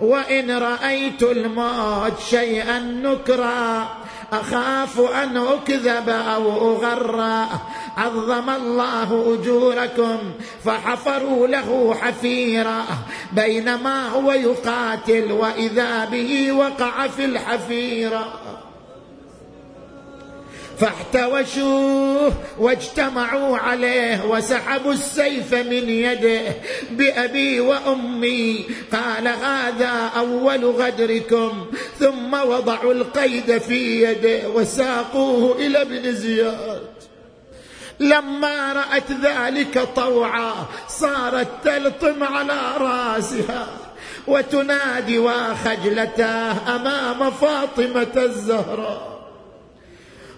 وإن 0.00 0.50
رأيت 0.50 1.22
الموت 1.22 2.20
شيئا 2.30 2.78
نكرا. 2.78 3.88
أخاف 4.32 5.00
أن 5.00 5.36
أكذب 5.36 6.08
أو 6.08 6.72
أغرى. 6.72 7.46
عظم 7.96 8.50
الله 8.50 9.34
أجوركم 9.34 10.18
فحفروا 10.64 11.46
له 11.46 11.94
حفيره 12.00 12.84
بينما 13.32 14.08
هو 14.08 14.32
يقاتل 14.32 15.32
وإذا 15.32 16.04
به 16.04 16.52
وقع 16.52 17.06
في 17.06 17.24
الحفيرة. 17.24 18.32
فاحتوشوه 20.80 22.32
واجتمعوا 22.58 23.58
عليه 23.58 24.24
وسحبوا 24.24 24.92
السيف 24.92 25.54
من 25.54 25.88
يده 25.88 26.42
بأبي 26.90 27.60
وأمي. 27.60 28.64
قال 28.92 29.28
هذا 29.28 30.10
أول 30.16 30.64
غدركم. 30.64 31.66
ثم 32.00 32.34
وضعوا 32.34 32.92
القيد 32.92 33.58
في 33.58 34.02
يده 34.02 34.48
وساقوه 34.48 35.56
إلى 35.58 35.82
ابن 35.82 36.12
زياد. 36.12 36.86
لما 38.00 38.72
رأت 38.72 39.12
ذلك 39.22 39.88
طوعا 39.96 40.52
صارت 40.88 41.48
تلطم 41.64 42.24
على 42.24 42.60
رأسها 42.78 43.68
وتنادي 44.26 45.18
وخجلتاه 45.18 46.76
أمام 46.76 47.30
فاطمة 47.30 48.24
الزهراء. 48.24 49.15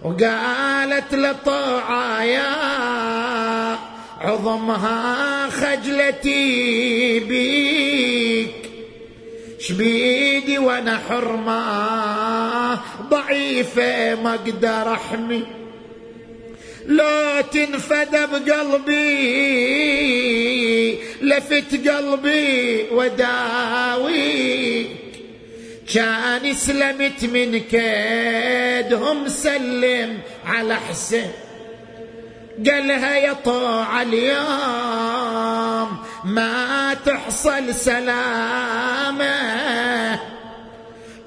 وقالت 0.05 1.15
لطاعة 1.15 2.23
يا 2.23 3.79
عظمها 4.21 5.49
خجلتي 5.51 7.21
بيك. 7.21 8.71
شبيدي 9.61 10.59
وأنا 10.59 11.01
حرمة 11.09 12.81
ضعيفة 13.11 14.15
ما 14.15 14.35
أقدر 14.35 14.93
أحمي. 14.93 15.43
لا 16.87 17.41
تنفد 17.41 18.11
بقلبي 18.11 18.99
لفت 21.23 21.89
قلبي 21.89 22.87
وداوي. 22.93 24.87
كان 25.95 26.55
سلمت 26.55 27.25
من 27.25 27.59
كيدهم 27.59 29.29
سلم 29.29 30.19
على 30.47 30.75
حسين. 30.75 31.33
قالها 32.71 33.17
يا 33.17 33.33
طاع 33.33 34.03
اليوم 34.03 35.99
ما 36.25 36.95
تحصل 37.07 37.75
سلامة. 37.75 39.29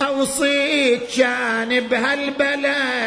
أوصيت 0.02 1.02
كان 1.18 1.80
بهالبلد 1.80 3.00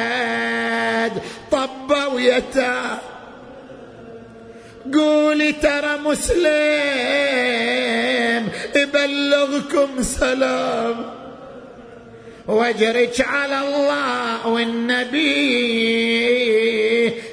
طبوا 1.51 2.21
يتا 2.21 2.99
قولي 4.95 5.53
ترى 5.53 5.97
مسلم 6.05 6.45
يبلغكم 8.77 10.03
سلام. 10.03 11.14
واجرك 12.49 13.21
على 13.21 13.59
الله 13.61 14.47
والنبي 14.49 15.55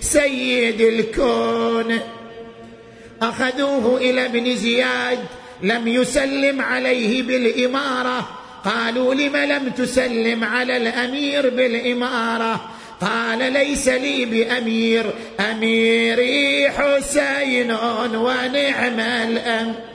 سيد 0.02 0.82
الكون. 0.82 2.00
أخذوه 3.22 3.98
إلى 3.98 4.26
ابن 4.26 4.56
زياد 4.56 5.20
لم 5.64 5.88
يسلم 5.88 6.62
عليه 6.62 7.24
بالإمارة. 7.24 8.30
قالوا 8.66 9.14
لم 9.14 9.38
لم 9.38 9.70
تسلم 9.70 10.44
على 10.44 10.78
الأمير 10.78 11.50
بالإمارة؟ 11.50 12.70
قال 13.02 13.54
ليس 13.54 13.88
لي 13.88 14.26
بأمير 14.26 15.14
أميري 15.40 16.70
حسين 16.70 17.72
ونعم 18.16 19.00
الأمر. 19.00 19.91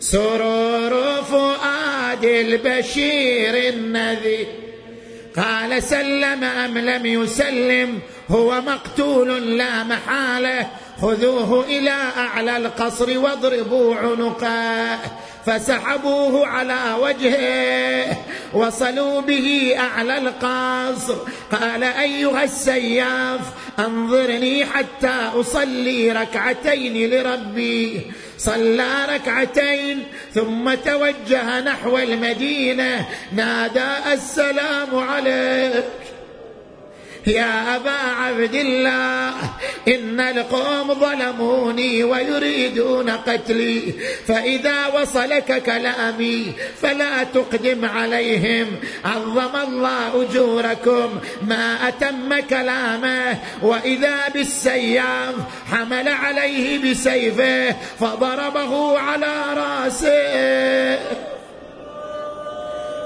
سرور 0.00 1.22
فؤاد 1.22 2.24
البشير 2.24 3.68
النذير 3.74 4.46
قال 5.36 5.82
سلم 5.82 6.44
أم 6.44 6.78
لم 6.78 7.06
يسلم 7.06 7.98
هو 8.30 8.60
مقتول 8.60 9.58
لا 9.58 9.84
محالة. 9.84 10.66
خذوه 11.02 11.64
إلى 11.64 11.96
أعلى 12.16 12.56
القصر 12.56 13.18
واضربوا 13.18 13.96
عنقه. 13.96 14.98
فسحبوه 15.46 16.46
على 16.46 16.96
وجهه 17.00 18.16
وصلوا 18.54 19.20
به 19.20 19.74
أعلى 19.78 20.18
القصر. 20.18 21.16
قال 21.52 21.82
أيها 21.82 22.44
السياف 22.44 23.40
أنظرني 23.78 24.64
حتى 24.64 25.30
أصلي 25.34 26.12
ركعتين 26.12 27.10
لربي. 27.10 28.00
صلى 28.44 29.06
ركعتين 29.08 30.04
ثم 30.34 30.74
توجه 30.74 31.60
نحو 31.60 31.98
المدينة 31.98 33.06
نادى 33.32 34.12
السلام 34.12 34.98
عليك. 34.98 35.84
يا 37.26 37.76
أبا 37.76 37.90
عبد 37.90 38.54
الله 38.54 39.34
إن 39.88 40.20
القوم 40.20 40.94
ظلموني 40.94 42.04
ويريدون 42.04 43.10
قتلي 43.10 43.94
فإذا 44.26 44.86
وصلك 44.86 45.62
كلامي 45.62 46.52
فلا 46.82 47.24
تقدم 47.24 47.84
عليهم. 47.84 48.66
عظم 49.04 49.56
الله 49.56 50.22
أجوركم 50.22 51.18
ما 51.42 51.88
أتم 51.88 52.40
كلامه 52.40 53.38
وإذا 53.62 54.28
بالسياف 54.34 55.34
حمل 55.72 56.08
عليه 56.08 56.90
بسيفه 56.90 57.76
فضربه 58.00 58.98
على 58.98 59.34
رأسه. 59.56 61.39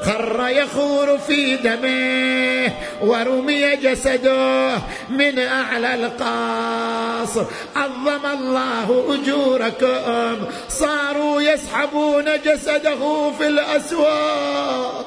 خر 0.02 0.48
يخور 0.48 1.18
في 1.18 1.56
دمه 1.56 2.72
ورمي 3.02 3.76
جسده 3.76 4.76
من 5.10 5.38
أعلى 5.38 5.94
القصر 5.94 7.44
عظم 7.76 8.26
الله 8.26 9.14
أجوركم. 9.14 10.46
صاروا 10.68 11.42
يسحبون 11.42 12.24
جسده 12.24 13.30
في 13.38 13.46
الأسواق. 13.46 15.06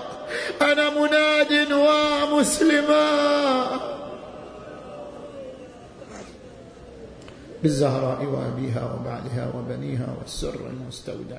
أنا 0.61 0.89
مناد 0.89 1.71
ومسلما 1.71 3.07
بالزهراء 7.63 8.23
وأبيها 8.23 8.93
وبعدها 8.93 9.51
وبنيها 9.55 10.07
والسر 10.19 10.59
المستودع. 10.69 11.37